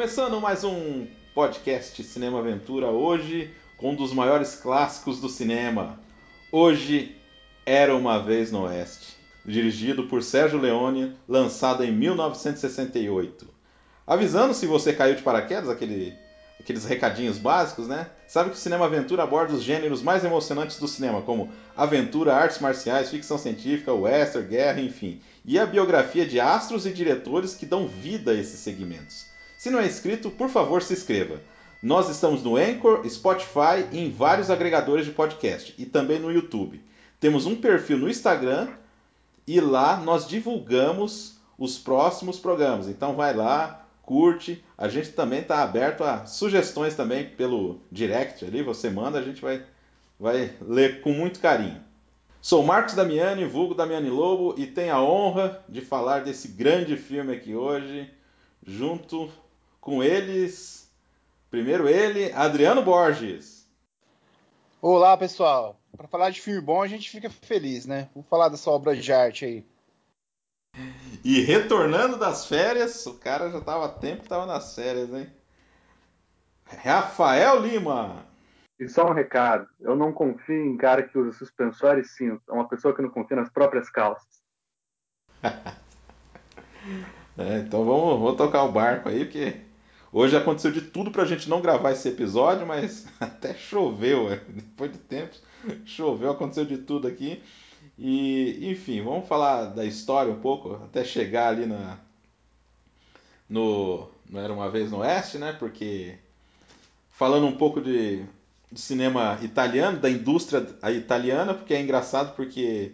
Começando 0.00 0.40
mais 0.40 0.64
um 0.64 1.06
podcast 1.34 2.02
Cinema 2.04 2.38
Aventura 2.38 2.86
hoje 2.86 3.52
com 3.76 3.90
um 3.90 3.94
dos 3.94 4.14
maiores 4.14 4.54
clássicos 4.54 5.20
do 5.20 5.28
cinema. 5.28 6.00
Hoje 6.50 7.14
era 7.66 7.94
uma 7.94 8.18
vez 8.18 8.50
no 8.50 8.62
Oeste, 8.62 9.14
dirigido 9.44 10.04
por 10.04 10.22
Sérgio 10.22 10.58
Leone, 10.58 11.14
lançado 11.28 11.84
em 11.84 11.92
1968. 11.92 13.46
Avisando 14.06 14.54
se 14.54 14.64
você 14.66 14.94
caiu 14.94 15.16
de 15.16 15.22
paraquedas, 15.22 15.68
aquele, 15.68 16.14
aqueles 16.58 16.86
recadinhos 16.86 17.36
básicos, 17.36 17.86
né? 17.86 18.08
Sabe 18.26 18.48
que 18.48 18.56
o 18.56 18.58
Cinema 18.58 18.86
Aventura 18.86 19.24
aborda 19.24 19.52
os 19.52 19.62
gêneros 19.62 20.00
mais 20.00 20.24
emocionantes 20.24 20.78
do 20.78 20.88
cinema, 20.88 21.20
como 21.20 21.52
aventura, 21.76 22.34
artes 22.34 22.58
marciais, 22.58 23.10
ficção 23.10 23.36
científica, 23.36 23.92
western, 23.92 24.48
guerra, 24.48 24.80
enfim. 24.80 25.20
E 25.44 25.58
a 25.58 25.66
biografia 25.66 26.24
de 26.24 26.40
astros 26.40 26.86
e 26.86 26.90
diretores 26.90 27.54
que 27.54 27.66
dão 27.66 27.86
vida 27.86 28.30
a 28.30 28.34
esses 28.34 28.60
segmentos. 28.60 29.28
Se 29.60 29.68
não 29.68 29.78
é 29.78 29.86
inscrito, 29.86 30.30
por 30.30 30.48
favor, 30.48 30.80
se 30.80 30.94
inscreva. 30.94 31.38
Nós 31.82 32.08
estamos 32.08 32.42
no 32.42 32.56
Anchor, 32.56 33.06
Spotify 33.06 33.86
e 33.92 33.98
em 33.98 34.10
vários 34.10 34.48
agregadores 34.48 35.04
de 35.04 35.12
podcast 35.12 35.74
e 35.76 35.84
também 35.84 36.18
no 36.18 36.32
YouTube. 36.32 36.82
Temos 37.20 37.44
um 37.44 37.54
perfil 37.54 37.98
no 37.98 38.08
Instagram 38.08 38.68
e 39.46 39.60
lá 39.60 39.98
nós 39.98 40.26
divulgamos 40.26 41.38
os 41.58 41.76
próximos 41.76 42.38
programas. 42.38 42.88
Então 42.88 43.14
vai 43.14 43.34
lá, 43.34 43.86
curte. 44.00 44.64
A 44.78 44.88
gente 44.88 45.10
também 45.10 45.40
está 45.40 45.62
aberto 45.62 46.04
a 46.04 46.24
sugestões 46.24 46.94
também 46.94 47.26
pelo 47.26 47.82
direct 47.92 48.42
ali, 48.42 48.62
você 48.62 48.88
manda, 48.88 49.18
a 49.18 49.22
gente 49.22 49.42
vai, 49.42 49.62
vai 50.18 50.54
ler 50.62 51.02
com 51.02 51.12
muito 51.12 51.38
carinho. 51.38 51.84
Sou 52.40 52.64
Marcos 52.64 52.94
Damiani, 52.94 53.44
vulgo 53.44 53.74
Damiani 53.74 54.08
Lobo, 54.08 54.54
e 54.56 54.66
tenho 54.66 54.94
a 54.94 55.02
honra 55.02 55.62
de 55.68 55.82
falar 55.82 56.20
desse 56.20 56.48
grande 56.48 56.96
filme 56.96 57.34
aqui 57.34 57.54
hoje, 57.54 58.10
junto 58.66 59.30
com 59.80 60.02
eles. 60.02 60.90
Primeiro 61.50 61.88
ele, 61.88 62.32
Adriano 62.32 62.82
Borges. 62.82 63.68
Olá, 64.80 65.16
pessoal. 65.16 65.80
Para 65.96 66.06
falar 66.06 66.30
de 66.30 66.40
filme 66.40 66.60
bom, 66.60 66.82
a 66.82 66.86
gente 66.86 67.10
fica 67.10 67.28
feliz, 67.28 67.86
né? 67.86 68.08
Vamos 68.14 68.28
falar 68.28 68.48
dessa 68.48 68.70
obra 68.70 68.96
de 68.96 69.12
arte 69.12 69.44
aí. 69.44 69.66
E 71.24 71.40
retornando 71.40 72.16
das 72.16 72.46
férias, 72.46 73.04
o 73.06 73.18
cara 73.18 73.50
já 73.50 73.60
tava 73.60 73.86
há 73.86 73.88
tempo 73.88 74.22
que 74.22 74.28
tava 74.28 74.46
nas 74.46 74.74
férias, 74.74 75.12
hein? 75.12 75.30
Rafael 76.64 77.60
Lima. 77.60 78.24
E 78.78 78.88
só 78.88 79.06
um 79.06 79.12
recado: 79.12 79.68
eu 79.80 79.96
não 79.96 80.12
confio 80.12 80.64
em 80.64 80.76
cara 80.76 81.02
que 81.02 81.18
usa 81.18 81.36
suspensório 81.36 82.00
e 82.00 82.06
cinto. 82.06 82.42
É 82.48 82.52
uma 82.52 82.68
pessoa 82.68 82.94
que 82.94 83.02
não 83.02 83.10
confia 83.10 83.36
nas 83.36 83.50
próprias 83.50 83.90
calças. 83.90 84.40
é, 87.36 87.58
então 87.58 87.84
vamos, 87.84 88.20
vamos 88.20 88.36
tocar 88.36 88.62
o 88.62 88.72
barco 88.72 89.08
aí, 89.08 89.24
porque 89.24 89.60
hoje 90.12 90.36
aconteceu 90.36 90.70
de 90.70 90.80
tudo 90.80 91.10
pra 91.10 91.24
gente 91.24 91.48
não 91.48 91.60
gravar 91.60 91.92
esse 91.92 92.08
episódio, 92.08 92.66
mas 92.66 93.06
até 93.20 93.54
choveu, 93.54 94.32
é. 94.32 94.36
depois 94.48 94.92
de 94.92 94.98
tempos, 94.98 95.42
choveu, 95.84 96.30
aconteceu 96.30 96.64
de 96.64 96.78
tudo 96.78 97.06
aqui. 97.08 97.42
E, 97.98 98.70
enfim, 98.70 99.02
vamos 99.02 99.28
falar 99.28 99.66
da 99.66 99.84
história 99.84 100.32
um 100.32 100.40
pouco, 100.40 100.74
até 100.74 101.04
chegar 101.04 101.48
ali 101.48 101.66
na. 101.66 101.98
No. 103.48 104.08
Não 104.28 104.40
era 104.40 104.52
uma 104.52 104.70
vez 104.70 104.90
no 104.90 104.98
Oeste, 104.98 105.38
né? 105.38 105.52
Porque. 105.52 106.16
Falando 107.10 107.46
um 107.46 107.56
pouco 107.56 107.82
de, 107.82 108.24
de 108.72 108.80
cinema 108.80 109.38
italiano, 109.42 109.98
da 109.98 110.08
indústria 110.08 110.66
italiana, 110.96 111.52
porque 111.52 111.74
é 111.74 111.80
engraçado 111.82 112.34
porque 112.34 112.92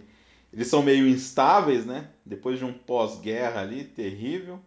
eles 0.53 0.67
são 0.67 0.83
meio 0.83 1.07
instáveis, 1.07 1.87
né? 1.87 2.09
Depois 2.25 2.59
de 2.59 2.65
um 2.65 2.73
pós-guerra 2.73 3.61
ali, 3.61 3.85
terrível. 3.85 4.61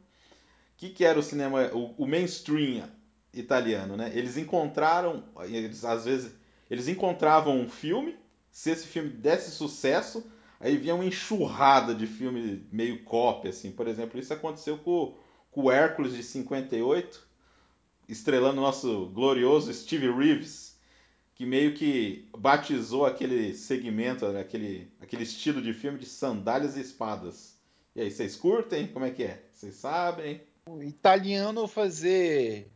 Que, 0.80 0.90
que 0.90 1.04
era 1.04 1.20
o 1.20 1.22
cinema, 1.22 1.70
o, 1.74 1.94
o 1.98 2.08
mainstream 2.08 2.90
italiano, 3.34 3.98
né? 3.98 4.10
Eles 4.16 4.38
encontraram, 4.38 5.26
eles 5.42 5.84
às 5.84 6.06
vezes, 6.06 6.32
eles 6.72 6.88
encontravam 6.88 7.60
um 7.60 7.68
filme 7.70 8.18
se 8.50 8.72
esse 8.72 8.88
filme 8.88 9.10
desse 9.10 9.52
sucesso, 9.52 10.26
aí 10.58 10.78
vinha 10.78 10.96
uma 10.96 11.04
enxurrada 11.04 11.94
de 11.94 12.08
filme 12.08 12.66
meio 12.72 13.04
cópia, 13.04 13.50
assim. 13.50 13.72
Por 13.72 13.90
exemplo, 13.90 14.18
isso 14.18 14.34
aconteceu 14.34 14.78
com, 14.78 15.18
com 15.52 15.64
o 15.64 15.72
Hércules 15.72 16.14
de 16.14 16.24
58, 16.24 17.28
estrelando 18.08 18.60
o 18.60 18.64
nosso 18.64 19.08
glorioso 19.08 19.74
Steve 19.74 20.10
Reeves, 20.10 20.80
que 21.36 21.46
meio 21.46 21.74
que 21.74 22.30
batizou 22.38 23.06
aquele 23.06 23.54
segmento, 23.54 24.26
né, 24.30 24.40
aquele, 24.40 24.90
aquele 25.02 25.24
estilo 25.24 25.62
de 25.62 25.74
filme 25.74 26.00
de 26.00 26.06
sandálias 26.06 26.78
e 26.78 26.80
espadas. 26.80 27.60
E 27.94 28.00
aí, 28.00 28.10
vocês 28.10 28.38
curtem? 28.38 28.88
Como 28.88 29.04
é 29.04 29.12
que 29.12 29.24
é? 29.24 29.44
Vocês 29.52 29.76
sabem? 29.76 30.42
O 30.70 30.84
italiano 30.84 31.68
fazer 31.68 32.70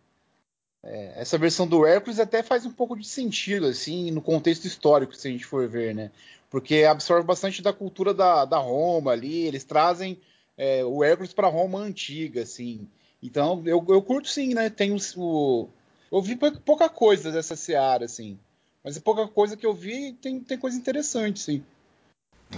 é, 0.82 1.14
essa 1.22 1.38
versão 1.38 1.68
do 1.68 1.86
Hércules 1.86 2.20
até 2.20 2.42
faz 2.42 2.66
um 2.66 2.72
pouco 2.72 2.98
de 2.98 3.08
sentido, 3.08 3.68
assim, 3.68 4.10
no 4.10 4.22
contexto 4.22 4.66
histórico, 4.66 5.16
se 5.16 5.28
a 5.28 5.32
gente 5.32 5.46
for 5.46 5.68
ver, 5.68 5.94
né? 5.94 6.12
Porque 6.50 6.84
absorve 6.84 7.26
bastante 7.26 7.62
da 7.62 7.72
cultura 7.72 8.12
da, 8.12 8.46
da 8.46 8.58
Roma 8.58 9.12
ali, 9.12 9.46
eles 9.46 9.64
trazem 9.64 10.20
é, 10.58 10.84
o 10.84 11.04
Hércules 11.04 11.34
para 11.34 11.48
Roma 11.48 11.80
antiga, 11.80 12.42
assim. 12.42 12.88
Então, 13.22 13.62
eu, 13.66 13.86
eu 13.88 14.02
curto 14.02 14.28
sim, 14.28 14.56
né? 14.56 14.72
Tem 14.72 14.92
o, 15.16 15.70
eu 16.12 16.22
vi 16.22 16.36
pouca 16.36 16.90
coisa 16.90 17.32
dessa 17.32 17.56
seara, 17.56 18.06
assim. 18.06 18.40
Mas 18.84 18.98
é 18.98 19.00
pouca 19.00 19.28
coisa 19.28 19.56
que 19.56 19.66
eu 19.66 19.74
vi 19.74 20.14
tem, 20.14 20.40
tem 20.40 20.58
coisa 20.58 20.78
interessante, 20.78 21.40
sim. 21.40 21.64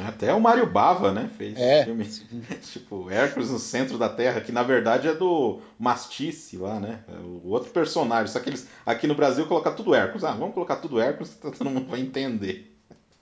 Até 0.04 0.34
o 0.34 0.42
Mário 0.42 0.66
Bava, 0.66 1.12
né? 1.12 1.30
Fez 1.38 1.58
é. 1.58 1.86
filme 1.86 2.06
tipo 2.62 3.10
Hércules 3.10 3.50
no 3.50 3.60
centro 3.60 3.98
da 3.98 4.10
Terra, 4.10 4.42
que 4.42 4.52
na 4.52 4.64
verdade 4.64 5.08
é 5.08 5.14
do 5.14 5.60
Mastice 5.78 6.58
lá, 6.58 6.80
né? 6.80 7.04
É 7.08 7.18
o 7.18 7.48
outro 7.50 7.72
personagem. 7.72 8.32
Só 8.32 8.40
que 8.40 8.50
eles 8.50 8.68
aqui 8.86 9.08
no 9.08 9.16
Brasil 9.16 9.48
colocar 9.48 9.72
tudo 9.72 9.94
Hércules. 9.94 10.24
Ah, 10.24 10.34
vamos 10.34 10.54
colocar 10.54 10.78
tudo 10.78 11.00
Hércules, 11.00 11.34
que 11.34 11.58
todo 11.58 11.70
mundo 11.70 11.88
vai 11.88 12.02
entender. 12.02 12.76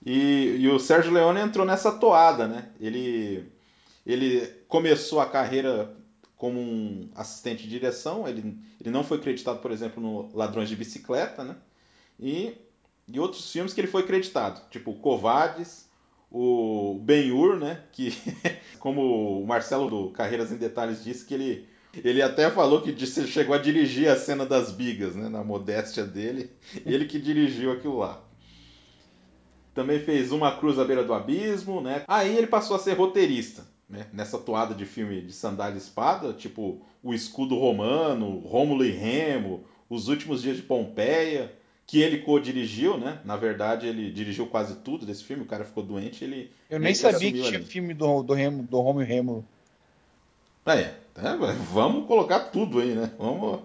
E, 0.04 0.56
e 0.58 0.68
o 0.68 0.78
Sérgio 0.78 1.12
Leone 1.12 1.40
entrou 1.40 1.64
nessa 1.64 1.92
toada, 1.92 2.46
né? 2.46 2.68
Ele, 2.80 3.50
ele 4.04 4.46
começou 4.68 5.20
a 5.20 5.26
carreira 5.26 5.94
como 6.36 6.60
um 6.60 7.08
assistente 7.14 7.62
de 7.62 7.70
direção. 7.70 8.28
Ele, 8.28 8.58
ele 8.80 8.90
não 8.90 9.02
foi 9.02 9.18
creditado, 9.18 9.60
por 9.60 9.70
exemplo, 9.70 10.02
no 10.02 10.36
Ladrões 10.36 10.68
de 10.68 10.76
Bicicleta, 10.76 11.42
né? 11.42 11.56
E, 12.20 12.54
e 13.08 13.18
outros 13.18 13.50
filmes 13.50 13.72
que 13.72 13.80
ele 13.80 13.88
foi 13.88 14.04
creditado, 14.04 14.60
tipo 14.70 14.92
Covades 14.94 15.84
o 16.36 16.98
Ben-Hur, 16.98 17.56
né, 17.56 17.80
que 17.92 18.12
como 18.80 19.40
o 19.40 19.46
Marcelo 19.46 19.88
do 19.88 20.10
Carreiras 20.10 20.50
em 20.50 20.56
Detalhes 20.56 21.04
disse 21.04 21.24
que 21.24 21.32
ele 21.32 21.68
ele 22.02 22.20
até 22.20 22.50
falou 22.50 22.82
que 22.82 22.90
disse, 22.90 23.24
chegou 23.28 23.54
a 23.54 23.58
dirigir 23.58 24.08
a 24.08 24.16
cena 24.16 24.44
das 24.44 24.72
bigas, 24.72 25.14
né, 25.14 25.28
na 25.28 25.44
modéstia 25.44 26.04
dele, 26.04 26.50
ele 26.84 27.04
que 27.04 27.20
dirigiu 27.20 27.70
aquilo 27.70 27.98
lá. 27.98 28.20
Também 29.72 30.00
fez 30.00 30.32
Uma 30.32 30.56
Cruz 30.58 30.76
à 30.76 30.84
Beira 30.84 31.04
do 31.04 31.14
Abismo, 31.14 31.80
né? 31.80 32.02
Aí 32.08 32.36
ele 32.36 32.48
passou 32.48 32.74
a 32.74 32.80
ser 32.80 32.94
roteirista, 32.94 33.64
né? 33.88 34.06
Nessa 34.12 34.38
toada 34.38 34.74
de 34.74 34.84
filme 34.84 35.20
de 35.20 35.32
sandália 35.32 35.76
e 35.76 35.78
espada, 35.78 36.32
tipo 36.32 36.82
O 37.00 37.14
Escudo 37.14 37.56
Romano, 37.56 38.38
Rômulo 38.40 38.84
e 38.84 38.90
Remo, 38.90 39.64
Os 39.88 40.08
Últimos 40.08 40.42
Dias 40.42 40.56
de 40.56 40.62
Pompeia, 40.62 41.52
que 41.86 42.00
ele 42.00 42.18
co-dirigiu, 42.18 42.96
né? 42.96 43.20
Na 43.24 43.36
verdade, 43.36 43.86
ele 43.86 44.10
dirigiu 44.10 44.46
quase 44.46 44.76
tudo 44.76 45.04
desse 45.04 45.24
filme. 45.24 45.42
O 45.42 45.46
cara 45.46 45.64
ficou 45.64 45.82
doente, 45.82 46.24
ele. 46.24 46.50
Eu 46.70 46.78
nem 46.78 46.94
sabia 46.94 47.32
que 47.32 47.42
tinha 47.42 47.58
ali. 47.58 47.66
filme 47.66 47.94
do, 47.94 48.22
do, 48.22 48.32
Remo, 48.32 48.62
do 48.62 48.80
Romo 48.80 49.02
e 49.02 49.04
Remo. 49.04 49.46
É, 50.66 50.78
é, 50.80 50.96
vamos 51.72 52.06
colocar 52.06 52.40
tudo 52.40 52.80
aí, 52.80 52.94
né? 52.94 53.10
Vamos 53.18 53.60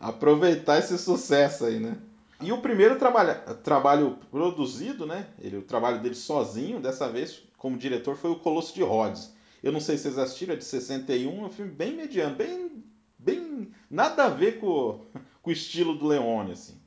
aproveitar 0.00 0.78
esse 0.78 0.98
sucesso 0.98 1.66
aí, 1.66 1.78
né? 1.78 1.96
E 2.40 2.50
o 2.50 2.58
primeiro 2.58 2.98
trabalho, 2.98 3.36
trabalho 3.62 4.18
produzido, 4.30 5.06
né? 5.06 5.26
Ele, 5.40 5.58
o 5.58 5.62
trabalho 5.62 6.00
dele 6.00 6.14
sozinho, 6.14 6.80
dessa 6.80 7.08
vez, 7.08 7.42
como 7.58 7.76
diretor, 7.76 8.16
foi 8.16 8.30
o 8.30 8.36
Colosso 8.36 8.74
de 8.74 8.82
Rhodes. 8.82 9.32
Eu 9.62 9.70
não 9.70 9.80
sei 9.80 9.96
se 9.96 10.04
vocês 10.04 10.18
assistiram, 10.18 10.54
é 10.54 10.56
de 10.56 10.64
61, 10.64 11.42
é 11.42 11.46
um 11.46 11.50
filme 11.50 11.70
bem 11.70 11.94
mediano, 11.94 12.34
bem. 12.34 12.82
bem 13.18 13.70
nada 13.90 14.24
a 14.24 14.28
ver 14.30 14.58
com, 14.58 15.04
com 15.42 15.50
o 15.50 15.52
estilo 15.52 15.94
do 15.94 16.06
Leone, 16.06 16.52
assim. 16.52 16.79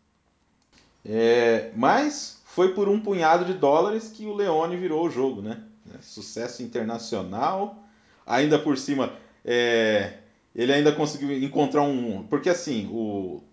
É, 1.06 1.72
mas 1.76 2.42
foi 2.46 2.74
por 2.74 2.88
um 2.88 3.00
punhado 3.00 3.46
de 3.46 3.54
dólares 3.54 4.10
que 4.10 4.26
o 4.26 4.34
Leone 4.34 4.78
virou 4.78 5.06
o 5.06 5.10
jogo, 5.10 5.42
né? 5.42 5.64
É, 5.94 6.02
sucesso 6.02 6.64
internacional. 6.64 7.84
Ainda 8.26 8.58
por 8.58 8.78
cima, 8.78 9.14
é, 9.44 10.20
ele 10.56 10.72
ainda 10.72 10.92
conseguiu 10.92 11.32
encontrar 11.44 11.82
um. 11.82 12.24
Porque 12.28 12.50
assim, 12.50 12.88
o, 12.92 13.44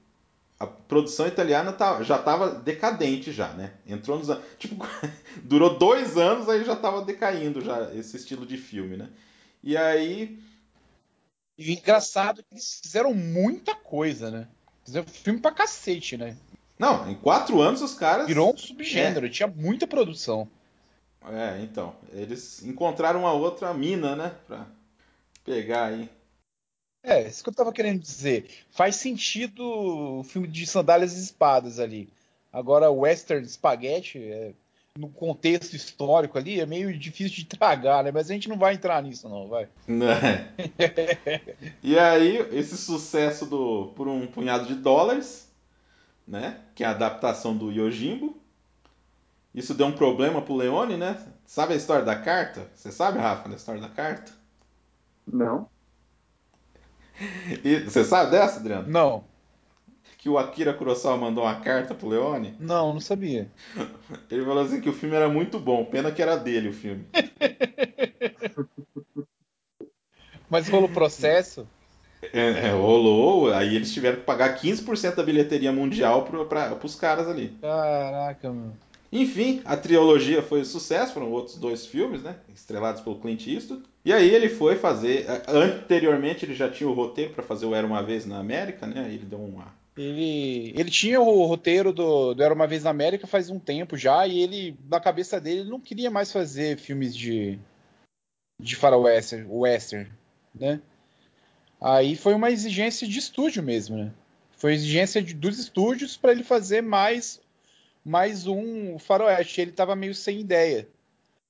a 0.59 0.67
produção 0.67 1.27
italiana 1.27 1.73
tá, 1.73 2.03
já 2.03 2.17
estava 2.17 2.51
decadente 2.51 3.33
já, 3.33 3.53
né? 3.55 3.73
Entrou 3.87 4.19
nos 4.19 4.29
tipo 4.59 4.77
durou 5.43 5.79
dois 5.79 6.17
anos 6.17 6.49
aí 6.49 6.65
já 6.65 6.75
estava 6.75 7.03
decaindo 7.03 7.61
já 7.61 7.93
esse 7.95 8.17
estilo 8.17 8.47
de 8.47 8.59
filme, 8.59 8.97
né? 8.97 9.09
E 9.63 9.77
aí 9.77 10.39
e 11.59 11.73
engraçado 11.73 12.41
é 12.41 12.43
que 12.43 12.55
eles 12.55 12.81
fizeram 12.83 13.13
muita 13.13 13.75
coisa, 13.75 14.31
né? 14.31 14.49
Fizeram 14.85 15.07
filme 15.07 15.41
pra 15.41 15.53
cacete, 15.53 16.17
né? 16.17 16.37
Não, 16.81 17.11
em 17.11 17.15
quatro 17.15 17.61
anos 17.61 17.83
os 17.83 17.93
caras. 17.93 18.27
Virou 18.27 18.55
um 18.55 18.57
subgênero, 18.57 19.27
é. 19.27 19.29
tinha 19.29 19.47
muita 19.47 19.87
produção. 19.87 20.49
É, 21.29 21.61
então. 21.63 21.95
Eles 22.11 22.63
encontraram 22.65 23.21
uma 23.21 23.35
outra 23.35 23.75
mina, 23.75 24.17
né? 24.17 24.33
Pra 24.47 24.67
pegar 25.45 25.89
aí. 25.89 26.09
É, 27.03 27.29
isso 27.29 27.43
que 27.43 27.51
eu 27.51 27.55
tava 27.55 27.71
querendo 27.71 28.01
dizer. 28.01 28.49
Faz 28.71 28.97
sentido 28.97 29.63
o 29.63 30.25
filme 30.25 30.49
de 30.49 30.67
sandálias 30.67 31.19
e 31.19 31.23
espadas 31.23 31.79
ali. 31.79 32.09
Agora, 32.51 32.91
o 32.91 33.01
western 33.01 33.47
spaghetti, 33.47 34.19
é, 34.19 34.53
no 34.97 35.11
contexto 35.11 35.75
histórico 35.77 36.39
ali, 36.39 36.61
é 36.61 36.67
meio 36.67 36.97
difícil 36.99 37.37
de 37.37 37.45
tragar, 37.45 38.03
né? 38.03 38.11
Mas 38.11 38.31
a 38.31 38.33
gente 38.33 38.49
não 38.49 38.57
vai 38.57 38.73
entrar 38.73 39.03
nisso, 39.03 39.29
não, 39.29 39.49
vai. 39.49 39.69
Né? 39.87 40.51
e 41.85 41.99
aí, 41.99 42.39
esse 42.53 42.79
sucesso 42.79 43.45
do 43.45 43.93
por 43.95 44.09
um 44.09 44.27
punhado 44.27 44.65
de 44.65 44.77
dólares, 44.77 45.50
né? 46.31 46.61
Que 46.77 46.85
é 46.85 46.87
a 46.87 46.93
adaptação 46.93 47.57
do 47.57 47.73
Yojimbo. 47.73 48.39
Isso 49.53 49.75
deu 49.75 49.89
um 49.89 49.93
problema 49.93 50.41
pro 50.41 50.55
Leone, 50.55 50.97
né? 50.97 51.21
Sabe 51.45 51.75
a 51.75 51.77
história 51.77 52.05
da 52.05 52.15
carta? 52.15 52.71
Você 52.73 52.93
sabe, 52.93 53.19
Rafa, 53.19 53.49
da 53.49 53.57
história 53.57 53.81
da 53.81 53.89
carta? 53.89 54.31
Não. 55.27 55.69
E 57.65 57.81
você 57.81 58.05
sabe 58.05 58.31
dessa, 58.31 58.61
Adriano? 58.61 58.89
Não. 58.89 59.25
Que 60.17 60.29
o 60.29 60.39
Akira 60.39 60.73
Kurosawa 60.73 61.17
mandou 61.17 61.43
uma 61.43 61.61
carta 61.61 61.95
pro 61.95 62.09
Leone? 62.09 62.55
Não, 62.61 62.93
não 62.93 63.01
sabia. 63.01 63.51
Ele 64.31 64.45
falou 64.45 64.63
assim 64.63 64.81
que 64.81 64.89
o 64.89 64.95
filme 64.95 65.17
era 65.17 65.29
muito 65.29 65.59
bom, 65.59 65.85
pena 65.85 66.13
que 66.13 66.23
era 66.23 66.37
dele 66.37 66.69
o 66.69 66.73
filme. 66.73 67.05
Mas 70.49 70.69
rolou 70.69 70.89
processo? 70.89 71.67
É, 72.23 72.69
é, 72.69 72.71
rolou, 72.73 73.53
aí 73.53 73.75
eles 73.75 73.93
tiveram 73.93 74.17
que 74.17 74.25
pagar 74.25 74.59
15% 74.59 75.15
da 75.15 75.23
bilheteria 75.23 75.73
mundial 75.73 76.25
pro, 76.25 76.45
pra, 76.47 76.75
pros 76.75 76.95
caras 76.95 77.29
ali. 77.29 77.57
Caraca, 77.61 78.49
mano. 78.53 78.77
Enfim, 79.13 79.61
a 79.65 79.77
trilogia 79.77 80.41
foi 80.41 80.61
um 80.61 80.65
sucesso, 80.65 81.15
foram 81.15 81.33
outros 81.33 81.57
dois 81.57 81.85
filmes, 81.85 82.23
né? 82.23 82.37
Estrelados 82.55 83.03
pelo 83.03 83.19
Clint 83.19 83.47
Eastwood. 83.47 83.83
E 84.05 84.13
aí 84.13 84.31
ele 84.31 84.49
foi 84.49 84.77
fazer. 84.77 85.27
Anteriormente 85.49 86.45
ele 86.45 86.55
já 86.55 86.71
tinha 86.71 86.89
o 86.89 86.93
roteiro 86.95 87.33
para 87.33 87.43
fazer 87.43 87.67
o 87.67 87.75
Era 87.75 87.87
uma 87.87 88.03
Vez 88.03 88.25
na 88.25 88.39
América, 88.39 88.87
né? 88.87 89.05
Aí 89.05 89.15
ele 89.15 89.25
deu 89.25 89.41
uma. 89.41 89.75
Ele, 89.97 90.73
ele 90.77 90.91
tinha 90.91 91.21
o 91.21 91.45
roteiro 91.45 91.93
do, 91.93 92.35
do 92.35 92.43
Era 92.43 92.55
uma 92.55 92.69
Vez 92.69 92.85
na 92.85 92.91
América 92.91 93.27
faz 93.27 93.51
um 93.51 93.59
tempo 93.59 93.97
já, 93.97 94.27
e 94.27 94.41
ele, 94.41 94.77
na 94.89 95.01
cabeça 95.01 95.41
dele, 95.41 95.61
ele 95.61 95.71
não 95.71 95.81
queria 95.81 96.11
mais 96.11 96.31
fazer 96.31 96.79
filmes 96.79 97.15
de, 97.15 97.59
de 98.61 98.77
faroeste, 98.77 99.45
western, 99.49 100.09
né? 100.55 100.81
Aí 101.81 102.15
foi 102.17 102.35
uma 102.35 102.51
exigência 102.51 103.09
de 103.09 103.19
estúdio 103.19 103.63
mesmo, 103.63 103.97
né? 103.97 104.13
Foi 104.57 104.75
exigência 104.75 105.23
de, 105.23 105.33
dos 105.33 105.59
estúdios 105.59 106.17
para 106.17 106.33
ele 106.33 106.45
fazer 106.45 106.83
mais 106.83 107.41
mais 108.05 108.47
um 108.47 108.99
faroeste. 108.99 109.61
Ele 109.61 109.71
estava 109.71 109.97
meio 109.97 110.15
sem 110.15 110.41
ideia. 110.41 110.89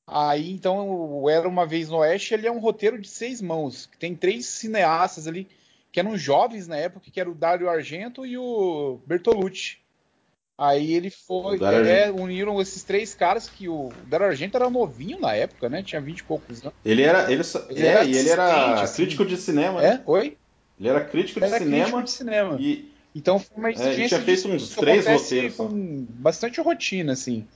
Aí, 0.06 0.50
então, 0.50 1.28
Era 1.28 1.48
Uma 1.48 1.66
Vez 1.66 1.88
no 1.88 1.98
Oeste, 1.98 2.34
ele 2.34 2.46
é 2.46 2.50
um 2.50 2.58
roteiro 2.58 3.00
de 3.00 3.08
seis 3.08 3.40
mãos, 3.40 3.86
que 3.86 3.96
tem 3.96 4.14
três 4.14 4.46
cineastas 4.46 5.28
ali, 5.28 5.48
que 5.92 6.00
eram 6.00 6.16
jovens 6.16 6.66
na 6.66 6.76
época, 6.76 7.10
que 7.10 7.20
era 7.20 7.30
o 7.30 7.34
Dario 7.34 7.68
Argento 7.68 8.26
e 8.26 8.36
o 8.36 9.00
Bertolucci. 9.06 9.79
Aí 10.60 10.92
ele 10.92 11.08
foi, 11.08 11.58
é, 11.88 12.10
uniram 12.10 12.60
esses 12.60 12.82
três 12.82 13.14
caras 13.14 13.48
que 13.48 13.66
o, 13.66 13.86
o 13.88 13.92
Dario 14.06 14.26
Argento 14.26 14.58
era 14.58 14.68
novinho 14.68 15.18
na 15.18 15.34
época, 15.34 15.70
né? 15.70 15.82
Tinha 15.82 16.02
20 16.02 16.18
e 16.18 16.24
poucos 16.24 16.60
anos. 16.60 16.74
Ele 16.84 17.00
era, 17.00 17.32
ele, 17.32 17.42
ele 17.70 17.86
é, 17.86 17.86
era 17.86 18.04
e 18.04 18.14
ele 18.14 18.28
era 18.28 18.82
assim. 18.82 18.96
crítico 18.96 19.24
de 19.24 19.38
cinema. 19.38 19.82
É? 19.82 19.92
Né? 19.92 20.02
Oi? 20.04 20.36
Ele 20.78 20.88
era 20.90 21.02
crítico 21.02 21.40
de 21.40 21.46
ele 21.46 21.54
era 21.54 21.64
cinema. 21.64 21.84
Crítico 21.84 22.02
de 22.02 22.10
cinema. 22.10 22.56
E, 22.60 22.92
então 23.14 23.38
foi 23.38 23.56
uma 23.56 23.70
exigência. 23.70 24.04
É, 24.04 24.08
tinha 24.08 24.20
feito 24.20 24.48
uns 24.48 24.76
três 24.76 25.06
roteiros. 25.06 25.56
Com 25.56 26.06
bastante 26.10 26.60
rotina, 26.60 27.14
assim. 27.14 27.48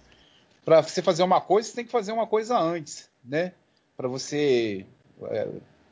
Para 0.65 0.81
você 0.81 1.03
fazer 1.03 1.25
uma 1.25 1.43
coisa, 1.43 1.69
você 1.69 1.75
tem 1.75 1.85
que 1.85 1.93
fazer 1.93 2.11
uma 2.11 2.27
coisa 2.27 2.59
antes, 2.59 3.11
né? 3.23 3.53
Para 3.99 4.09
você 4.09 4.87
é, 5.25 5.47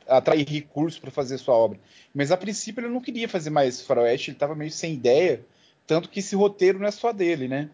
atrair 0.08 0.48
recursos 0.48 0.98
para 0.98 1.10
fazer 1.10 1.36
sua 1.36 1.54
obra. 1.54 1.78
Mas 2.14 2.32
a 2.32 2.38
princípio 2.38 2.80
ele 2.80 2.94
não 2.94 3.02
queria 3.02 3.28
fazer 3.28 3.50
mais 3.50 3.82
faroeste, 3.82 4.30
ele 4.30 4.36
estava 4.36 4.54
meio 4.54 4.70
sem 4.70 4.94
ideia. 4.94 5.44
Tanto 5.86 6.08
que 6.08 6.20
esse 6.20 6.34
roteiro 6.34 6.78
não 6.78 6.86
é 6.86 6.90
só 6.90 7.12
dele, 7.12 7.48
né? 7.48 7.68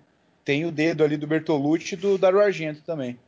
Tem 0.45 0.65
o 0.65 0.73
dedo 0.73 1.05
ali 1.05 1.17
do 1.17 1.27
Bertolucci 1.27 1.95
e 1.95 1.97
do 1.97 2.17
Dario 2.17 2.41
Argento 2.41 2.83
também. 2.83 3.19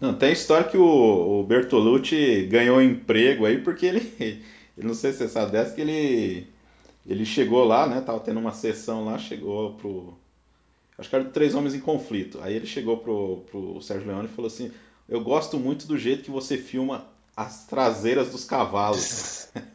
Não, 0.00 0.14
tem 0.14 0.32
história 0.32 0.68
que 0.68 0.76
o, 0.76 1.40
o 1.40 1.44
Bertolucci 1.44 2.46
ganhou 2.46 2.82
emprego 2.82 3.46
aí 3.46 3.58
porque 3.58 3.86
ele, 3.86 4.12
ele 4.20 4.86
não 4.86 4.94
sei 4.94 5.12
se 5.12 5.18
você 5.18 5.28
sabe 5.28 5.52
dessa, 5.52 5.74
que 5.74 5.80
ele 5.80 6.48
ele 7.06 7.26
chegou 7.26 7.64
lá, 7.64 7.86
né? 7.86 8.00
Tava 8.00 8.20
tendo 8.20 8.40
uma 8.40 8.52
sessão 8.52 9.04
lá, 9.04 9.18
chegou 9.18 9.74
pro. 9.74 10.18
Acho 10.96 11.10
que 11.10 11.16
era 11.16 11.24
Três 11.24 11.54
Homens 11.54 11.74
em 11.74 11.80
Conflito. 11.80 12.40
Aí 12.40 12.54
ele 12.54 12.66
chegou 12.66 12.98
pro, 12.98 13.44
pro 13.50 13.80
Sérgio 13.82 14.08
Leone 14.08 14.26
e 14.26 14.34
falou 14.34 14.46
assim: 14.46 14.72
Eu 15.08 15.20
gosto 15.22 15.58
muito 15.58 15.86
do 15.86 15.98
jeito 15.98 16.24
que 16.24 16.30
você 16.30 16.56
filma 16.56 17.06
as 17.36 17.66
traseiras 17.66 18.30
dos 18.30 18.44
cavalos. 18.44 19.48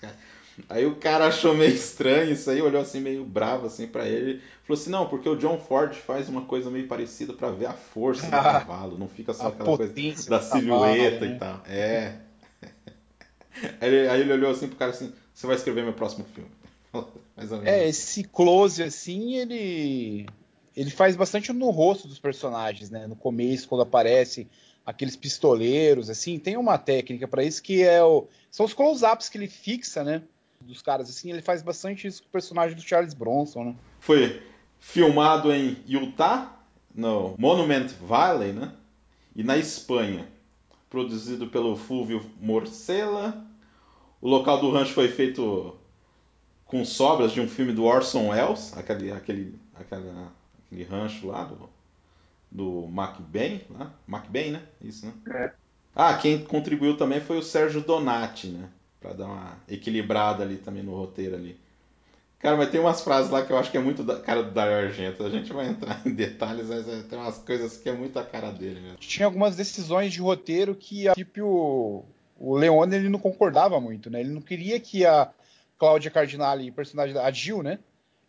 aí 0.68 0.86
o 0.86 0.96
cara 0.96 1.26
achou 1.26 1.54
meio 1.54 1.72
estranho 1.72 2.32
isso 2.32 2.50
aí, 2.50 2.60
olhou 2.60 2.82
assim 2.82 3.00
meio 3.00 3.24
bravo 3.24 3.66
assim 3.66 3.86
para 3.86 4.08
ele. 4.08 4.40
Falou 4.64 4.80
assim: 4.80 4.90
Não, 4.90 5.08
porque 5.08 5.28
o 5.28 5.36
John 5.36 5.58
Ford 5.58 5.94
faz 5.94 6.28
uma 6.28 6.42
coisa 6.42 6.70
meio 6.70 6.86
parecida 6.86 7.32
para 7.32 7.50
ver 7.50 7.66
a 7.66 7.72
força 7.72 8.26
do 8.26 8.30
cavalo, 8.30 8.98
não 8.98 9.08
fica 9.08 9.32
só 9.32 9.48
aquela 9.48 9.76
coisa 9.76 9.92
da 10.28 10.40
silhueta 10.40 11.20
cavalo, 11.20 11.26
né? 11.26 11.34
e 11.34 11.38
tal. 11.38 11.62
É. 11.66 12.14
Aí 13.80 13.88
ele, 13.88 14.08
aí 14.08 14.20
ele 14.22 14.32
olhou 14.32 14.50
assim 14.50 14.68
pro 14.68 14.76
cara 14.76 14.90
assim: 14.90 15.12
Você 15.34 15.46
vai 15.46 15.56
escrever 15.56 15.82
meu 15.82 15.92
próximo 15.92 16.24
filme. 16.34 16.50
É, 17.64 17.88
esse 17.88 18.24
close 18.24 18.82
assim, 18.82 19.36
ele 19.36 20.26
ele 20.76 20.90
faz 20.90 21.16
bastante 21.16 21.52
no 21.52 21.70
rosto 21.70 22.06
dos 22.06 22.18
personagens, 22.18 22.90
né? 22.90 23.06
No 23.06 23.16
começo, 23.16 23.68
quando 23.68 23.82
aparece 23.82 24.46
aqueles 24.84 25.16
pistoleiros, 25.16 26.10
assim, 26.10 26.38
tem 26.38 26.56
uma 26.56 26.78
técnica 26.78 27.26
para 27.26 27.42
isso 27.42 27.62
que 27.62 27.82
é 27.82 28.02
o 28.02 28.28
são 28.50 28.66
os 28.66 28.74
close-ups 28.74 29.28
que 29.28 29.38
ele 29.38 29.48
fixa, 29.48 30.02
né? 30.04 30.22
Dos 30.60 30.82
caras 30.82 31.08
assim, 31.08 31.30
ele 31.30 31.42
faz 31.42 31.62
bastante 31.62 32.06
isso 32.06 32.22
com 32.22 32.28
o 32.28 32.32
personagem 32.32 32.76
do 32.76 32.82
Charles 32.82 33.14
Bronson, 33.14 33.64
né? 33.64 33.76
Foi 33.98 34.42
filmado 34.78 35.52
em 35.52 35.76
Utah, 35.86 36.56
no 36.94 37.34
Monument 37.38 37.88
Valley, 38.00 38.52
né? 38.52 38.72
E 39.34 39.42
na 39.42 39.56
Espanha, 39.56 40.26
produzido 40.88 41.46
pelo 41.46 41.76
Fulvio 41.76 42.24
Morcella. 42.40 43.46
O 44.20 44.28
local 44.28 44.60
do 44.60 44.70
rancho 44.70 44.92
foi 44.92 45.08
feito 45.08 45.76
com 46.66 46.84
sobras 46.84 47.32
de 47.32 47.40
um 47.40 47.48
filme 47.48 47.72
do 47.72 47.84
Orson 47.84 48.28
Welles, 48.28 48.76
aquele, 48.76 49.10
aquele, 49.12 49.58
aquele, 49.74 50.10
aquele 50.66 50.84
rancho 50.84 51.26
lá 51.26 51.44
do, 51.44 51.68
do 52.50 52.88
McBain, 52.88 53.62
lá? 53.70 53.92
McBain, 54.06 54.52
né? 54.52 54.62
Isso, 54.82 55.06
né? 55.06 55.12
É. 55.28 55.52
Ah, 55.94 56.14
quem 56.14 56.44
contribuiu 56.44 56.96
também 56.96 57.20
foi 57.20 57.38
o 57.38 57.42
Sérgio 57.42 57.80
Donati, 57.80 58.48
né? 58.48 58.68
Pra 59.00 59.12
dar 59.12 59.26
uma 59.26 59.56
equilibrada 59.68 60.42
ali 60.42 60.56
também 60.56 60.82
no 60.82 60.94
roteiro 60.94 61.34
ali. 61.34 61.58
Cara, 62.38 62.56
mas 62.56 62.70
tem 62.70 62.80
umas 62.80 63.02
frases 63.02 63.30
lá 63.30 63.44
que 63.44 63.52
eu 63.52 63.58
acho 63.58 63.70
que 63.70 63.76
é 63.76 63.80
muito 63.80 64.02
da 64.02 64.18
cara 64.18 64.42
do 64.42 64.50
Dario 64.50 64.88
Argento. 64.88 65.24
A 65.24 65.30
gente 65.30 65.52
vai 65.52 65.68
entrar 65.68 66.00
em 66.06 66.12
detalhes, 66.12 66.68
mas 66.68 66.88
é, 66.88 67.02
tem 67.02 67.18
umas 67.18 67.38
coisas 67.38 67.76
que 67.76 67.88
é 67.88 67.92
muito 67.92 68.18
a 68.18 68.24
cara 68.24 68.50
dele 68.50 68.80
mesmo. 68.80 68.96
Tinha 68.96 69.26
algumas 69.26 69.56
decisões 69.56 70.12
de 70.12 70.20
roteiro 70.20 70.74
que 70.74 71.06
a 71.06 71.14
tipo 71.14 72.04
o 72.38 72.56
Leone 72.56 72.96
ele 72.96 73.10
não 73.10 73.18
concordava 73.18 73.78
muito, 73.78 74.08
né? 74.08 74.20
Ele 74.20 74.30
não 74.30 74.40
queria 74.40 74.80
que 74.80 75.04
a 75.04 75.30
Cláudia 75.78 76.10
Cardinale, 76.10 76.70
personagem 76.72 77.14
da 77.14 77.30
Jill, 77.30 77.62
né? 77.62 77.78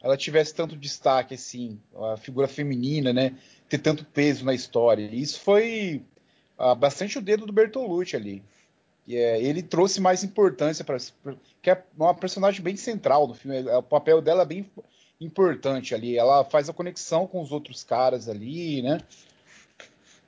Ela 0.03 0.17
tivesse 0.17 0.53
tanto 0.53 0.75
destaque 0.75 1.35
assim, 1.35 1.79
a 1.95 2.17
figura 2.17 2.47
feminina, 2.47 3.13
né? 3.13 3.33
Ter 3.69 3.77
tanto 3.77 4.03
peso 4.03 4.43
na 4.43 4.53
história. 4.53 5.03
Isso 5.13 5.39
foi 5.39 6.03
ah, 6.57 6.75
bastante 6.75 7.17
o 7.17 7.21
dedo 7.21 7.45
do 7.45 7.53
Bertolucci 7.53 8.17
ali. 8.17 8.43
E, 9.11 9.17
é, 9.17 9.41
ele 9.41 9.61
trouxe 9.61 9.99
mais 9.99 10.23
importância 10.23 10.85
para 10.85 10.97
que 11.61 11.69
é 11.69 11.83
uma 11.97 12.13
personagem 12.15 12.61
bem 12.61 12.77
central 12.77 13.27
no 13.27 13.33
filme. 13.33 13.61
O 13.69 13.83
papel 13.83 14.21
dela 14.21 14.43
é 14.43 14.45
bem 14.45 14.71
importante 15.19 15.93
ali. 15.93 16.17
Ela 16.17 16.45
faz 16.45 16.69
a 16.69 16.73
conexão 16.73 17.27
com 17.27 17.41
os 17.41 17.51
outros 17.51 17.83
caras 17.83 18.29
ali, 18.29 18.81
né? 18.81 19.01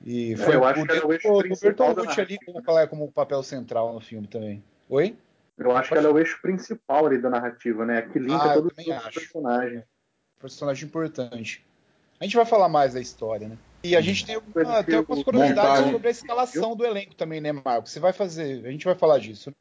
E 0.04 0.36
foi 0.36 0.52
é, 0.52 0.56
eu 0.56 0.64
acho 0.64 0.82
o 0.82 0.86
que 0.86 0.92
era 0.92 1.06
o 1.06 1.12
eixo 1.12 1.58
Bertolucci 1.62 2.20
ali 2.20 2.38
como, 2.44 2.78
é, 2.78 2.86
como 2.86 3.10
papel 3.10 3.42
central 3.42 3.94
no 3.94 4.00
filme 4.00 4.26
também. 4.26 4.62
Oi? 4.90 5.16
Eu 5.56 5.74
acho 5.74 5.88
que 5.88 5.96
ela 5.96 6.08
é 6.08 6.12
o 6.12 6.18
eixo 6.18 6.38
principal 6.42 7.06
ali 7.06 7.16
da 7.16 7.30
narrativa, 7.30 7.86
né? 7.86 8.02
Que 8.02 8.18
linka 8.18 8.36
ah, 8.36 8.54
todos 8.54 8.72
os 8.76 9.14
personagens. 9.14 9.82
Personagem 10.38 10.84
importante. 10.86 11.64
A 12.20 12.24
gente 12.24 12.36
vai 12.36 12.44
falar 12.44 12.68
mais 12.68 12.92
da 12.92 13.00
história, 13.00 13.48
né? 13.48 13.56
E 13.84 13.94
a 13.94 14.00
gente 14.00 14.24
tem, 14.24 14.38
uma, 14.38 14.82
tem 14.82 14.96
algumas 14.96 15.22
curiosidades 15.22 15.70
montagem. 15.70 15.92
sobre 15.92 16.08
a 16.08 16.10
escalação 16.10 16.74
do 16.74 16.86
elenco 16.86 17.14
também, 17.14 17.38
né, 17.38 17.52
Marcos? 17.52 17.92
Você 17.92 18.00
vai 18.00 18.14
fazer. 18.14 18.64
A 18.64 18.70
gente 18.70 18.86
vai 18.86 18.94
falar 18.94 19.18
disso. 19.18 19.52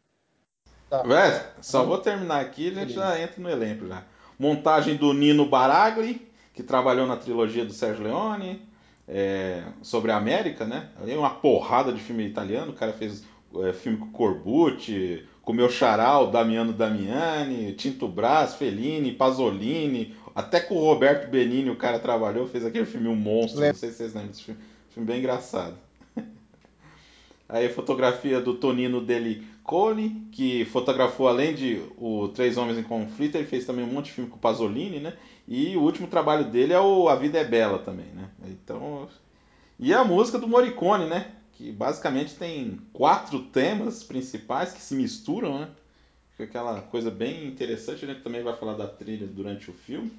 Tá. 0.90 1.04
Vé, 1.04 1.46
só 1.60 1.84
vou 1.84 1.98
terminar 1.98 2.40
aqui 2.40 2.70
e 2.70 2.72
a 2.72 2.74
gente 2.74 2.94
já 2.94 3.20
entra 3.20 3.42
no 3.42 3.50
elenco 3.50 3.86
já. 3.86 4.04
Montagem 4.40 4.96
do 4.96 5.14
Nino 5.14 5.46
Baragli, 5.46 6.26
que 6.54 6.64
trabalhou 6.64 7.06
na 7.06 7.18
trilogia 7.18 7.66
do 7.66 7.74
Sérgio 7.74 8.06
Leone, 8.06 8.66
é, 9.06 9.64
sobre 9.82 10.12
a 10.12 10.16
América, 10.16 10.66
né? 10.66 10.90
Ali 11.02 11.18
uma 11.18 11.32
porrada 11.32 11.92
de 11.92 12.00
filme 12.00 12.26
italiano. 12.26 12.72
O 12.72 12.76
cara 12.76 12.94
fez 12.94 13.26
é, 13.58 13.74
filme 13.74 13.98
com 13.98 14.12
Corbucci, 14.12 15.28
com 15.42 15.52
meu 15.52 15.70
charal, 15.70 16.32
Damiano 16.32 16.72
Damiani, 16.72 17.74
Tinto 17.74 18.08
Brás, 18.08 18.56
Fellini, 18.56 19.12
Pasolini, 19.12 20.16
até 20.36 20.60
com 20.60 20.76
o 20.76 20.84
Roberto 20.84 21.30
Benini 21.30 21.70
o 21.70 21.76
cara 21.76 22.00
trabalhou, 22.00 22.48
fez 22.48 22.66
aquele 22.66 22.86
filme 22.86 23.08
Um 23.08 23.16
Monstro, 23.16 23.62
não 23.62 23.74
sei 23.74 23.90
se 23.90 23.98
vocês 23.98 24.14
lembram 24.14 24.32
desse 24.32 24.44
filme, 24.44 24.60
filme 24.90 25.08
bem 25.08 25.20
engraçado. 25.20 25.76
Aí 27.48 27.70
fotografia 27.70 28.42
do 28.42 28.56
Tonino 28.56 29.00
Delicone, 29.00 30.28
que 30.32 30.66
fotografou 30.66 31.28
além 31.28 31.54
de 31.54 31.82
o 31.98 32.30
Três 32.30 32.58
Homens 32.58 32.80
em 32.80 32.84
Conflito, 32.84 33.36
ele 33.36 33.48
fez 33.48 33.66
também 33.66 33.86
um 33.86 33.94
monte 33.94 34.06
de 34.06 34.14
filme 34.14 34.30
com 34.30 34.38
o 34.38 34.40
Pasolini, 34.40 35.00
né? 35.00 35.14
E 35.48 35.76
o 35.78 35.82
último 35.82 36.08
trabalho 36.08 36.46
dele 36.46 36.74
é 36.74 36.80
o 36.80 37.10
A 37.10 37.16
Vida 37.16 37.38
é 37.38 37.44
Bela 37.44 37.80
também, 37.80 38.08
né? 38.16 38.30
Então, 38.48 39.08
e 39.78 39.94
a 39.94 40.04
música 40.04 40.40
do 40.40 40.48
Morricone, 40.48 41.06
né? 41.06 41.32
Que 41.52 41.72
basicamente 41.72 42.36
tem 42.36 42.80
quatro 42.92 43.40
temas 43.40 44.04
principais 44.04 44.72
que 44.72 44.82
se 44.82 44.96
misturam, 44.96 45.60
né? 45.60 45.70
Aquela 46.40 46.82
coisa 46.82 47.12
bem 47.12 47.48
interessante. 47.48 48.06
A 48.06 48.08
gente 48.08 48.22
também 48.22 48.44
vai 48.44 48.56
falar 48.56 48.74
da 48.74 48.88
trilha 48.88 49.28
durante 49.28 49.70
o 49.70 49.74
filme. 49.74 50.12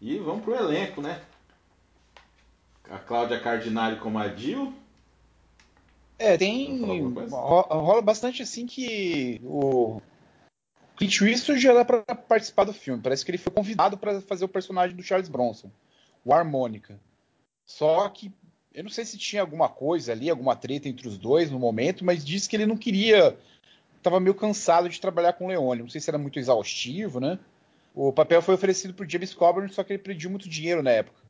E 0.00 0.18
vamos 0.18 0.42
pro 0.42 0.54
elenco, 0.54 1.02
né? 1.02 1.22
A 2.88 2.98
Cláudia 2.98 3.38
Cardinale 3.38 4.00
como 4.00 4.18
a 4.18 4.28
Jill. 4.28 4.74
É, 6.18 6.36
tem. 6.36 6.82
Rola 7.30 8.02
bastante 8.02 8.42
assim 8.42 8.66
que 8.66 9.40
o 9.44 10.00
Clint 10.96 11.20
Eastwood 11.22 11.60
já 11.60 11.72
dá 11.72 11.84
pra 11.84 12.02
participar 12.14 12.64
do 12.64 12.72
filme. 12.72 13.02
Parece 13.02 13.24
que 13.24 13.30
ele 13.30 13.38
foi 13.38 13.52
convidado 13.52 13.96
para 13.96 14.20
fazer 14.20 14.44
o 14.44 14.48
personagem 14.48 14.96
do 14.96 15.02
Charles 15.02 15.28
Bronson, 15.28 15.70
o 16.24 16.34
Harmônica. 16.34 17.00
Só 17.64 18.08
que 18.08 18.32
eu 18.74 18.84
não 18.84 18.90
sei 18.90 19.04
se 19.04 19.16
tinha 19.16 19.40
alguma 19.40 19.68
coisa 19.68 20.12
ali, 20.12 20.28
alguma 20.28 20.54
treta 20.54 20.88
entre 20.88 21.08
os 21.08 21.16
dois 21.16 21.50
no 21.50 21.58
momento, 21.58 22.04
mas 22.04 22.24
disse 22.24 22.48
que 22.48 22.56
ele 22.56 22.66
não 22.66 22.76
queria. 22.76 23.38
Tava 24.02 24.20
meio 24.20 24.34
cansado 24.34 24.88
de 24.88 25.00
trabalhar 25.00 25.34
com 25.34 25.46
o 25.46 25.48
Leone. 25.48 25.82
Não 25.82 25.88
sei 25.88 26.00
se 26.00 26.10
era 26.10 26.18
muito 26.18 26.38
exaustivo, 26.38 27.20
né? 27.20 27.38
O 27.94 28.12
papel 28.12 28.40
foi 28.40 28.54
oferecido 28.54 28.94
por 28.94 29.08
James 29.08 29.34
Coburn, 29.34 29.72
só 29.72 29.82
que 29.82 29.92
ele 29.92 30.02
pediu 30.02 30.30
muito 30.30 30.48
dinheiro 30.48 30.82
na 30.82 30.90
época. 30.90 31.20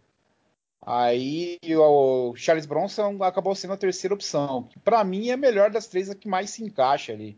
Aí 0.83 1.59
o 1.77 2.35
Charles 2.37 2.67
Bronson 2.67 3.23
acabou 3.23 3.55
sendo 3.55 3.75
a 3.75 3.77
terceira 3.77 4.15
opção. 4.15 4.69
Para 4.85 5.05
mim 5.05 5.29
é 5.29 5.33
a 5.33 5.37
melhor 5.37 5.71
das 5.71 5.87
três, 5.87 6.09
a 6.09 6.15
que 6.15 6.29
mais 6.29 6.51
se 6.51 6.63
encaixa 6.63 7.13
ali. 7.13 7.37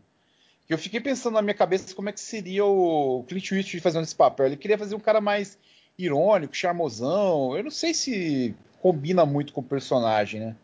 Eu 0.69 0.77
fiquei 0.77 1.01
pensando 1.01 1.33
na 1.33 1.41
minha 1.41 1.53
cabeça 1.53 1.93
como 1.93 2.09
é 2.09 2.13
que 2.13 2.21
seria 2.21 2.65
o 2.65 3.23
Clint 3.27 3.51
Eastwood 3.51 3.81
fazendo 3.81 4.03
esse 4.03 4.15
papel. 4.15 4.45
Ele 4.45 4.57
queria 4.57 4.77
fazer 4.77 4.95
um 4.95 4.99
cara 4.99 5.19
mais 5.19 5.57
irônico, 5.97 6.55
charmosão. 6.55 7.55
Eu 7.55 7.63
não 7.63 7.71
sei 7.71 7.93
se 7.93 8.55
combina 8.81 9.25
muito 9.25 9.51
com 9.51 9.61
o 9.61 9.65
personagem, 9.65 10.39
né? 10.39 10.55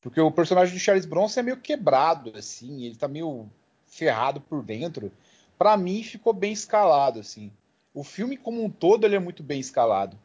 Porque 0.00 0.20
o 0.20 0.30
personagem 0.30 0.74
do 0.74 0.80
Charles 0.80 1.06
Bronson 1.06 1.40
é 1.40 1.42
meio 1.42 1.56
quebrado, 1.56 2.32
assim. 2.36 2.84
Ele 2.84 2.96
tá 2.96 3.08
meio 3.08 3.48
ferrado 3.90 4.40
por 4.40 4.62
dentro. 4.62 5.12
Para 5.58 5.76
mim 5.76 6.02
ficou 6.02 6.32
bem 6.32 6.52
escalado, 6.52 7.20
assim. 7.20 7.52
O 7.92 8.04
filme 8.04 8.36
como 8.36 8.64
um 8.64 8.70
todo 8.70 9.04
ele 9.04 9.16
é 9.16 9.18
muito 9.18 9.42
bem 9.42 9.60
escalado. 9.60 10.16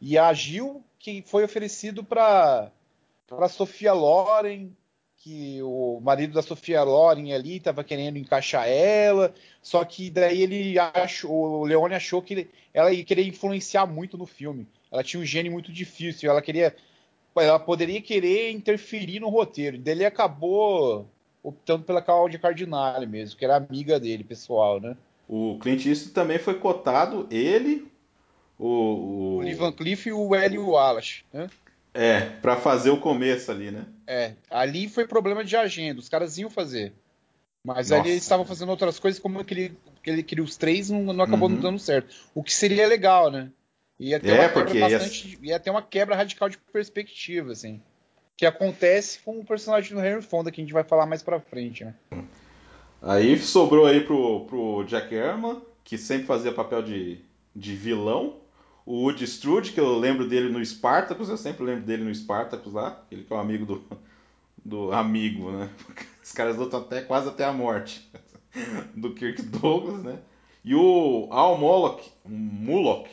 E 0.00 0.18
a 0.18 0.32
Gil, 0.34 0.84
que 0.98 1.22
foi 1.26 1.44
oferecido 1.44 2.04
para 2.04 2.70
para 3.26 3.48
Sofia 3.48 3.92
Loren, 3.94 4.70
que 5.16 5.60
o 5.62 5.98
marido 6.02 6.34
da 6.34 6.42
Sofia 6.42 6.82
Loren 6.82 7.32
ali 7.32 7.56
estava 7.56 7.82
querendo 7.82 8.18
encaixar 8.18 8.68
ela, 8.68 9.32
só 9.62 9.82
que 9.82 10.10
daí 10.10 10.42
ele 10.42 10.78
achou, 10.78 11.32
o 11.32 11.64
Leone 11.64 11.94
achou 11.94 12.20
que 12.20 12.34
ele, 12.34 12.50
ela 12.74 12.92
ia 12.92 13.02
querer 13.02 13.26
influenciar 13.26 13.86
muito 13.86 14.18
no 14.18 14.26
filme. 14.26 14.68
Ela 14.92 15.02
tinha 15.02 15.20
um 15.20 15.24
gênio 15.24 15.50
muito 15.50 15.72
difícil, 15.72 16.30
ela 16.30 16.42
queria 16.42 16.76
ela 17.36 17.58
poderia 17.58 18.00
querer 18.00 18.50
interferir 18.52 19.18
no 19.18 19.28
roteiro. 19.28 19.78
Daí 19.78 19.94
ele 19.94 20.04
acabou 20.04 21.08
optando 21.44 21.84
pela 21.84 22.00
Claudia 22.00 22.38
Cardinale 22.38 23.06
mesmo, 23.06 23.38
que 23.38 23.44
era 23.44 23.56
amiga 23.56 24.00
dele, 24.00 24.24
pessoal, 24.24 24.80
né? 24.80 24.96
O 25.28 25.58
Clint 25.60 25.84
Eastwood 25.84 26.14
também 26.14 26.38
foi 26.38 26.54
cotado, 26.54 27.28
ele, 27.30 27.86
o, 28.58 28.66
o... 28.66 29.44
o 29.44 29.56
Van 29.56 29.72
Cleef 29.72 30.06
e 30.06 30.12
o 30.12 30.34
Hélio 30.34 30.70
Wallace, 30.70 31.22
né? 31.32 31.48
É, 31.92 32.20
para 32.20 32.56
fazer 32.56 32.90
o 32.90 33.00
começo 33.00 33.50
ali, 33.50 33.70
né? 33.70 33.84
É, 34.06 34.32
ali 34.50 34.88
foi 34.88 35.06
problema 35.06 35.44
de 35.44 35.56
agenda, 35.56 36.00
os 36.00 36.08
caras 36.08 36.38
iam 36.38 36.50
fazer. 36.50 36.92
Mas 37.62 37.90
Nossa. 37.90 38.02
ali 38.02 38.10
eles 38.10 38.22
estavam 38.22 38.44
fazendo 38.44 38.70
outras 38.70 38.98
coisas, 38.98 39.20
como 39.20 39.40
aquele, 39.40 39.76
aquele, 40.00 40.20
aquele 40.20 40.40
os 40.40 40.56
três 40.56 40.90
não, 40.90 41.12
não 41.12 41.24
acabou 41.24 41.48
uhum. 41.48 41.54
não 41.54 41.62
dando 41.62 41.78
certo. 41.78 42.14
O 42.34 42.42
que 42.42 42.52
seria 42.52 42.86
legal, 42.86 43.30
né? 43.30 43.50
Ia 43.98 44.18
ter, 44.18 44.30
é, 44.30 44.40
uma 44.40 44.64
quebra 44.64 44.80
bastante, 44.80 45.38
ia... 45.40 45.52
ia 45.52 45.60
ter 45.60 45.70
uma 45.70 45.82
quebra 45.82 46.16
radical 46.16 46.48
de 46.48 46.58
perspectiva, 46.58 47.52
assim. 47.52 47.80
Que 48.36 48.46
acontece 48.46 49.20
com 49.20 49.38
o 49.38 49.44
personagem 49.44 49.94
do 49.94 50.04
Henry 50.04 50.22
Fonda, 50.22 50.50
que 50.50 50.60
a 50.60 50.64
gente 50.64 50.72
vai 50.72 50.84
falar 50.84 51.06
mais 51.06 51.22
pra 51.22 51.40
frente, 51.40 51.84
né? 51.84 51.94
Aí 53.00 53.38
sobrou 53.38 53.86
aí 53.86 54.00
pro, 54.00 54.46
pro 54.46 54.84
Jack 54.84 55.14
Herman, 55.14 55.60
que 55.84 55.98
sempre 55.98 56.26
fazia 56.26 56.52
papel 56.52 56.82
de, 56.82 57.20
de 57.54 57.76
vilão. 57.76 58.36
O 58.86 59.02
Woody 59.02 59.24
Strode, 59.24 59.72
que 59.72 59.80
eu 59.80 59.98
lembro 59.98 60.28
dele 60.28 60.50
no 60.50 60.64
Spartacus, 60.64 61.28
eu 61.28 61.36
sempre 61.36 61.64
lembro 61.64 61.84
dele 61.84 62.04
no 62.04 62.14
Spartacus 62.14 62.72
lá, 62.72 63.04
ele 63.10 63.24
que 63.24 63.32
é 63.32 63.36
um 63.36 63.40
amigo 63.40 63.66
do, 63.66 63.84
do 64.64 64.92
amigo, 64.92 65.50
né? 65.50 65.70
Os 66.22 66.32
caras 66.32 66.56
lutam 66.56 66.80
até 66.80 67.02
quase 67.02 67.28
até 67.28 67.44
a 67.44 67.52
morte 67.52 68.10
do 68.96 69.14
Kirk 69.14 69.42
Douglas, 69.42 70.02
né? 70.02 70.18
E 70.64 70.74
o 70.74 71.28
Al 71.30 71.58
Moloch, 71.58 72.10
Mullock, 72.24 73.10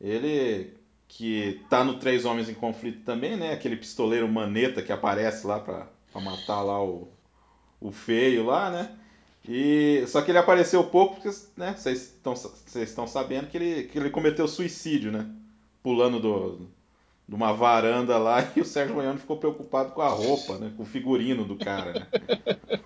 ele 0.00 0.75
que 1.08 1.60
tá 1.70 1.84
no 1.84 1.98
Três 1.98 2.24
Homens 2.24 2.48
em 2.48 2.54
Conflito 2.54 3.04
também, 3.04 3.36
né? 3.36 3.52
Aquele 3.52 3.76
pistoleiro 3.76 4.28
maneta 4.28 4.82
que 4.82 4.92
aparece 4.92 5.46
lá 5.46 5.60
pra, 5.60 5.86
pra 6.12 6.20
matar 6.20 6.62
lá 6.62 6.82
o, 6.82 7.08
o 7.80 7.92
feio 7.92 8.44
lá, 8.44 8.70
né? 8.70 8.90
E 9.48 10.04
só 10.08 10.22
que 10.22 10.30
ele 10.30 10.38
apareceu 10.38 10.82
pouco 10.84 11.20
porque, 11.20 11.30
né, 11.56 11.74
vocês 11.76 12.12
estão 12.74 13.06
sabendo 13.06 13.46
que 13.46 13.56
ele, 13.56 13.84
que 13.84 13.98
ele 13.98 14.10
cometeu 14.10 14.48
suicídio, 14.48 15.12
né? 15.12 15.26
Pulando 15.82 16.18
do, 16.18 16.68
de 17.28 17.34
uma 17.34 17.52
varanda 17.52 18.18
lá 18.18 18.38
e 18.56 18.60
o 18.60 18.64
Sérgio 18.64 18.98
Leone 18.98 19.18
ficou 19.18 19.36
preocupado 19.36 19.92
com 19.92 20.02
a 20.02 20.08
roupa, 20.08 20.58
né? 20.58 20.72
Com 20.76 20.82
o 20.82 20.86
figurino 20.86 21.44
do 21.44 21.56
cara, 21.56 21.92
né? 21.92 22.06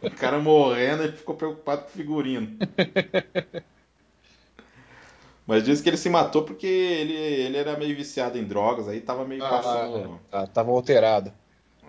O 0.02 0.10
cara 0.10 0.38
morrendo 0.38 1.04
e 1.04 1.12
ficou 1.12 1.34
preocupado 1.34 1.82
com 1.82 1.88
o 1.88 1.92
figurino. 1.92 2.58
Mas 5.50 5.64
diz 5.64 5.80
que 5.80 5.88
ele 5.88 5.96
se 5.96 6.08
matou 6.08 6.44
porque 6.44 6.64
ele, 6.64 7.12
ele 7.12 7.56
era 7.56 7.76
meio 7.76 7.96
viciado 7.96 8.38
em 8.38 8.44
drogas, 8.44 8.86
aí 8.86 9.00
tava 9.00 9.24
meio 9.24 9.44
ah, 9.44 9.48
passando. 9.48 10.20
Ah, 10.30 10.46
tava 10.46 10.70
alterado. 10.70 11.32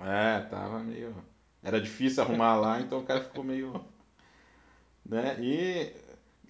É, 0.03 0.39
tava 0.49 0.79
meio. 0.79 1.13
Era 1.61 1.79
difícil 1.79 2.23
arrumar 2.23 2.55
lá, 2.55 2.81
então 2.81 2.97
o 2.97 3.05
cara 3.05 3.21
ficou 3.21 3.43
meio. 3.43 3.79
Né? 5.05 5.37
E. 5.39 5.93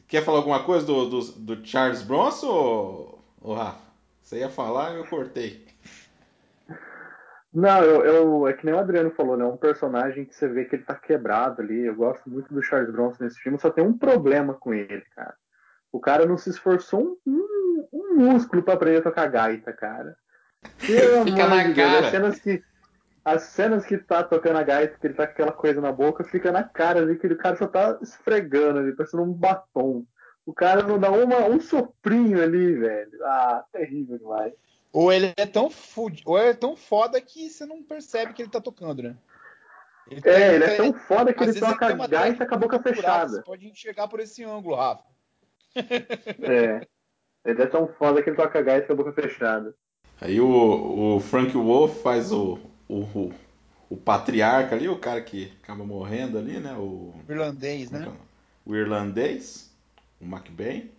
Quer 0.08 0.24
falar 0.24 0.38
alguma 0.38 0.64
coisa 0.64 0.86
do, 0.86 1.10
do, 1.10 1.22
do 1.34 1.68
Charles 1.68 2.02
Bronson, 2.02 2.48
ou, 2.48 3.26
ou 3.42 3.56
Rafa? 3.56 3.92
Você 4.22 4.38
ia 4.38 4.50
falar 4.50 4.94
e 4.94 5.00
eu 5.00 5.06
cortei. 5.06 5.68
Não, 7.54 7.84
eu, 7.84 8.06
eu, 8.06 8.48
é 8.48 8.54
que 8.54 8.66
nem 8.66 8.74
o 8.74 8.80
Adriano 8.80 9.12
falou, 9.12 9.36
né? 9.36 9.44
Um 9.44 9.58
personagem 9.58 10.24
que 10.24 10.34
você 10.34 10.48
vê 10.48 10.64
que 10.64 10.78
ele 10.78 10.84
tá 10.84 10.96
quebrado 10.96 11.62
ali. 11.62 11.88
Eu 11.88 11.96
gosto 11.96 12.30
muito 12.30 12.54
do 12.54 12.64
Charles 12.64 12.90
Bronson 12.90 13.26
nesse 13.26 13.42
filme, 13.42 13.60
só 13.60 13.70
tem 13.70 13.84
um 13.84 13.98
problema 13.98 14.54
com 14.54 14.74
ele, 14.74 15.04
cara. 15.14 15.36
O 15.92 16.00
cara 16.00 16.26
não 16.26 16.38
se 16.38 16.50
esforçou 16.50 17.20
um, 17.26 17.32
um, 17.32 17.88
um 17.92 18.16
músculo 18.16 18.64
para 18.64 18.76
aprender 18.76 18.98
a 18.98 19.04
tocar 19.04 19.28
gaita, 19.28 19.74
cara. 19.74 20.16
Pelo 20.86 21.26
Fica 21.26 21.48
na 21.48 21.64
de 21.64 21.74
cara. 21.74 22.02
Deus, 22.02 22.06
as 22.06 22.12
cenas 22.12 22.40
que 22.40 22.64
as 23.24 23.44
cenas 23.44 23.86
que 23.86 23.98
tá 23.98 24.24
tocando 24.24 24.58
a 24.58 24.64
gaita, 24.64 24.98
que 24.98 25.06
ele 25.06 25.14
tá 25.14 25.28
com 25.28 25.34
aquela 25.34 25.52
coisa 25.52 25.80
na 25.80 25.92
boca, 25.92 26.24
fica 26.24 26.52
na 26.52 26.64
cara 26.64 27.02
ali, 27.02 27.18
que 27.18 27.28
o 27.28 27.38
cara 27.38 27.56
só 27.56 27.68
tá 27.68 28.00
esfregando 28.02 28.80
ali, 28.80 28.96
parecendo 28.96 29.24
um 29.24 29.32
batom. 29.32 30.06
O 30.44 30.54
cara 30.54 30.82
não 30.82 31.00
dá 31.00 31.12
uma, 31.12 31.46
um 31.46 31.60
soprinho 31.60 32.42
ali, 32.42 32.74
velho. 32.74 33.12
Ah, 33.24 33.64
terrível 33.72 34.18
demais. 34.18 34.54
Ou 34.92 35.14
ele 35.14 35.34
é 35.38 35.46
tão 35.46 35.70
fud... 35.70 36.22
ou 36.26 36.38
ele 36.38 36.50
é 36.50 36.54
tão 36.54 36.76
foda 36.76 37.22
que 37.22 37.50
você 37.50 37.66
não 37.66 37.84
percebe 37.84 38.34
que 38.34 38.42
ele 38.42 38.50
tá 38.50 38.60
tocando, 38.60 39.04
né? 39.04 39.16
Ele 40.10 40.20
é, 40.20 40.22
tem, 40.22 40.44
ele 40.56 40.64
é 40.64 40.76
tão 40.76 40.94
foda 40.94 41.32
que 41.32 41.44
ele 41.44 41.60
toca 41.60 41.86
a 41.86 42.08
gaita 42.08 42.46
com 42.46 42.56
a 42.56 42.58
boca 42.58 42.80
fechada. 42.80 43.30
Você 43.30 43.44
pode 43.44 43.68
enxergar 43.68 44.08
por 44.08 44.20
esse 44.20 44.44
ângulo, 44.44 44.76
Rafa. 44.76 45.04
É. 45.76 46.88
Ele 47.44 47.62
é 47.62 47.66
tão 47.66 47.88
foda 47.88 48.22
que 48.22 48.30
ele 48.30 48.38
toca 48.38 48.60
a 48.60 48.62
gaita 48.62 48.88
com 48.88 48.94
a 48.94 48.96
boca 48.96 49.14
fechada. 49.14 49.74
Aí 50.20 50.40
o, 50.40 51.16
o 51.16 51.20
Frank 51.20 51.52
Wolf 51.54 52.02
faz 52.04 52.32
o, 52.32 52.60
o, 52.88 53.32
o 53.90 53.98
patriarca 53.98 54.76
ali, 54.76 54.88
o 54.88 55.00
cara 55.00 55.22
que 55.22 55.52
acaba 55.64 55.84
morrendo 55.84 56.38
ali, 56.38 56.60
né? 56.60 56.74
O, 56.74 57.14
o 57.28 57.32
irlandês, 57.32 57.90
né? 57.90 58.06
É 58.08 58.32
o 58.66 58.76
irlandês, 58.76 59.72
o 60.20 60.26
McBain. 60.26 60.90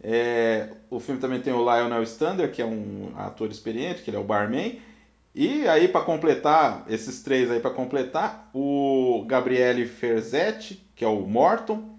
É, 0.00 0.70
o 0.90 1.00
filme 1.00 1.20
também 1.20 1.40
tem 1.40 1.52
o 1.52 1.60
Lionel 1.60 2.02
Stander, 2.04 2.50
que 2.52 2.62
é 2.62 2.66
um 2.66 3.12
ator 3.16 3.50
experiente, 3.50 4.02
que 4.02 4.10
ele 4.10 4.16
é 4.16 4.20
o 4.20 4.24
barman. 4.24 4.80
E 5.34 5.68
aí, 5.68 5.88
para 5.88 6.04
completar, 6.04 6.84
esses 6.88 7.22
três 7.22 7.50
aí 7.50 7.60
para 7.60 7.70
completar, 7.70 8.50
o 8.54 9.24
Gabriele 9.26 9.86
Ferzetti, 9.86 10.82
que 10.94 11.04
é 11.04 11.08
o 11.08 11.20
Morton, 11.20 11.97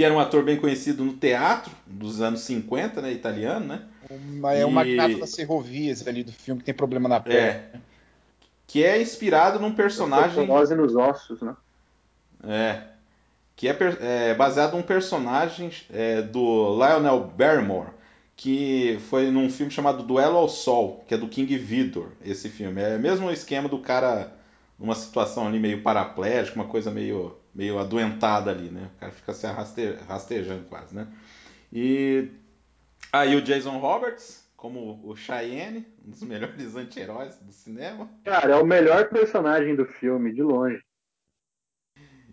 que 0.00 0.04
era 0.04 0.14
um 0.14 0.18
ator 0.18 0.42
bem 0.42 0.56
conhecido 0.56 1.04
no 1.04 1.12
teatro 1.12 1.70
dos 1.86 2.22
anos 2.22 2.40
50, 2.40 3.02
né, 3.02 3.12
italiano, 3.12 3.66
né? 3.66 3.82
É 4.56 4.64
o 4.64 4.70
magnata 4.70 5.18
das 5.18 5.34
ferrovias 5.34 6.08
ali 6.08 6.24
do 6.24 6.32
filme 6.32 6.60
que 6.60 6.64
tem 6.64 6.74
problema 6.74 7.06
na 7.06 7.20
perna. 7.20 7.38
É, 7.38 7.70
que 8.66 8.82
é 8.82 9.02
inspirado 9.02 9.60
num 9.60 9.74
personagem. 9.74 10.46
Nós 10.46 10.70
nos 10.70 10.96
ossos, 10.96 11.42
né? 11.42 11.54
É. 12.42 12.80
Que 13.54 13.68
é, 13.68 13.76
é 14.00 14.34
baseado 14.34 14.72
num 14.72 14.82
personagem 14.82 15.70
é, 15.92 16.22
do 16.22 16.74
Lionel 16.76 17.20
Barrymore, 17.36 17.90
que 18.34 18.98
foi 19.10 19.30
num 19.30 19.50
filme 19.50 19.70
chamado 19.70 20.02
Duelo 20.02 20.38
ao 20.38 20.48
Sol, 20.48 21.04
que 21.06 21.12
é 21.12 21.18
do 21.18 21.28
King 21.28 21.58
Vidor, 21.58 22.08
esse 22.24 22.48
filme. 22.48 22.80
É 22.80 22.96
o 22.96 23.00
mesmo 23.00 23.30
esquema 23.30 23.68
do 23.68 23.78
cara 23.80 24.32
numa 24.78 24.94
situação 24.94 25.46
ali 25.46 25.58
meio 25.58 25.82
paraplégica, 25.82 26.56
uma 26.56 26.68
coisa 26.68 26.90
meio, 26.90 27.36
meio 27.54 27.78
adoentada 27.78 28.50
ali, 28.50 28.70
né? 28.70 28.90
O 28.96 29.00
cara 29.00 29.12
fica 29.12 29.32
se 29.32 29.46
arraste, 29.46 29.92
rastejando 30.06 30.64
quase, 30.64 30.94
né? 30.94 31.06
E 31.72 32.28
aí 33.12 33.34
o 33.36 33.42
Jason 33.42 33.78
Roberts, 33.78 34.48
como 34.56 35.00
o 35.04 35.16
Cheyenne, 35.16 35.86
um 36.04 36.10
dos 36.10 36.22
melhores 36.24 36.76
anti-heróis 36.76 37.36
do 37.36 37.52
cinema. 37.52 38.08
Cara, 38.24 38.52
é 38.52 38.56
o 38.56 38.66
melhor 38.66 39.08
personagem 39.08 39.74
do 39.74 39.84
filme, 39.84 40.32
de 40.32 40.42
longe. 40.42 40.82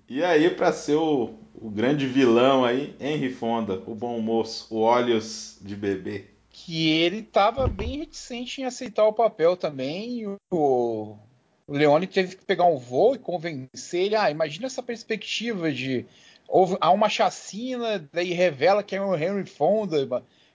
E 0.10 0.24
aí, 0.24 0.50
para 0.50 0.72
ser 0.72 0.96
o, 0.96 1.38
o 1.54 1.70
grande 1.70 2.08
vilão 2.08 2.64
aí, 2.64 2.96
Henry 2.98 3.30
Fonda, 3.30 3.84
o 3.86 3.94
bom 3.94 4.20
moço, 4.22 4.74
o 4.74 4.80
Olhos 4.80 5.60
de 5.62 5.76
Bebê. 5.76 6.26
Que 6.50 6.90
ele 7.02 7.20
estava 7.20 7.68
bem 7.68 7.98
reticente 7.98 8.62
em 8.62 8.66
aceitar 8.66 9.06
o 9.06 9.14
papel 9.14 9.58
também. 9.58 10.26
O, 10.50 11.18
o 11.68 11.74
Leone 11.74 12.08
teve 12.08 12.38
que 12.38 12.46
pegar 12.46 12.66
um 12.66 12.78
voo 12.78 13.16
e 13.16 13.20
convencer 13.20 14.02
ele. 14.06 14.16
Ah, 14.16 14.32
imagina 14.32 14.68
essa 14.68 14.82
perspectiva 14.82 15.72
de. 15.72 16.06
Houve, 16.48 16.78
há 16.80 16.90
uma 16.92 17.10
chacina, 17.10 18.08
daí 18.12 18.32
revela 18.32 18.82
que 18.82 18.96
é 18.96 19.02
o 19.02 19.16
Henry 19.16 19.46
Fonda. 19.46 20.08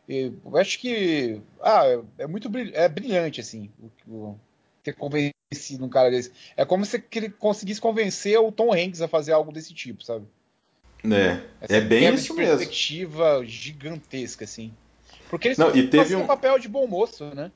Eu 0.09 0.57
acho 0.57 0.79
que. 0.79 1.41
Ah, 1.61 1.85
é 2.19 2.27
muito 2.27 2.51
é 2.73 2.89
brilhante, 2.89 3.41
assim, 3.41 3.71
o, 4.09 4.11
o, 4.11 4.41
ter 4.83 4.95
convencido 4.95 5.85
um 5.85 5.89
cara 5.89 6.11
desse. 6.11 6.33
É 6.57 6.65
como 6.65 6.87
se 6.87 7.05
ele 7.15 7.29
conseguisse 7.29 7.81
convencer 7.81 8.39
o 8.41 8.51
Tom 8.51 8.73
Hanks 8.73 9.03
a 9.03 9.09
fazer 9.09 9.33
algo 9.33 9.53
desse 9.53 9.75
tipo, 9.75 10.03
sabe? 10.03 10.27
É, 11.05 11.43
Essa 11.61 11.77
é 11.77 11.81
bem 11.81 12.15
isso 12.15 12.35
mesmo. 12.35 12.57
perspectiva 12.57 13.45
gigantesca, 13.45 14.45
assim. 14.45 14.73
Porque 15.29 15.49
ele 15.49 15.57
Não, 15.59 15.75
e 15.75 15.89
teve 15.89 16.15
um 16.15 16.27
papel 16.27 16.59
de 16.59 16.69
bom 16.69 16.87
moço, 16.87 17.35
né? 17.35 17.51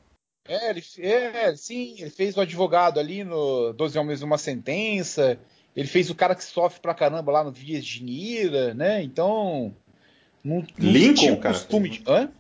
É, 0.48 0.70
ele, 0.70 0.82
é, 0.98 1.56
sim, 1.56 1.96
ele 1.98 2.10
fez 2.10 2.36
o 2.36 2.40
advogado 2.40 3.00
ali 3.00 3.24
no 3.24 3.72
12 3.72 3.98
Homens 3.98 4.22
Uma 4.22 4.38
Sentença. 4.38 5.38
Ele 5.74 5.88
fez 5.88 6.08
o 6.08 6.14
cara 6.14 6.34
que 6.34 6.44
sofre 6.44 6.80
pra 6.80 6.94
caramba 6.94 7.30
lá 7.30 7.44
no 7.44 7.52
Vias 7.52 7.84
de 7.84 8.02
Nira, 8.02 8.72
né? 8.72 9.02
Então. 9.02 9.74
Não, 10.42 10.64
não 10.78 10.90
Lincoln, 10.90 11.36
cara. 11.36 11.54
Costume 11.54 11.88
de... 11.88 12.02
Hã? 12.06 12.30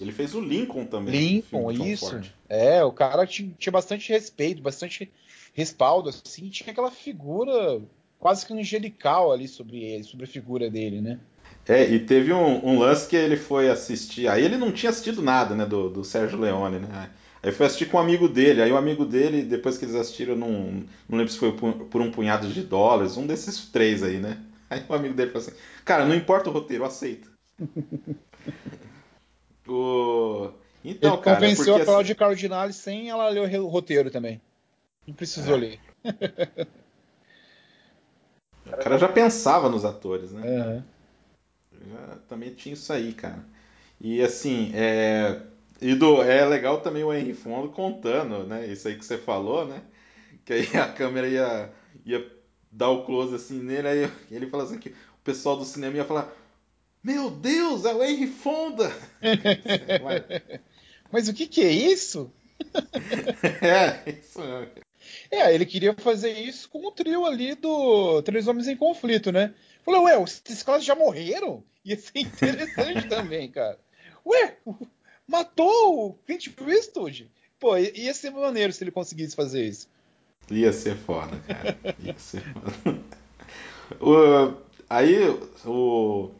Ele 0.00 0.12
fez 0.12 0.34
o 0.34 0.40
Lincoln 0.40 0.86
também. 0.86 1.14
Lincoln, 1.14 1.70
isso. 1.70 2.10
Ford. 2.10 2.32
É, 2.48 2.82
o 2.82 2.90
cara 2.90 3.26
tinha, 3.26 3.54
tinha, 3.58 3.72
bastante 3.72 4.10
respeito, 4.10 4.62
bastante 4.62 5.10
respaldo, 5.52 6.08
assim. 6.08 6.48
Tinha 6.48 6.72
aquela 6.72 6.90
figura 6.90 7.80
quase 8.18 8.46
que 8.46 8.52
angelical 8.54 9.30
ali 9.30 9.46
sobre 9.46 9.84
ele, 9.84 10.04
sobre 10.04 10.24
a 10.24 10.28
figura 10.28 10.70
dele, 10.70 11.00
né? 11.00 11.20
É, 11.70 11.88
e 11.88 12.00
teve 12.00 12.32
um, 12.32 12.66
um, 12.66 12.80
lance 12.80 13.06
que 13.06 13.14
ele 13.14 13.36
foi 13.36 13.70
assistir. 13.70 14.26
Aí 14.26 14.44
ele 14.44 14.56
não 14.56 14.72
tinha 14.72 14.90
assistido 14.90 15.22
nada, 15.22 15.54
né, 15.54 15.64
do, 15.64 15.88
do 15.88 16.02
Sérgio 16.02 16.36
Leone, 16.36 16.80
né? 16.80 17.10
Aí 17.40 17.52
foi 17.52 17.66
assistir 17.66 17.86
com 17.86 17.96
um 17.96 18.00
amigo 18.00 18.28
dele. 18.28 18.60
Aí 18.60 18.72
o 18.72 18.76
amigo 18.76 19.04
dele, 19.04 19.44
depois 19.44 19.78
que 19.78 19.84
eles 19.84 19.94
assistiram, 19.94 20.34
não, 20.34 20.84
não 21.08 21.16
lembro 21.16 21.32
se 21.32 21.38
foi 21.38 21.52
por, 21.52 22.00
um 22.00 22.10
punhado 22.10 22.48
de 22.48 22.64
dólares, 22.64 23.16
um 23.16 23.24
desses 23.24 23.66
três 23.66 24.02
aí, 24.02 24.18
né? 24.18 24.38
Aí 24.68 24.84
o 24.88 24.94
amigo 24.94 25.14
dele 25.14 25.30
falou 25.30 25.46
assim: 25.46 25.56
Cara, 25.84 26.04
não 26.04 26.14
importa 26.14 26.50
o 26.50 26.52
roteiro, 26.52 26.84
aceita. 26.84 27.28
o... 29.68 30.50
Então, 30.84 31.14
Ele 31.14 31.22
cara, 31.22 31.36
convenceu 31.36 31.66
porque, 31.66 31.82
a 31.82 31.84
Cláudia 31.84 32.12
assim... 32.12 32.18
Cardinale 32.18 32.72
sem 32.72 33.10
ela 33.10 33.28
ler 33.28 33.60
o 33.60 33.68
roteiro 33.68 34.10
também. 34.10 34.40
Não 35.06 35.14
precisou 35.14 35.54
é. 35.54 35.58
ler. 35.58 35.78
o 38.66 38.76
cara 38.76 38.98
já 38.98 39.08
pensava 39.08 39.68
nos 39.68 39.84
atores, 39.84 40.32
né? 40.32 40.42
Uhum. 40.44 40.82
Já, 41.88 42.16
também 42.28 42.54
tinha 42.54 42.74
isso 42.74 42.92
aí, 42.92 43.12
cara. 43.12 43.44
E 44.00 44.22
assim, 44.22 44.70
é, 44.74 45.42
e 45.80 45.94
do, 45.94 46.22
é 46.22 46.44
legal 46.44 46.80
também 46.80 47.02
o 47.02 47.12
Henry 47.12 47.34
Fonda 47.34 47.68
contando, 47.68 48.44
né? 48.46 48.66
Isso 48.66 48.88
aí 48.88 48.96
que 48.96 49.04
você 49.04 49.18
falou, 49.18 49.66
né? 49.66 49.82
Que 50.44 50.52
aí 50.52 50.76
a 50.76 50.88
câmera 50.92 51.28
ia, 51.28 51.72
ia 52.04 52.30
dar 52.70 52.90
o 52.90 53.04
close 53.04 53.34
assim 53.34 53.60
nele, 53.60 53.88
aí 53.88 54.12
ele 54.30 54.46
fala 54.46 54.64
assim 54.64 54.78
que 54.78 54.90
o 54.90 55.22
pessoal 55.24 55.56
do 55.56 55.64
cinema 55.64 55.96
ia 55.96 56.04
falar: 56.04 56.32
Meu 57.02 57.30
Deus, 57.30 57.84
é 57.84 57.94
o 57.94 58.02
Henry 58.02 58.26
Fonda! 58.26 58.92
Mas 61.10 61.28
o 61.28 61.34
que, 61.34 61.46
que 61.46 61.62
é 61.62 61.72
isso? 61.72 62.32
é, 63.62 64.10
isso 64.10 64.40
mesmo. 64.40 64.70
É, 65.30 65.54
ele 65.54 65.64
queria 65.64 65.94
fazer 65.94 66.30
isso 66.32 66.68
com 66.68 66.86
o 66.86 66.92
trio 66.92 67.24
ali 67.24 67.54
do 67.54 68.22
Três 68.22 68.46
Homens 68.46 68.68
em 68.68 68.76
Conflito, 68.76 69.32
né? 69.32 69.54
Falei, 69.82 70.00
ué, 70.00 70.22
esses 70.22 70.62
caras 70.62 70.84
já 70.84 70.94
morreram? 70.94 71.64
Ia 71.90 71.96
ser 71.96 72.20
interessante 72.20 73.08
também, 73.08 73.50
cara. 73.50 73.76
Ué, 74.24 74.56
matou 75.26 76.06
o 76.06 76.14
Clint 76.24 76.48
Eastwood? 76.68 77.28
Pô, 77.58 77.76
ia 77.76 78.14
ser 78.14 78.30
maneiro 78.30 78.72
se 78.72 78.84
ele 78.84 78.92
conseguisse 78.92 79.34
fazer 79.34 79.66
isso. 79.66 79.88
Ia 80.48 80.72
ser 80.72 80.96
foda, 80.96 81.36
cara. 81.48 81.76
Ia 81.98 82.16
ser 82.16 82.42
foda. 82.42 83.00
o, 84.00 84.54
aí, 84.88 85.18
o, 85.66 86.30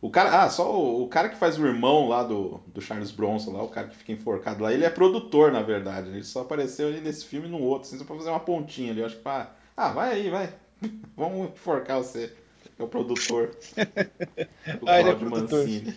o 0.00 0.10
cara, 0.10 0.42
ah, 0.42 0.48
só 0.48 0.74
o, 0.74 1.04
o, 1.04 1.08
cara 1.08 1.28
que 1.28 1.36
faz 1.36 1.58
o 1.58 1.66
irmão 1.66 2.08
lá 2.08 2.22
do, 2.22 2.62
do 2.68 2.80
Charles 2.80 3.10
Bronson, 3.10 3.52
lá, 3.52 3.62
o 3.62 3.68
cara 3.68 3.88
que 3.88 3.96
fica 3.96 4.12
enforcado 4.12 4.62
lá, 4.62 4.72
ele 4.72 4.86
é 4.86 4.90
produtor, 4.90 5.52
na 5.52 5.60
verdade. 5.60 6.08
Ele 6.08 6.24
só 6.24 6.40
apareceu 6.40 6.88
ali 6.88 7.02
nesse 7.02 7.26
filme 7.26 7.46
e 7.46 7.50
no 7.50 7.60
outro, 7.60 7.88
assim, 7.88 7.98
só 7.98 8.04
pra 8.04 8.16
fazer 8.16 8.30
uma 8.30 8.40
pontinha 8.40 8.90
ali. 8.90 9.00
Eu 9.00 9.06
acho 9.06 9.16
que 9.16 9.22
pra. 9.22 9.54
Ah, 9.76 9.90
vai 9.90 10.14
aí, 10.14 10.30
vai. 10.30 10.50
Vamos 11.14 11.50
enforcar 11.50 11.98
você. 11.98 12.34
É 12.78 12.82
o 12.82 12.88
produtor. 12.88 13.50
o 14.82 14.88
ah, 14.88 15.00
ele 15.00 15.10
é. 15.10 15.14
Mancini. 15.14 15.94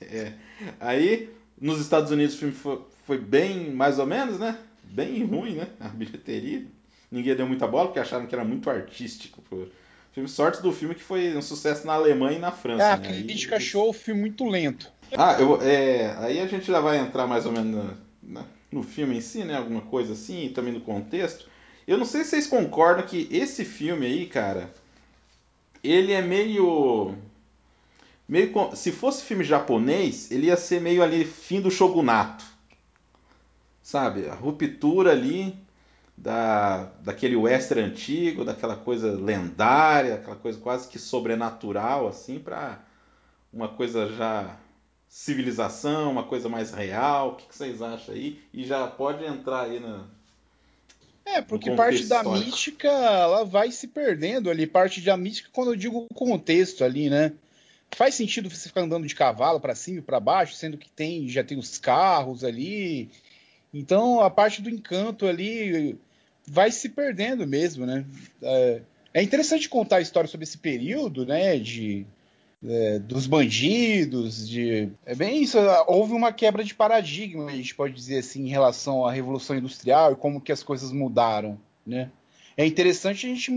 É. 0.00 0.32
Aí, 0.80 1.30
nos 1.60 1.80
Estados 1.80 2.10
Unidos 2.10 2.34
o 2.34 2.38
filme 2.38 2.54
foi, 2.54 2.80
foi, 3.06 3.18
bem, 3.18 3.70
mais 3.70 3.98
ou 3.98 4.06
menos, 4.06 4.38
né? 4.38 4.58
Bem 4.84 5.24
ruim, 5.24 5.56
né? 5.56 5.68
A 5.80 5.88
bilheteria. 5.88 6.64
Ninguém 7.10 7.34
deu 7.34 7.46
muita 7.46 7.66
bola 7.66 7.86
porque 7.86 8.00
acharam 8.00 8.26
que 8.26 8.34
era 8.34 8.44
muito 8.44 8.70
artístico. 8.70 9.42
Pô. 9.42 9.66
Filme 10.12 10.28
sorte 10.28 10.62
do 10.62 10.72
filme 10.72 10.94
que 10.94 11.02
foi 11.02 11.36
um 11.36 11.42
sucesso 11.42 11.86
na 11.86 11.94
Alemanha 11.94 12.36
e 12.36 12.40
na 12.40 12.52
França. 12.52 12.84
É, 12.84 12.92
a 12.92 12.96
né? 12.96 13.08
crítica 13.08 13.56
aí, 13.56 13.62
achou 13.62 13.88
o 13.88 13.92
filme 13.92 14.20
muito 14.20 14.44
lento. 14.46 14.90
Ah, 15.16 15.36
eu, 15.38 15.60
é, 15.62 16.14
aí 16.18 16.40
a 16.40 16.46
gente 16.46 16.66
já 16.66 16.80
vai 16.80 16.98
entrar 16.98 17.26
mais 17.26 17.46
ou 17.46 17.52
menos 17.52 17.96
no, 18.22 18.44
no 18.70 18.82
filme 18.82 19.16
em 19.16 19.20
si, 19.20 19.44
né? 19.44 19.56
Alguma 19.56 19.82
coisa 19.82 20.12
assim, 20.12 20.46
e 20.46 20.50
também 20.50 20.72
no 20.72 20.80
contexto. 20.80 21.46
Eu 21.86 21.98
não 21.98 22.04
sei 22.04 22.24
se 22.24 22.30
vocês 22.30 22.46
concordam 22.46 23.06
que 23.06 23.26
esse 23.30 23.64
filme 23.64 24.06
aí, 24.06 24.26
cara, 24.26 24.72
ele 25.82 26.12
é 26.12 26.22
meio. 26.22 27.14
meio 28.28 28.52
se 28.76 28.92
fosse 28.92 29.24
filme 29.24 29.44
japonês, 29.44 30.30
ele 30.30 30.46
ia 30.46 30.56
ser 30.56 30.80
meio 30.80 31.02
ali 31.02 31.24
fim 31.24 31.60
do 31.60 31.70
shogunato. 31.70 32.44
Sabe? 33.82 34.28
A 34.28 34.34
ruptura 34.34 35.10
ali 35.10 35.56
da, 36.16 36.84
daquele 37.00 37.34
western 37.34 37.82
antigo, 37.82 38.44
daquela 38.44 38.76
coisa 38.76 39.10
lendária, 39.12 40.14
aquela 40.14 40.36
coisa 40.36 40.58
quase 40.58 40.88
que 40.88 40.98
sobrenatural, 40.98 42.06
assim, 42.06 42.38
para 42.38 42.80
uma 43.52 43.68
coisa 43.68 44.08
já 44.14 44.56
civilização, 45.08 46.10
uma 46.10 46.24
coisa 46.24 46.48
mais 46.48 46.72
real. 46.72 47.30
O 47.30 47.36
que, 47.36 47.46
que, 47.46 47.54
vocês 47.54 47.82
acham 47.82 48.14
aí? 48.14 48.40
E 48.52 48.64
já 48.64 48.86
pode 48.86 49.24
entrar 49.24 49.62
aí 49.62 49.78
na. 49.78 50.04
É, 51.24 51.40
porque 51.40 51.70
parte 51.72 52.04
da 52.04 52.18
histórico. 52.18 52.44
mística 52.46 52.88
ela 52.88 53.44
vai 53.44 53.70
se 53.70 53.86
perdendo 53.86 54.50
ali. 54.50 54.66
Parte 54.66 55.00
da 55.00 55.16
mística, 55.16 55.48
quando 55.52 55.72
eu 55.72 55.76
digo 55.76 56.06
o 56.10 56.14
contexto 56.14 56.84
ali, 56.84 57.08
né? 57.08 57.32
Faz 57.92 58.14
sentido 58.14 58.50
você 58.50 58.68
ficar 58.68 58.82
andando 58.82 59.06
de 59.06 59.14
cavalo 59.14 59.60
para 59.60 59.74
cima 59.74 59.98
e 59.98 60.02
para 60.02 60.18
baixo, 60.18 60.54
sendo 60.54 60.78
que 60.78 60.88
tem 60.88 61.28
já 61.28 61.44
tem 61.44 61.58
os 61.58 61.78
carros 61.78 62.42
ali. 62.42 63.10
Então 63.72 64.20
a 64.20 64.30
parte 64.30 64.60
do 64.60 64.70
encanto 64.70 65.26
ali 65.26 65.98
vai 66.46 66.70
se 66.70 66.88
perdendo 66.88 67.46
mesmo, 67.46 67.86
né? 67.86 68.04
É, 68.42 68.80
é 69.14 69.22
interessante 69.22 69.68
contar 69.68 69.96
a 69.96 70.00
história 70.00 70.28
sobre 70.28 70.44
esse 70.44 70.58
período, 70.58 71.24
né? 71.26 71.58
De 71.58 72.06
é, 72.64 72.98
dos 72.98 73.26
bandidos, 73.26 74.48
de 74.48 74.90
é 75.04 75.14
bem 75.14 75.42
isso. 75.42 75.58
Houve 75.86 76.12
uma 76.12 76.32
quebra 76.32 76.62
de 76.62 76.74
paradigma, 76.74 77.46
a 77.46 77.56
gente 77.56 77.74
pode 77.74 77.94
dizer 77.94 78.18
assim, 78.18 78.44
em 78.44 78.50
relação 78.50 79.06
à 79.06 79.12
revolução 79.12 79.56
industrial 79.56 80.12
e 80.12 80.16
como 80.16 80.40
que 80.40 80.52
as 80.52 80.62
coisas 80.62 80.92
mudaram, 80.92 81.58
né? 81.86 82.10
É 82.54 82.66
interessante 82.66 83.26
a 83.26 83.30
gente 83.30 83.50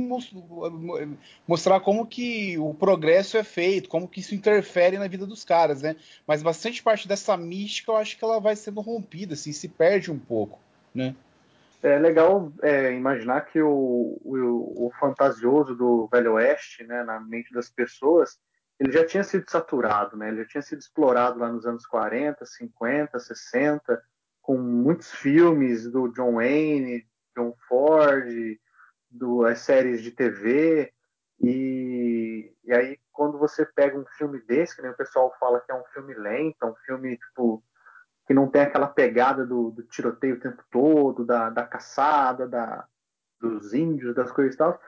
mostrar 1.45 1.81
como 1.81 2.05
que 2.05 2.57
o 2.57 2.73
progresso 2.73 3.35
é 3.37 3.43
feito, 3.43 3.89
como 3.89 4.07
que 4.07 4.21
isso 4.21 4.33
interfere 4.33 4.97
na 4.97 5.07
vida 5.07 5.25
dos 5.25 5.43
caras, 5.43 5.81
né? 5.81 5.97
Mas 6.25 6.41
bastante 6.41 6.81
parte 6.81 7.07
dessa 7.07 7.35
mística 7.35 7.91
eu 7.91 7.97
acho 7.97 8.17
que 8.17 8.23
ela 8.23 8.39
vai 8.39 8.55
sendo 8.55 8.79
rompida, 8.79 9.33
assim, 9.33 9.51
se 9.51 9.67
perde 9.67 10.09
um 10.09 10.17
pouco, 10.17 10.59
né? 10.93 11.13
É 11.83 11.99
legal 11.99 12.51
é, 12.63 12.93
imaginar 12.93 13.41
que 13.41 13.61
o, 13.61 14.17
o, 14.23 14.87
o, 14.87 14.91
fantasioso 14.99 15.75
do 15.75 16.07
Velho 16.11 16.33
Oeste, 16.33 16.83
né, 16.83 17.03
na 17.03 17.19
mente 17.19 17.53
das 17.53 17.69
pessoas, 17.69 18.39
ele 18.79 18.91
já 18.91 19.05
tinha 19.05 19.23
sido 19.23 19.49
saturado, 19.49 20.17
né? 20.17 20.27
Ele 20.27 20.43
já 20.43 20.47
tinha 20.47 20.61
sido 20.61 20.79
explorado 20.79 21.39
lá 21.39 21.51
nos 21.51 21.65
anos 21.65 21.85
40, 21.85 22.45
50, 22.45 23.19
60, 23.19 24.03
com 24.41 24.57
muitos 24.57 25.11
filmes 25.11 25.89
do 25.89 26.09
John 26.09 26.35
Wayne, 26.35 27.07
John 27.35 27.55
Ford, 27.67 28.27
do, 29.09 29.45
as 29.45 29.59
séries 29.59 30.01
de 30.01 30.11
TV. 30.11 30.91
E, 31.39 32.53
e 32.63 32.73
aí, 32.73 32.99
quando 33.11 33.37
você 33.37 33.65
pega 33.65 33.97
um 33.97 34.05
filme 34.17 34.39
desse, 34.41 34.75
que 34.75 34.81
nem 34.81 34.91
o 34.91 34.97
pessoal 34.97 35.33
fala 35.39 35.61
que 35.61 35.71
é 35.71 35.75
um 35.75 35.85
filme 35.93 36.13
lento, 36.13 36.57
é 36.61 36.65
um 36.65 36.75
filme 36.85 37.17
tipo 37.17 37.63
que 38.27 38.33
não 38.33 38.49
tem 38.49 38.63
aquela 38.63 38.87
pegada 38.87 39.45
do, 39.45 39.69
do 39.69 39.83
tiroteio 39.83 40.35
o 40.35 40.39
tempo 40.39 40.63
todo, 40.71 41.23
da, 41.23 41.49
da 41.51 41.63
caçada, 41.63 42.47
da, 42.47 42.87
dos 43.39 43.73
índios, 43.73 44.15
das 44.15 44.31
coisas 44.31 44.55
e 44.55 44.57
tal, 44.57 44.79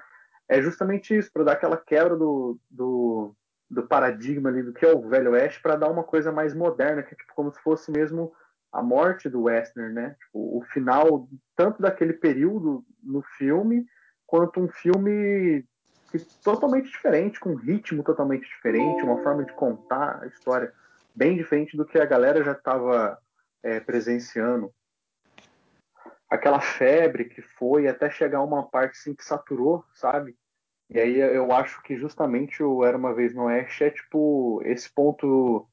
é 0.49 0.61
justamente 0.61 1.15
isso, 1.15 1.31
para 1.31 1.43
dar 1.43 1.51
aquela 1.53 1.77
quebra 1.77 2.15
do, 2.15 2.59
do, 2.69 3.35
do, 3.69 3.87
paradigma 3.87 4.49
ali 4.49 4.63
do 4.63 4.73
que 4.73 4.85
é 4.85 4.93
o 4.93 5.07
Velho 5.07 5.31
Oeste, 5.31 5.61
para 5.61 5.75
dar 5.75 5.89
uma 5.89 6.03
coisa 6.03 6.31
mais 6.31 6.53
moderna, 6.53 7.03
que 7.03 7.13
é 7.13 7.17
tipo 7.17 7.33
como 7.35 7.51
se 7.51 7.59
fosse 7.61 7.91
mesmo 7.91 8.33
a 8.71 8.81
morte 8.81 9.29
do 9.29 9.43
Western, 9.43 9.93
né? 9.93 10.15
Tipo, 10.19 10.57
o 10.57 10.61
final 10.73 11.27
tanto 11.55 11.81
daquele 11.81 12.13
período 12.13 12.85
no 13.03 13.21
filme, 13.37 13.85
quanto 14.25 14.59
um 14.59 14.67
filme 14.67 15.65
totalmente 16.43 16.89
diferente, 16.89 17.39
com 17.39 17.51
um 17.51 17.55
ritmo 17.55 18.03
totalmente 18.03 18.47
diferente, 18.47 19.03
uma 19.03 19.21
forma 19.23 19.43
de 19.43 19.53
contar 19.53 20.21
a 20.21 20.27
história 20.27 20.71
bem 21.15 21.35
diferente 21.35 21.75
do 21.75 21.85
que 21.85 21.99
a 21.99 22.05
galera 22.05 22.43
já 22.43 22.51
estava 22.53 23.17
é, 23.63 23.79
presenciando. 23.79 24.71
Aquela 26.29 26.59
febre 26.59 27.25
que 27.25 27.41
foi 27.41 27.87
até 27.87 28.09
chegar 28.09 28.43
uma 28.43 28.67
parte 28.67 28.97
assim 28.97 29.15
que 29.15 29.23
saturou, 29.23 29.83
sabe? 29.93 30.35
E 30.89 30.99
aí 30.99 31.19
eu 31.19 31.51
acho 31.51 31.81
que 31.83 31.97
justamente 31.97 32.63
o 32.63 32.83
Era 32.83 32.97
Uma 32.97 33.13
Vez 33.13 33.33
no 33.33 33.43
Oeste 33.43 33.83
é 33.83 33.89
tipo 33.89 34.61
esse 34.63 34.89
ponto 34.89 35.67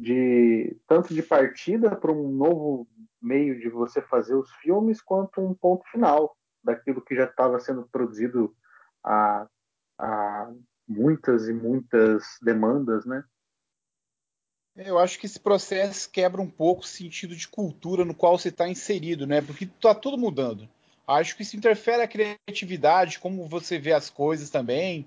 de 0.00 0.76
tanto 0.86 1.14
de 1.14 1.22
partida 1.22 1.94
para 1.94 2.12
um 2.12 2.28
novo 2.30 2.88
meio 3.20 3.58
de 3.58 3.68
você 3.68 4.00
fazer 4.02 4.34
os 4.34 4.50
filmes, 4.56 5.00
quanto 5.00 5.40
um 5.40 5.54
ponto 5.54 5.84
final 5.90 6.36
daquilo 6.62 7.04
que 7.04 7.14
já 7.14 7.24
estava 7.24 7.58
sendo 7.58 7.88
produzido 7.90 8.54
há, 9.04 9.46
há 9.98 10.52
muitas 10.86 11.48
e 11.48 11.52
muitas 11.52 12.24
demandas, 12.42 13.04
né? 13.04 13.24
Eu 14.76 14.98
acho 14.98 15.18
que 15.18 15.26
esse 15.26 15.40
processo 15.40 16.08
quebra 16.08 16.40
um 16.40 16.48
pouco 16.48 16.82
o 16.82 16.86
sentido 16.86 17.34
de 17.34 17.48
cultura 17.48 18.04
no 18.04 18.14
qual 18.14 18.38
você 18.38 18.48
está 18.48 18.68
inserido, 18.68 19.26
né? 19.26 19.42
Porque 19.42 19.64
está 19.64 19.92
tudo 19.92 20.16
mudando. 20.16 20.68
Acho 21.08 21.34
que 21.34 21.42
isso 21.42 21.56
interfere 21.56 22.02
a 22.02 22.06
criatividade, 22.06 23.18
como 23.18 23.48
você 23.48 23.78
vê 23.78 23.94
as 23.94 24.10
coisas 24.10 24.50
também. 24.50 25.06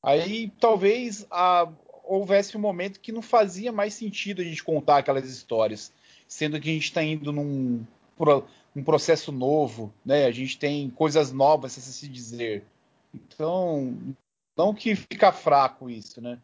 Aí 0.00 0.52
talvez 0.60 1.26
a, 1.28 1.68
houvesse 2.04 2.56
um 2.56 2.60
momento 2.60 3.00
que 3.00 3.10
não 3.10 3.22
fazia 3.22 3.72
mais 3.72 3.92
sentido 3.92 4.40
a 4.40 4.44
gente 4.44 4.62
contar 4.62 4.98
aquelas 4.98 5.28
histórias, 5.28 5.92
sendo 6.28 6.60
que 6.60 6.70
a 6.70 6.72
gente 6.72 6.84
está 6.84 7.02
indo 7.02 7.32
num 7.32 7.84
um 8.74 8.84
processo 8.84 9.32
novo, 9.32 9.92
né? 10.06 10.26
A 10.26 10.30
gente 10.30 10.56
tem 10.56 10.88
coisas 10.90 11.32
novas, 11.32 11.72
se 11.72 11.80
se 11.80 12.08
dizer. 12.08 12.64
Então, 13.12 13.98
não 14.56 14.72
que 14.72 14.94
fica 14.94 15.32
fraco 15.32 15.90
isso, 15.90 16.20
né? 16.20 16.38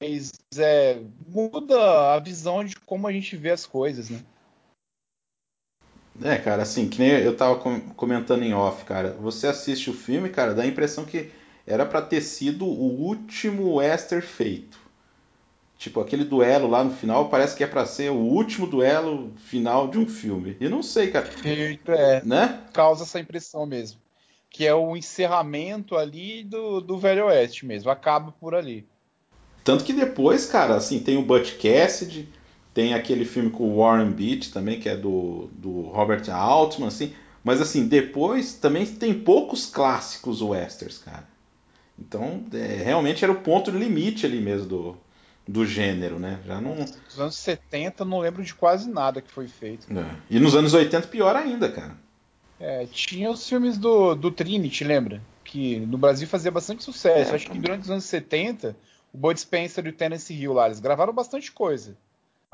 Mas 0.00 0.32
é, 0.56 1.02
muda 1.26 2.14
a 2.14 2.20
visão 2.20 2.64
de 2.64 2.76
como 2.76 3.08
a 3.08 3.12
gente 3.12 3.36
vê 3.36 3.50
as 3.50 3.66
coisas, 3.66 4.10
né? 4.10 4.24
É, 6.22 6.36
cara, 6.36 6.62
assim, 6.62 6.88
que 6.88 7.00
nem 7.00 7.10
eu 7.10 7.36
tava 7.36 7.56
comentando 7.96 8.42
em 8.42 8.54
off, 8.54 8.84
cara. 8.84 9.16
Você 9.20 9.46
assiste 9.46 9.90
o 9.90 9.94
filme, 9.94 10.28
cara, 10.28 10.54
dá 10.54 10.62
a 10.62 10.66
impressão 10.66 11.04
que 11.04 11.30
era 11.66 11.84
para 11.84 12.02
ter 12.02 12.20
sido 12.20 12.64
o 12.66 13.00
último 13.00 13.74
western 13.74 14.24
feito. 14.24 14.78
Tipo, 15.76 16.00
aquele 16.00 16.24
duelo 16.24 16.68
lá 16.68 16.84
no 16.84 16.94
final 16.94 17.28
parece 17.28 17.56
que 17.56 17.64
é 17.64 17.66
para 17.66 17.84
ser 17.84 18.10
o 18.10 18.16
último 18.16 18.66
duelo 18.66 19.32
final 19.36 19.88
de 19.88 19.98
um 19.98 20.06
filme. 20.06 20.56
E 20.60 20.68
não 20.68 20.82
sei, 20.82 21.10
cara. 21.10 21.28
É, 21.44 22.22
né? 22.24 22.60
Causa 22.72 23.02
essa 23.02 23.18
impressão 23.18 23.66
mesmo. 23.66 24.00
Que 24.48 24.66
é 24.66 24.74
o 24.74 24.96
encerramento 24.96 25.96
ali 25.96 26.44
do, 26.44 26.80
do 26.80 26.96
Velho 26.96 27.26
Oeste 27.26 27.66
mesmo. 27.66 27.90
Acaba 27.90 28.32
por 28.32 28.54
ali. 28.54 28.86
Tanto 29.64 29.82
que 29.82 29.92
depois, 29.92 30.46
cara, 30.46 30.76
assim, 30.76 31.00
tem 31.00 31.16
o 31.16 31.22
Butch 31.22 31.54
Cassidy, 31.56 32.28
tem 32.74 32.92
aquele 32.92 33.24
filme 33.24 33.50
com 33.50 33.70
o 33.70 33.78
Warren 33.78 34.10
Beach 34.10 34.52
também, 34.52 34.80
que 34.80 34.88
é 34.88 34.96
do, 34.96 35.48
do 35.52 35.82
Robert 35.82 36.28
Altman, 36.28 36.88
assim. 36.88 37.14
Mas 37.42 37.60
assim, 37.60 37.86
depois 37.86 38.54
também 38.54 38.84
tem 38.84 39.14
poucos 39.14 39.64
clássicos 39.64 40.42
westerns, 40.42 40.98
cara. 40.98 41.24
Então, 41.96 42.42
é, 42.52 42.82
realmente 42.82 43.22
era 43.22 43.32
o 43.32 43.40
ponto 43.40 43.70
limite 43.70 44.26
ali 44.26 44.40
mesmo 44.40 44.66
do, 44.66 44.96
do 45.46 45.64
gênero, 45.64 46.18
né? 46.18 46.40
Já 46.44 46.60
não... 46.60 46.74
Nos 46.74 47.20
anos 47.20 47.36
70 47.36 48.04
não 48.04 48.18
lembro 48.18 48.42
de 48.42 48.52
quase 48.52 48.90
nada 48.90 49.22
que 49.22 49.30
foi 49.30 49.46
feito. 49.46 49.86
É. 49.96 50.16
E 50.28 50.40
nos 50.40 50.56
anos 50.56 50.74
80 50.74 51.06
pior 51.06 51.36
ainda, 51.36 51.70
cara. 51.70 51.96
É, 52.58 52.86
tinha 52.86 53.30
os 53.30 53.48
filmes 53.48 53.78
do, 53.78 54.16
do 54.16 54.32
Trinity, 54.32 54.82
lembra? 54.82 55.22
Que 55.44 55.78
no 55.80 55.98
Brasil 55.98 56.26
fazia 56.26 56.50
bastante 56.50 56.82
sucesso. 56.82 57.30
É, 57.30 57.34
Acho 57.36 57.48
que 57.48 57.58
durante 57.58 57.82
os 57.82 57.90
anos 57.90 58.04
70 58.04 58.74
o 59.12 59.18
Bud 59.18 59.38
Spencer 59.38 59.86
e 59.86 59.90
o 59.90 59.92
Tennessee 59.92 60.40
Hill 60.40 60.54
lá, 60.54 60.66
eles 60.66 60.80
gravaram 60.80 61.12
bastante 61.12 61.52
coisa. 61.52 61.96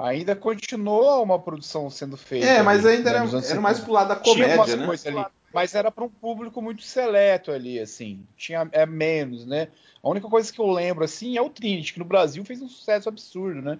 Ainda 0.01 0.35
continuou 0.35 1.23
uma 1.23 1.39
produção 1.39 1.91
sendo 1.91 2.17
feita. 2.17 2.47
É, 2.47 2.63
mas 2.63 2.87
ali, 2.87 2.97
ainda 2.97 3.13
né, 3.13 3.29
era, 3.29 3.47
era 3.47 3.61
mais 3.61 3.81
pro 3.81 3.93
lado 3.93 4.09
da 4.09 4.17
comédia, 4.17 4.77
né? 4.77 4.87
Ali, 4.87 5.27
mas 5.53 5.75
era 5.75 5.91
para 5.91 6.05
um 6.05 6.09
público 6.09 6.63
muito 6.63 6.83
seleto 6.83 7.51
ali, 7.51 7.79
assim. 7.79 8.27
Tinha 8.35 8.67
é 8.73 8.87
menos, 8.87 9.45
né? 9.45 9.69
A 10.03 10.09
única 10.09 10.27
coisa 10.27 10.51
que 10.51 10.59
eu 10.59 10.71
lembro, 10.71 11.05
assim, 11.05 11.37
é 11.37 11.43
o 11.43 11.51
Trinity, 11.51 11.93
que 11.93 11.99
no 11.99 12.07
Brasil 12.07 12.43
fez 12.47 12.63
um 12.63 12.69
sucesso 12.69 13.11
absurdo, 13.11 13.61
né? 13.61 13.79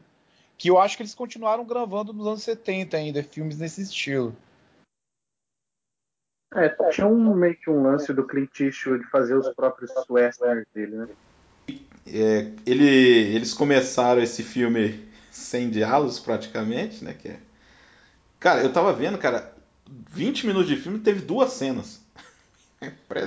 Que 0.59 0.69
eu 0.69 0.79
acho 0.79 0.95
que 0.95 1.03
eles 1.03 1.15
continuaram 1.15 1.65
gravando 1.65 2.13
nos 2.13 2.27
anos 2.27 2.43
70 2.43 2.99
ainda, 2.99 3.23
filmes 3.23 3.59
nesse 3.59 3.81
estilo. 3.81 4.37
É, 6.55 6.69
tinha 6.91 7.07
um, 7.07 7.35
meio 7.35 7.57
que 7.57 7.71
um 7.71 7.83
lance 7.83 8.13
do 8.13 8.27
Clint 8.27 8.61
Eastwood 8.61 9.05
de 9.05 9.11
fazer 9.11 9.35
os 9.35 9.49
próprios 9.55 9.91
westerns 10.11 10.67
dele, 10.75 10.97
né? 10.97 11.09
É, 12.07 12.51
ele, 12.67 12.89
eles 13.35 13.55
começaram 13.55 14.21
esse 14.21 14.43
filme 14.43 15.09
sem 15.31 15.71
diálogos 15.71 16.19
praticamente, 16.19 17.05
né? 17.05 17.15
Que 17.15 17.29
é... 17.29 17.39
Cara, 18.39 18.63
eu 18.63 18.73
tava 18.73 18.93
vendo, 18.93 19.19
cara, 19.19 19.55
20 20.11 20.47
minutos 20.47 20.69
de 20.69 20.77
filme 20.77 20.99
teve 20.99 21.21
duas 21.21 21.53
cenas. 21.53 22.01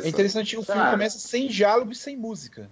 É 0.03 0.07
interessante 0.09 0.49
que 0.49 0.57
o 0.57 0.63
filme 0.63 0.89
começa 0.89 1.19
sem 1.19 1.47
diálogo 1.47 1.91
e 1.91 1.95
sem 1.95 2.17
música. 2.17 2.71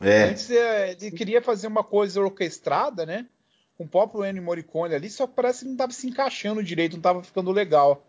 É. 0.00 0.24
Antes 0.24 0.50
é, 0.50 0.90
ele 0.90 1.12
queria 1.12 1.40
fazer 1.40 1.68
uma 1.68 1.84
coisa 1.84 2.20
orquestrada, 2.20 3.06
né? 3.06 3.26
Com 3.78 3.84
o 3.84 3.88
próprio 3.88 4.24
Ennio 4.24 4.42
Morricone 4.42 4.92
ali, 4.92 5.08
só 5.08 5.28
que 5.28 5.34
parece 5.34 5.60
que 5.60 5.70
não 5.70 5.76
tava 5.76 5.92
se 5.92 6.04
encaixando 6.08 6.64
direito, 6.64 6.94
não 6.94 7.00
tava 7.00 7.22
ficando 7.22 7.52
legal. 7.52 8.04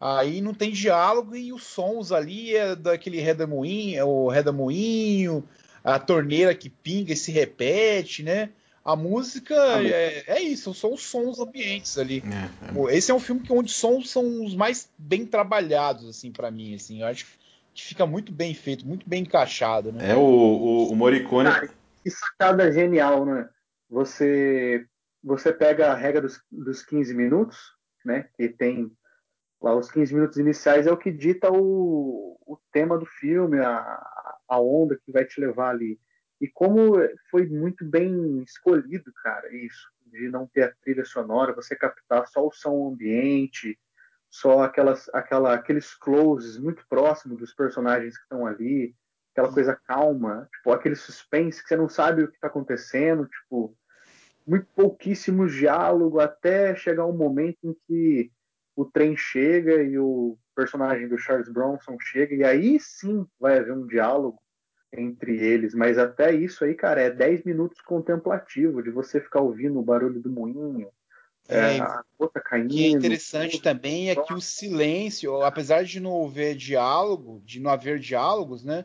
Aí 0.00 0.40
não 0.40 0.54
tem 0.54 0.72
diálogo 0.72 1.36
e 1.36 1.52
os 1.52 1.64
sons 1.64 2.12
ali 2.12 2.56
é 2.56 2.74
daquele 2.74 3.20
redemoinho, 3.20 3.98
é 3.98 4.04
o 4.04 4.28
redemoinho, 4.28 5.46
a 5.82 5.98
torneira 5.98 6.54
que 6.54 6.68
pinga 6.68 7.12
e 7.12 7.16
se 7.16 7.30
repete, 7.30 8.22
né? 8.22 8.50
A 8.84 8.94
música 8.94 9.54
é, 9.82 10.24
é, 10.26 10.42
isso, 10.42 10.74
são 10.74 10.92
os 10.92 11.02
sons 11.02 11.38
ambientes 11.38 11.96
ali. 11.96 12.22
É, 12.22 12.92
é... 12.92 12.96
Esse 12.96 13.10
é 13.10 13.14
um 13.14 13.20
filme 13.20 13.40
que 13.40 13.52
onde 13.52 13.70
os 13.70 13.76
sons 13.76 14.10
são 14.10 14.44
os 14.44 14.54
mais 14.54 14.90
bem 14.98 15.24
trabalhados, 15.24 16.06
assim, 16.06 16.30
para 16.30 16.50
mim, 16.50 16.74
assim. 16.74 17.00
Eu 17.00 17.06
acho 17.06 17.24
que 17.72 17.82
fica 17.82 18.04
muito 18.04 18.30
bem 18.30 18.52
feito, 18.52 18.86
muito 18.86 19.08
bem 19.08 19.22
encaixado, 19.22 19.90
né? 19.90 20.10
É 20.10 20.14
o, 20.14 20.20
o, 20.20 20.92
o 20.92 20.96
Morricone. 20.96 21.48
Cara, 21.48 21.68
que 22.02 22.10
sacada 22.10 22.70
genial, 22.70 23.24
né? 23.24 23.48
Você 23.88 24.86
você 25.22 25.50
pega 25.50 25.90
a 25.90 25.94
regra 25.94 26.20
dos, 26.20 26.38
dos 26.52 26.82
15 26.82 27.14
minutos, 27.14 27.56
né? 28.04 28.28
Que 28.36 28.50
tem 28.50 28.92
lá 29.62 29.74
os 29.74 29.90
15 29.90 30.14
minutos 30.14 30.36
iniciais 30.36 30.86
é 30.86 30.92
o 30.92 30.98
que 30.98 31.10
dita 31.10 31.50
o, 31.50 32.36
o 32.46 32.58
tema 32.70 32.98
do 32.98 33.06
filme, 33.06 33.58
a, 33.60 34.02
a 34.46 34.60
onda 34.60 35.00
que 35.02 35.10
vai 35.10 35.24
te 35.24 35.40
levar 35.40 35.70
ali. 35.70 35.98
E 36.44 36.50
como 36.52 36.92
foi 37.30 37.46
muito 37.46 37.86
bem 37.86 38.42
escolhido, 38.42 39.10
cara, 39.22 39.50
isso, 39.56 39.88
de 40.04 40.28
não 40.28 40.46
ter 40.46 40.64
a 40.64 40.74
trilha 40.82 41.02
sonora, 41.02 41.54
você 41.54 41.74
captar 41.74 42.28
só 42.28 42.46
o 42.46 42.52
som 42.52 42.92
ambiente, 42.92 43.78
só 44.28 44.62
aquelas, 44.62 45.08
aquela, 45.14 45.54
aqueles 45.54 45.94
closes 45.94 46.58
muito 46.58 46.86
próximos 46.86 47.38
dos 47.38 47.54
personagens 47.54 48.18
que 48.18 48.24
estão 48.24 48.46
ali, 48.46 48.94
aquela 49.32 49.50
coisa 49.50 49.74
calma, 49.86 50.46
tipo, 50.54 50.70
aquele 50.70 50.96
suspense 50.96 51.62
que 51.62 51.68
você 51.68 51.76
não 51.76 51.88
sabe 51.88 52.24
o 52.24 52.28
que 52.28 52.34
está 52.34 52.48
acontecendo, 52.48 53.26
tipo, 53.26 53.74
muito 54.46 54.66
pouquíssimo 54.76 55.46
diálogo 55.46 56.20
até 56.20 56.76
chegar 56.76 57.06
um 57.06 57.16
momento 57.16 57.56
em 57.62 57.74
que 57.86 58.30
o 58.76 58.84
trem 58.84 59.16
chega 59.16 59.82
e 59.82 59.98
o 59.98 60.36
personagem 60.54 61.08
do 61.08 61.16
Charles 61.16 61.48
Bronson 61.48 61.96
chega, 61.98 62.34
e 62.34 62.44
aí 62.44 62.78
sim 62.78 63.26
vai 63.40 63.60
haver 63.60 63.72
um 63.72 63.86
diálogo 63.86 64.43
entre 64.96 65.36
eles, 65.36 65.74
mas 65.74 65.98
até 65.98 66.34
isso 66.34 66.64
aí, 66.64 66.74
cara, 66.74 67.00
é 67.00 67.10
10 67.10 67.44
minutos 67.44 67.80
contemplativo, 67.80 68.82
de 68.82 68.90
você 68.90 69.20
ficar 69.20 69.40
ouvindo 69.40 69.78
o 69.78 69.82
barulho 69.82 70.20
do 70.20 70.30
moinho, 70.30 70.88
é, 71.48 71.76
é, 71.76 71.80
a 71.80 72.02
gota 72.18 72.40
caindo. 72.40 72.70
Que 72.70 72.84
é 72.84 72.88
interessante 72.88 73.60
também 73.60 74.10
é 74.10 74.16
que 74.16 74.32
o 74.32 74.40
silêncio, 74.40 75.42
apesar 75.42 75.84
de 75.84 76.00
não 76.00 76.24
haver 76.24 76.54
diálogo, 76.54 77.42
de 77.44 77.60
não 77.60 77.70
haver 77.70 77.98
diálogos, 77.98 78.64
né? 78.64 78.84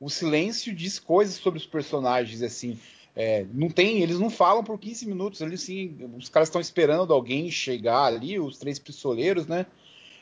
O 0.00 0.10
silêncio 0.10 0.74
diz 0.74 0.98
coisas 0.98 1.36
sobre 1.36 1.58
os 1.60 1.66
personagens, 1.66 2.42
assim. 2.42 2.78
É, 3.14 3.46
não 3.52 3.68
tem, 3.68 4.00
eles 4.02 4.18
não 4.18 4.30
falam 4.30 4.64
por 4.64 4.78
15 4.78 5.06
minutos, 5.06 5.40
eles 5.40 5.60
sim, 5.60 5.96
os 6.16 6.28
caras 6.28 6.48
estão 6.48 6.60
esperando 6.60 7.12
alguém 7.12 7.50
chegar 7.50 8.04
ali, 8.04 8.40
os 8.40 8.58
três 8.58 8.78
pistoleiros, 8.78 9.46
né? 9.46 9.66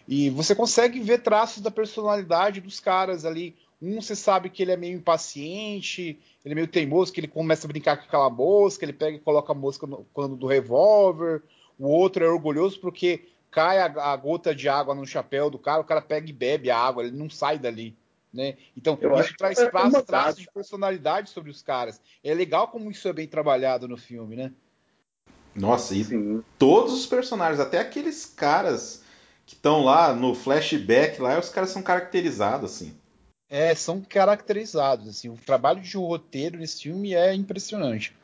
E 0.08 0.28
você 0.28 0.54
consegue 0.54 0.98
ver 1.00 1.22
traços 1.22 1.62
da 1.62 1.70
personalidade 1.70 2.60
dos 2.60 2.80
caras 2.80 3.24
ali. 3.24 3.54
Um 3.80 4.00
você 4.00 4.14
sabe 4.14 4.50
que 4.50 4.62
ele 4.62 4.72
é 4.72 4.76
meio 4.76 4.96
impaciente, 4.96 6.18
ele 6.44 6.52
é 6.52 6.54
meio 6.54 6.66
teimoso, 6.66 7.12
que 7.12 7.20
ele 7.20 7.28
começa 7.28 7.66
a 7.66 7.68
brincar 7.68 7.96
com 7.96 8.04
aquela 8.04 8.28
mosca, 8.28 8.84
ele 8.84 8.92
pega 8.92 9.16
e 9.16 9.20
coloca 9.20 9.52
a 9.52 9.54
mosca 9.54 9.86
no 9.86 10.04
cano 10.14 10.36
do 10.36 10.46
revólver. 10.46 11.42
O 11.78 11.88
outro 11.88 12.24
é 12.24 12.28
orgulhoso 12.28 12.78
porque 12.78 13.26
cai 13.50 13.78
a, 13.78 13.86
a, 14.12 14.16
gota 14.16 14.54
de 14.54 14.68
água 14.68 14.94
no 14.94 15.06
chapéu 15.06 15.48
do 15.48 15.58
cara, 15.58 15.80
o 15.80 15.84
cara 15.84 16.02
pega 16.02 16.28
e 16.28 16.32
bebe 16.32 16.70
a 16.70 16.78
água, 16.78 17.04
ele 17.04 17.16
não 17.16 17.30
sai 17.30 17.58
dali. 17.58 17.96
Né? 18.32 18.56
Então, 18.76 18.96
Eu 19.00 19.18
isso 19.18 19.34
traz 19.36 19.58
é 19.58 19.68
traços, 19.68 20.04
data. 20.04 20.34
de 20.34 20.48
personalidade 20.52 21.30
sobre 21.30 21.50
os 21.50 21.62
caras. 21.62 22.00
É 22.22 22.32
legal 22.32 22.68
como 22.68 22.90
isso 22.90 23.08
é 23.08 23.12
bem 23.12 23.26
trabalhado 23.26 23.88
no 23.88 23.96
filme, 23.96 24.36
né? 24.36 24.52
Nossa, 25.54 25.96
e 25.96 26.04
Sim. 26.04 26.44
todos 26.56 26.92
os 26.92 27.06
personagens, 27.06 27.58
até 27.58 27.78
aqueles 27.78 28.24
caras 28.24 29.02
que 29.44 29.54
estão 29.54 29.82
lá 29.82 30.14
no 30.14 30.32
flashback 30.32 31.20
lá, 31.20 31.36
os 31.38 31.48
caras 31.48 31.70
são 31.70 31.82
caracterizados 31.82 32.70
assim. 32.70 32.94
É, 33.50 33.74
são 33.74 34.00
caracterizados. 34.00 35.08
Assim, 35.08 35.28
o 35.28 35.36
trabalho 35.36 35.80
de 35.80 35.96
roteiro 35.96 36.56
nesse 36.56 36.84
filme 36.84 37.14
é 37.14 37.34
impressionante. 37.34 38.16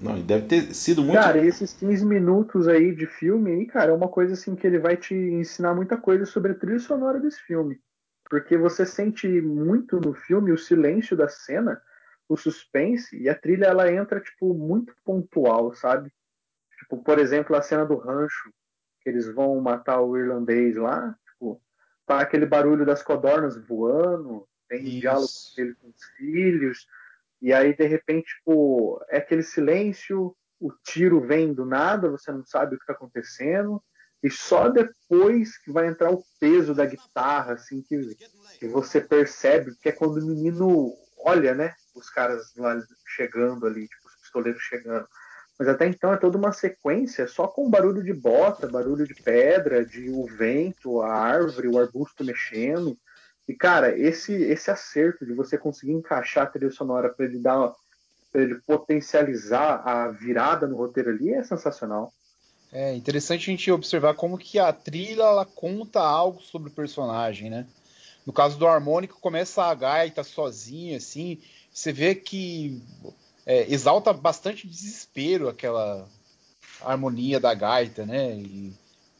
Não, 0.00 0.20
deve 0.20 0.46
ter 0.46 0.74
sido 0.74 1.02
muito. 1.02 1.14
Cara, 1.14 1.38
e 1.38 1.46
esses 1.46 1.72
15 1.74 2.04
minutos 2.04 2.66
aí 2.66 2.92
de 2.92 3.06
filme 3.06 3.52
aí, 3.52 3.66
cara, 3.66 3.92
é 3.92 3.94
uma 3.94 4.08
coisa 4.08 4.32
assim 4.34 4.56
que 4.56 4.66
ele 4.66 4.80
vai 4.80 4.96
te 4.96 5.14
ensinar 5.14 5.74
muita 5.74 5.96
coisa 5.96 6.26
sobre 6.26 6.52
a 6.52 6.54
trilha 6.56 6.80
sonora 6.80 7.20
desse 7.20 7.40
filme. 7.42 7.80
Porque 8.28 8.56
você 8.56 8.84
sente 8.84 9.28
muito 9.40 10.00
no 10.00 10.12
filme 10.12 10.50
o 10.50 10.58
silêncio 10.58 11.16
da 11.16 11.28
cena, 11.28 11.80
o 12.28 12.36
suspense, 12.36 13.16
e 13.16 13.28
a 13.28 13.34
trilha 13.34 13.66
ela 13.66 13.92
entra, 13.92 14.20
tipo, 14.20 14.52
muito 14.54 14.92
pontual, 15.04 15.72
sabe? 15.74 16.10
Tipo, 16.78 16.98
por 17.04 17.18
exemplo, 17.18 17.54
a 17.54 17.62
cena 17.62 17.84
do 17.84 17.96
rancho, 17.96 18.50
que 19.02 19.10
eles 19.10 19.32
vão 19.32 19.60
matar 19.60 20.00
o 20.00 20.16
irlandês 20.16 20.76
lá, 20.76 21.14
tipo, 21.30 21.60
tá 22.06 22.20
aquele 22.20 22.46
barulho 22.46 22.86
das 22.86 23.02
codornas 23.02 23.56
voando, 23.56 24.48
tem 24.72 24.84
Isso. 24.84 25.00
diálogo 25.00 25.32
dele 25.54 25.74
com 25.74 25.88
os 25.88 26.04
filhos, 26.16 26.86
e 27.42 27.52
aí 27.52 27.76
de 27.76 27.86
repente, 27.86 28.26
tipo, 28.36 29.04
é 29.10 29.18
aquele 29.18 29.42
silêncio, 29.42 30.34
o 30.58 30.72
tiro 30.82 31.20
vem 31.20 31.52
do 31.52 31.66
nada, 31.66 32.10
você 32.10 32.32
não 32.32 32.44
sabe 32.46 32.76
o 32.76 32.78
que 32.78 32.86
tá 32.86 32.94
acontecendo, 32.94 33.82
e 34.22 34.30
só 34.30 34.68
depois 34.68 35.58
que 35.58 35.70
vai 35.70 35.88
entrar 35.88 36.10
o 36.10 36.22
peso 36.40 36.74
da 36.74 36.86
guitarra, 36.86 37.54
assim, 37.54 37.82
que, 37.82 38.16
que 38.58 38.68
você 38.68 39.00
percebe, 39.00 39.74
que 39.82 39.88
é 39.88 39.92
quando 39.92 40.18
o 40.18 40.26
menino 40.26 40.96
olha, 41.24 41.54
né, 41.54 41.74
os 41.94 42.08
caras 42.08 42.54
lá 42.56 42.80
chegando 43.06 43.66
ali, 43.66 43.86
tipo, 43.86 44.08
os 44.08 44.14
pistoleiros 44.16 44.62
chegando. 44.62 45.06
Mas 45.58 45.68
até 45.68 45.86
então 45.86 46.12
é 46.12 46.16
toda 46.16 46.38
uma 46.38 46.52
sequência 46.52 47.28
só 47.28 47.46
com 47.46 47.70
barulho 47.70 48.02
de 48.02 48.12
bota, 48.12 48.66
barulho 48.66 49.06
de 49.06 49.14
pedra, 49.14 49.84
de 49.84 50.08
o 50.08 50.26
vento, 50.26 51.02
a 51.02 51.12
árvore, 51.12 51.68
o 51.68 51.78
arbusto 51.78 52.24
mexendo. 52.24 52.96
E 53.48 53.54
cara, 53.54 53.96
esse 53.98 54.32
esse 54.32 54.70
acerto 54.70 55.26
de 55.26 55.32
você 55.34 55.58
conseguir 55.58 55.92
encaixar 55.92 56.44
a 56.44 56.50
trilha 56.50 56.70
sonora 56.70 57.08
para 57.08 57.26
ele 57.26 57.38
dar 57.38 57.72
ele 58.34 58.56
potencializar 58.66 59.82
a 59.86 60.08
virada 60.08 60.66
no 60.66 60.76
roteiro 60.76 61.10
ali 61.10 61.32
é 61.32 61.42
sensacional. 61.42 62.12
É 62.72 62.94
interessante 62.94 63.50
a 63.50 63.52
gente 63.52 63.70
observar 63.70 64.14
como 64.14 64.38
que 64.38 64.58
a 64.58 64.72
trilha 64.72 65.22
ela 65.22 65.44
conta 65.44 66.00
algo 66.00 66.40
sobre 66.40 66.70
o 66.70 66.72
personagem, 66.72 67.50
né? 67.50 67.66
No 68.24 68.32
caso 68.32 68.56
do 68.58 68.66
harmônico, 68.66 69.20
começa 69.20 69.62
a 69.64 69.74
gaita 69.74 70.24
sozinha, 70.24 70.96
assim, 70.96 71.42
você 71.70 71.92
vê 71.92 72.14
que 72.14 72.82
é, 73.44 73.70
exalta 73.70 74.12
bastante 74.12 74.66
desespero 74.66 75.48
aquela 75.48 76.08
harmonia 76.80 77.38
da 77.38 77.52
gaita, 77.52 78.06
né? 78.06 78.36
E 78.36 78.72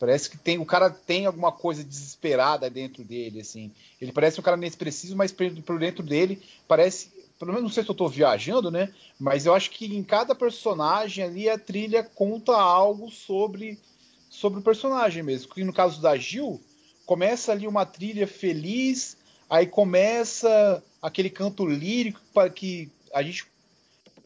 parece 0.03 0.29
que 0.29 0.37
tem 0.37 0.59
o 0.59 0.67
cara 0.67 0.91
tem 0.91 1.27
alguma 1.27 1.53
coisa 1.53 1.85
desesperada 1.85 2.69
dentro 2.69 3.05
dele, 3.05 3.41
assim. 3.41 3.71
Ele 4.01 4.11
parece 4.11 4.41
um 4.41 4.43
cara 4.43 4.57
inexpressivo, 4.57 5.15
mas 5.15 5.31
por 5.31 5.79
dentro 5.79 6.03
dele 6.03 6.43
parece, 6.67 7.13
pelo 7.39 7.53
menos 7.53 7.63
não 7.63 7.71
sei 7.73 7.85
se 7.85 7.89
eu 7.89 7.95
tô 7.95 8.09
viajando, 8.09 8.69
né? 8.69 8.93
Mas 9.17 9.47
eu 9.47 9.55
acho 9.55 9.71
que 9.71 9.87
em 9.87 10.03
cada 10.03 10.35
personagem 10.35 11.23
ali 11.23 11.49
a 11.49 11.57
trilha 11.57 12.03
conta 12.03 12.53
algo 12.53 13.13
sobre 13.13 13.79
sobre 14.29 14.59
o 14.59 14.63
personagem 14.63 15.23
mesmo. 15.23 15.55
Que 15.55 15.63
no 15.63 15.73
caso 15.73 16.03
da 16.03 16.17
Gil, 16.17 16.61
começa 17.07 17.53
ali 17.53 17.69
uma 17.69 17.87
trilha 17.87 18.27
feliz, 18.27 19.17
aí 19.49 19.69
começa 19.69 20.83
aquele 21.01 21.31
canto 21.31 21.65
lírico 21.65 22.21
para 22.35 22.51
que 22.51 22.91
a 23.15 23.23
gente 23.23 23.47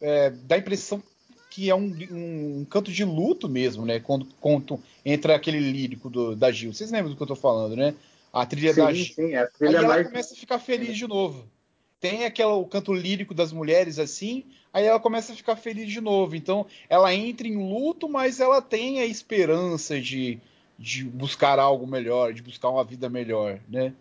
é, 0.01 0.31
dá 0.31 0.55
a 0.55 0.57
impressão 0.57 1.03
que 1.57 1.71
é 1.71 1.75
um, 1.75 1.91
um, 2.11 2.65
canto 2.69 2.91
de 2.91 3.03
luto 3.03 3.49
mesmo, 3.49 3.83
né? 3.83 3.99
Quando, 3.99 4.27
quando 4.39 4.79
entra 5.03 5.35
aquele 5.35 5.59
lírico 5.59 6.07
do, 6.07 6.35
da 6.35 6.51
Gil. 6.51 6.71
Vocês 6.71 6.91
lembram 6.91 7.09
do 7.09 7.17
que 7.17 7.23
eu 7.23 7.27
tô 7.27 7.35
falando, 7.35 7.75
né? 7.75 7.95
A 8.31 8.45
trilha 8.45 8.75
sim, 8.75 8.79
da 8.79 8.93
Gil. 8.93 9.15
Sim, 9.15 9.33
a 9.33 9.41
Aí 9.41 9.47
trilha 9.57 9.77
ela 9.77 9.87
mais... 9.87 10.05
começa 10.05 10.35
a 10.35 10.37
ficar 10.37 10.59
feliz 10.59 10.95
de 10.95 11.07
novo. 11.07 11.47
Tem 11.99 12.25
aquela, 12.25 12.53
o 12.53 12.67
canto 12.67 12.93
lírico 12.93 13.33
das 13.33 13.51
mulheres 13.51 13.97
assim, 13.97 14.43
aí 14.71 14.85
ela 14.85 14.99
começa 14.99 15.33
a 15.33 15.35
ficar 15.35 15.55
feliz 15.55 15.91
de 15.91 15.99
novo. 15.99 16.35
Então 16.35 16.67
ela 16.87 17.11
entra 17.11 17.47
em 17.47 17.57
luto, 17.57 18.07
mas 18.07 18.39
ela 18.39 18.61
tem 18.61 18.99
a 18.99 19.05
esperança 19.07 19.99
de, 19.99 20.39
de 20.77 21.05
buscar 21.05 21.57
algo 21.57 21.87
melhor, 21.87 22.33
de 22.33 22.43
buscar 22.43 22.69
uma 22.69 22.83
vida 22.83 23.09
melhor, 23.09 23.59
né? 23.67 23.93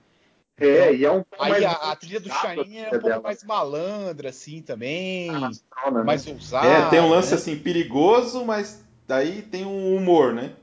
É, 0.58 0.94
e 0.94 1.04
é 1.04 1.10
um 1.10 1.22
pouco 1.22 1.44
Aí 1.44 1.50
mais 1.50 1.64
a, 1.64 1.72
a 1.72 1.96
trilha 1.96 2.18
do 2.18 2.30
Cheyenne 2.32 2.78
é 2.78 2.86
um 2.86 2.90
pouco 2.90 3.06
dela. 3.06 3.22
mais 3.22 3.44
malandra, 3.44 4.30
assim, 4.30 4.62
também. 4.62 5.28
Arrastona, 5.28 5.98
né? 5.98 6.04
mais 6.04 6.26
ousada. 6.26 6.66
É, 6.66 6.88
tem 6.88 7.00
um 7.00 7.10
lance 7.10 7.30
né? 7.30 7.36
assim 7.36 7.58
perigoso, 7.58 8.44
mas 8.44 8.82
daí 9.06 9.42
tem 9.42 9.66
um 9.66 9.94
humor, 9.94 10.32
né? 10.32 10.54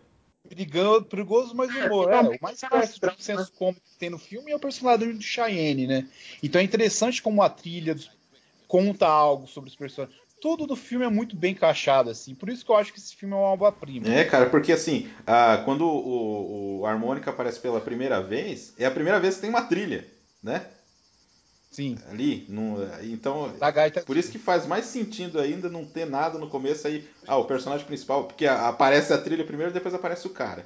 Perigoso, 0.49 1.05
perigoso, 1.05 1.55
mas 1.55 1.69
humor. 1.75 2.11
É, 2.11 2.21
o 2.21 2.37
mais 2.41 2.59
perto 2.59 3.19
um 3.19 3.21
senso 3.21 3.51
cômico 3.53 3.85
que 3.85 3.97
tem 3.97 4.09
no 4.09 4.17
filme 4.17 4.51
é 4.51 4.55
o 4.55 4.59
personagem 4.59 5.13
do 5.13 5.21
Cheyenne, 5.21 5.85
né? 5.85 6.07
Então 6.41 6.59
é 6.59 6.63
interessante 6.63 7.21
como 7.21 7.43
a 7.43 7.49
trilha 7.49 7.95
conta 8.67 9.07
algo 9.07 9.47
sobre 9.47 9.69
os 9.69 9.75
personagens. 9.75 10.22
Tudo 10.43 10.67
do 10.67 10.75
filme 10.75 11.05
é 11.05 11.09
muito 11.09 11.37
bem 11.37 11.53
encaixado, 11.53 12.09
assim. 12.09 12.35
Por 12.35 12.49
isso 12.49 12.65
que 12.65 12.69
eu 12.69 12.75
acho 12.75 12.91
que 12.91 12.99
esse 12.99 13.15
filme 13.15 13.33
é 13.33 13.37
uma 13.37 13.47
obra-prima. 13.47 14.09
É, 14.09 14.25
cara, 14.25 14.49
porque 14.49 14.73
assim, 14.73 15.09
ah, 15.25 15.61
quando 15.63 15.85
o, 15.85 16.81
o 16.81 16.85
harmônica 16.85 17.29
aparece 17.29 17.61
pela 17.61 17.79
primeira 17.79 18.21
vez, 18.21 18.73
é 18.77 18.85
a 18.85 18.91
primeira 18.91 19.21
vez 19.21 19.35
que 19.35 19.41
tem 19.41 19.49
uma 19.49 19.61
trilha, 19.61 20.05
né? 20.43 20.67
Sim. 21.71 21.97
Ali, 22.09 22.45
no, 22.49 22.75
então, 23.03 23.53
por 24.05 24.17
isso 24.17 24.33
que 24.33 24.37
faz 24.37 24.67
mais 24.67 24.83
sentido 24.83 25.39
ainda 25.39 25.69
não 25.69 25.85
ter 25.85 26.05
nada 26.05 26.37
no 26.37 26.49
começo 26.49 26.87
aí. 26.87 27.07
Ah, 27.25 27.37
o 27.37 27.45
personagem 27.45 27.87
principal, 27.87 28.25
porque 28.25 28.45
aparece 28.45 29.13
a 29.13 29.17
trilha 29.17 29.45
primeiro, 29.45 29.71
depois 29.71 29.95
aparece 29.95 30.27
o 30.27 30.31
cara. 30.31 30.65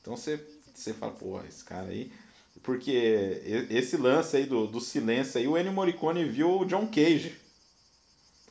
Então 0.00 0.16
você, 0.16 0.44
você 0.74 0.92
fala, 0.92 1.12
pô, 1.12 1.40
esse 1.48 1.62
cara 1.62 1.86
aí. 1.86 2.10
Porque 2.60 3.68
esse 3.70 3.96
lance 3.96 4.36
aí 4.36 4.46
do, 4.46 4.66
do 4.66 4.80
silêncio 4.80 5.38
aí, 5.38 5.46
o 5.46 5.56
Ennio 5.56 5.72
Morricone 5.72 6.24
viu 6.24 6.58
o 6.58 6.64
John 6.64 6.88
Cage. 6.88 7.40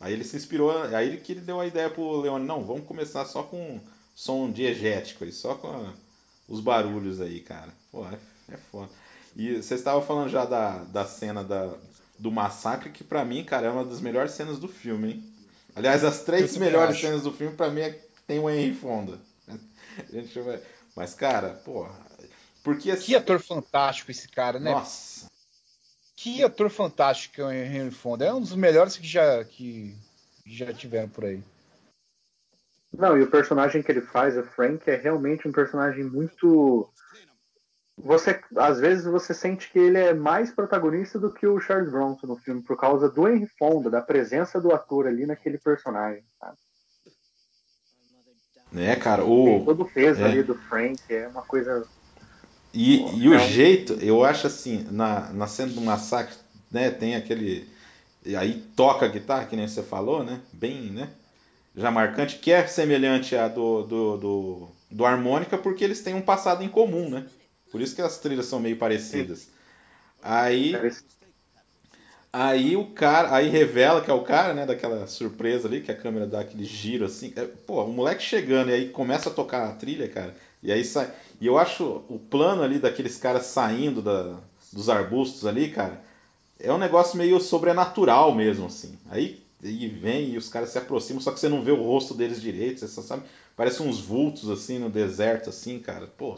Aí 0.01 0.13
ele 0.13 0.23
se 0.23 0.35
inspirou, 0.35 0.71
aí 0.83 1.07
ele 1.07 1.17
que 1.17 1.31
ele 1.31 1.41
deu 1.41 1.59
a 1.59 1.65
ideia 1.67 1.89
pro 1.89 2.19
Leone, 2.21 2.45
não, 2.45 2.65
vamos 2.65 2.85
começar 2.87 3.23
só 3.25 3.43
com 3.43 3.79
som 4.15 4.51
diegético 4.51 5.23
aí, 5.23 5.31
só 5.31 5.53
com 5.55 5.67
a- 5.67 5.93
os 6.49 6.59
barulhos 6.59 7.21
aí, 7.21 7.39
cara. 7.39 7.71
Pô, 7.91 8.03
é, 8.07 8.17
é 8.51 8.57
foda. 8.57 8.89
E 9.35 9.61
você 9.61 9.75
estava 9.75 10.01
falando 10.01 10.29
já 10.29 10.43
da, 10.43 10.79
da 10.85 11.05
cena 11.05 11.43
da, 11.43 11.73
do 12.17 12.31
massacre, 12.31 12.89
que 12.89 13.03
pra 13.03 13.23
mim, 13.23 13.43
cara, 13.43 13.67
é 13.67 13.69
uma 13.69 13.85
das 13.85 14.01
melhores 14.01 14.31
cenas 14.31 14.59
do 14.59 14.67
filme, 14.67 15.11
hein? 15.11 15.23
Aliás, 15.75 16.03
as 16.03 16.23
três 16.23 16.57
melhores 16.57 16.95
acho. 16.95 17.01
cenas 17.01 17.21
do 17.21 17.31
filme, 17.31 17.55
pra 17.55 17.69
mim, 17.69 17.81
é, 17.81 17.97
tem 18.27 18.39
o 18.39 18.49
Henry 18.49 18.73
Fonda. 18.73 19.17
Mas, 20.95 21.13
cara, 21.13 21.49
porra. 21.63 21.95
Porque 22.63 22.91
assim. 22.91 23.05
Que 23.05 23.15
ator 23.15 23.39
fantástico 23.39 24.11
esse 24.11 24.27
cara, 24.27 24.59
né? 24.59 24.71
Nossa. 24.71 25.25
Que 26.21 26.43
ator 26.43 26.69
fantástico 26.69 27.34
que 27.34 27.41
é 27.41 27.45
o 27.45 27.51
Henry 27.51 27.89
Fonda. 27.89 28.23
É 28.23 28.31
um 28.31 28.41
dos 28.41 28.55
melhores 28.55 28.95
que 28.95 29.07
já, 29.07 29.43
que 29.43 29.95
já 30.45 30.71
tiveram 30.71 31.10
por 31.10 31.25
aí. 31.25 31.43
Não, 32.95 33.17
e 33.17 33.23
o 33.23 33.31
personagem 33.31 33.81
que 33.81 33.91
ele 33.91 34.01
faz, 34.01 34.38
o 34.38 34.43
Frank, 34.43 34.88
é 34.88 34.95
realmente 34.97 35.47
um 35.47 35.51
personagem 35.51 36.03
muito. 36.03 36.88
Você, 37.97 38.39
às 38.55 38.79
vezes 38.79 39.05
você 39.05 39.34
sente 39.34 39.71
que 39.71 39.79
ele 39.79 39.97
é 39.97 40.13
mais 40.13 40.51
protagonista 40.51 41.17
do 41.17 41.34
que 41.34 41.47
o 41.47 41.60
Charles 41.60 41.89
Bronson 41.89 42.27
no 42.27 42.38
filme, 42.38 42.62
por 42.62 42.77
causa 42.77 43.10
do 43.10 43.27
Henry 43.27 43.47
Fonda, 43.57 43.89
da 43.89 44.01
presença 44.01 44.62
do 44.62 44.71
ator 44.71 45.07
ali 45.07 45.25
naquele 45.25 45.57
personagem. 45.57 46.23
Sabe? 46.39 46.57
Né, 48.71 48.95
cara, 48.95 49.23
Tem 49.23 49.62
o. 49.62 49.65
todo 49.65 49.81
o 49.81 49.91
peso 49.91 50.21
é. 50.21 50.25
ali 50.25 50.43
do 50.43 50.53
Frank, 50.53 51.01
é 51.10 51.27
uma 51.27 51.41
coisa. 51.41 51.84
E, 52.73 52.99
Pô, 52.99 53.12
e 53.13 53.27
o 53.27 53.38
jeito, 53.38 53.93
eu 54.01 54.23
acho 54.23 54.47
assim, 54.47 54.88
na, 54.91 55.31
na 55.34 55.47
cena 55.47 55.73
do 55.73 55.81
massacre, 55.81 56.36
né, 56.71 56.89
tem 56.89 57.15
aquele. 57.15 57.67
E 58.25 58.36
aí 58.36 58.63
toca 58.75 59.05
a 59.05 59.10
guitarra, 59.10 59.45
que 59.45 59.55
nem 59.55 59.67
você 59.67 59.84
falou, 59.84 60.23
né? 60.23 60.39
Bem, 60.53 60.91
né? 60.91 61.10
Já 61.75 61.89
marcante, 61.91 62.38
que 62.38 62.51
é 62.51 62.65
semelhante 62.67 63.36
à 63.36 63.47
do, 63.47 63.84
do, 63.84 64.17
do, 64.17 64.69
do 64.91 65.05
harmônica, 65.05 65.57
porque 65.57 65.84
eles 65.84 66.01
têm 66.01 66.13
um 66.13 66.21
passado 66.21 66.63
em 66.63 66.69
comum, 66.69 67.10
né? 67.10 67.25
Por 67.71 67.81
isso 67.81 67.95
que 67.95 68.01
as 68.01 68.17
trilhas 68.19 68.45
são 68.45 68.60
meio 68.60 68.77
parecidas. 68.77 69.47
Aí, 70.21 70.86
aí 72.31 72.75
o 72.75 72.88
cara, 72.93 73.34
aí 73.34 73.49
revela 73.49 74.01
que 74.01 74.12
é 74.12 74.13
o 74.13 74.23
cara, 74.23 74.53
né? 74.53 74.65
Daquela 74.65 75.07
surpresa 75.07 75.67
ali, 75.67 75.81
que 75.81 75.91
a 75.91 75.95
câmera 75.95 76.27
dá 76.27 76.41
aquele 76.41 76.65
giro 76.65 77.05
assim. 77.05 77.34
É, 77.36 77.45
pô, 77.45 77.84
o 77.84 77.91
moleque 77.93 78.21
chegando 78.23 78.69
e 78.69 78.73
aí 78.73 78.89
começa 78.89 79.29
a 79.29 79.34
tocar 79.34 79.67
a 79.69 79.73
trilha, 79.73 80.07
cara. 80.07 80.36
E 80.63 80.71
aí 80.71 80.84
sai. 80.84 81.12
E 81.39 81.47
eu 81.47 81.58
acho 81.58 82.04
o 82.08 82.19
plano 82.19 82.62
ali 82.62 82.80
daqueles 82.80 83.17
caras 83.17 83.47
saindo 83.47 84.02
da, 84.02 84.38
dos 84.71 84.89
arbustos 84.89 85.45
ali, 85.45 85.71
cara, 85.71 86.02
é 86.60 86.71
um 86.71 86.78
negócio 86.78 87.17
meio 87.17 87.39
sobrenatural 87.39 88.34
mesmo, 88.34 88.67
assim. 88.67 88.97
Aí, 89.10 89.41
aí 89.63 89.88
vem 89.88 90.30
e 90.30 90.38
os 90.38 90.47
caras 90.50 90.69
se 90.69 90.78
aproximam, 90.78 91.21
só 91.21 91.32
que 91.32 91.39
você 91.39 91.50
não 91.50 91.63
vê 91.63 91.71
o 91.71 91.82
rosto 91.82 92.13
deles 92.13 92.41
direito, 92.41 92.80
você 92.80 92.88
só 92.88 93.02
sabe. 93.02 93.24
Parece 93.56 93.82
uns 93.82 94.00
vultos 94.00 94.50
assim 94.50 94.80
no 94.80 94.89
deserto, 94.89 95.50
assim, 95.50 95.80
cara. 95.80 96.08
Pô. 96.08 96.38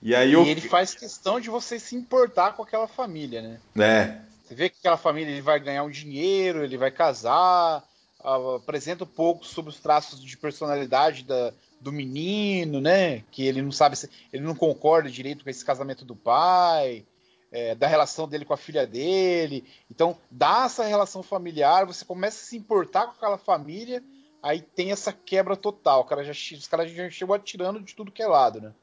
E 0.00 0.14
aí 0.14 0.32
E 0.32 0.36
o. 0.36 0.44
ele 0.44 0.60
faz 0.60 0.94
questão 0.94 1.40
de 1.40 1.50
você 1.50 1.78
se 1.78 1.94
importar 1.94 2.52
com 2.54 2.62
aquela 2.62 2.86
família, 2.88 3.42
né? 3.42 3.60
É. 3.76 4.20
Você 4.44 4.54
vê 4.54 4.68
que 4.68 4.76
aquela 4.78 4.96
família 4.96 5.30
ele 5.32 5.42
vai 5.42 5.58
ganhar 5.58 5.82
um 5.82 5.90
dinheiro, 5.90 6.62
ele 6.62 6.76
vai 6.76 6.90
casar, 6.90 7.82
ah, 8.22 8.56
apresenta 8.56 9.02
um 9.02 9.08
pouco 9.08 9.44
sobre 9.44 9.70
os 9.70 9.80
traços 9.80 10.22
de 10.22 10.36
personalidade 10.36 11.24
da, 11.24 11.52
do 11.86 11.92
menino, 11.92 12.80
né? 12.80 13.20
Que 13.30 13.46
ele 13.46 13.62
não 13.62 13.70
sabe 13.70 13.96
se 13.96 14.10
ele 14.32 14.42
não 14.42 14.54
concorda 14.54 15.08
direito 15.08 15.44
com 15.44 15.50
esse 15.50 15.64
casamento 15.64 16.04
do 16.04 16.16
pai, 16.16 17.06
é, 17.52 17.74
da 17.76 17.86
relação 17.86 18.28
dele 18.28 18.44
com 18.44 18.52
a 18.52 18.56
filha 18.56 18.84
dele. 18.86 19.64
Então, 19.90 20.18
dá 20.28 20.64
essa 20.66 20.84
relação 20.84 21.22
familiar, 21.22 21.86
você 21.86 22.04
começa 22.04 22.42
a 22.42 22.46
se 22.46 22.56
importar 22.56 23.06
com 23.06 23.12
aquela 23.12 23.38
família, 23.38 24.02
aí 24.42 24.60
tem 24.60 24.90
essa 24.90 25.12
quebra 25.12 25.56
total. 25.56 26.00
O 26.00 26.04
cara 26.04 26.24
já, 26.24 26.32
os 26.32 26.66
caras 26.66 26.90
já 26.90 27.08
chegam 27.08 27.34
atirando 27.34 27.80
de 27.80 27.94
tudo 27.94 28.10
que 28.10 28.22
é 28.22 28.26
lado, 28.26 28.60
né? 28.60 28.74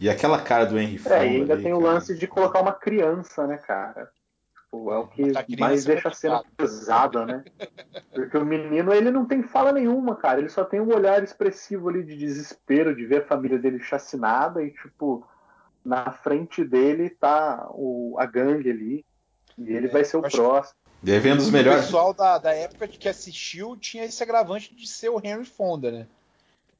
E 0.00 0.08
aquela 0.08 0.40
cara 0.40 0.64
do 0.64 0.78
Henry 0.78 0.98
Fonda 0.98 1.16
É, 1.16 1.26
e 1.26 1.36
ainda 1.36 1.54
ali, 1.54 1.62
tem 1.64 1.72
o 1.72 1.80
cara. 1.80 1.92
lance 1.92 2.16
de 2.16 2.26
colocar 2.26 2.60
uma 2.60 2.72
criança, 2.72 3.46
né, 3.46 3.58
cara? 3.58 4.10
Tipo, 4.62 4.92
é 4.92 4.98
o 4.98 5.06
que 5.08 5.22
criança 5.22 5.44
mais 5.58 5.84
deixa 5.84 6.08
a 6.08 6.12
cena 6.12 6.44
pesada, 6.56 7.26
né? 7.26 7.44
Porque 8.22 8.38
o 8.38 8.44
menino, 8.44 8.92
ele 8.92 9.10
não 9.10 9.24
tem 9.26 9.42
fala 9.42 9.72
nenhuma, 9.72 10.16
cara. 10.16 10.40
Ele 10.40 10.48
só 10.48 10.64
tem 10.64 10.80
um 10.80 10.94
olhar 10.94 11.22
expressivo 11.22 11.88
ali 11.88 12.02
de 12.02 12.16
desespero 12.16 12.94
de 12.94 13.04
ver 13.06 13.22
a 13.22 13.26
família 13.26 13.58
dele 13.58 13.78
chacinada 13.78 14.62
e, 14.62 14.70
tipo, 14.70 15.26
na 15.84 16.10
frente 16.10 16.64
dele 16.64 17.10
tá 17.10 17.68
o, 17.70 18.16
a 18.18 18.26
gangue 18.26 18.70
ali. 18.70 19.04
E 19.58 19.72
ele 19.72 19.86
É, 19.86 19.90
vai 19.90 20.04
ser 20.04 20.16
o 20.16 20.22
próximo. 20.22 20.76
Devendo 21.02 21.40
os 21.40 21.48
O 21.48 21.52
melhores. 21.52 21.84
pessoal 21.84 22.12
da, 22.12 22.38
da 22.38 22.52
época 22.52 22.88
que 22.88 23.08
assistiu 23.08 23.76
tinha 23.76 24.04
esse 24.04 24.22
agravante 24.22 24.74
de 24.74 24.86
ser 24.86 25.08
o 25.08 25.20
Henry 25.22 25.44
Fonda, 25.44 25.90
né? 25.90 26.06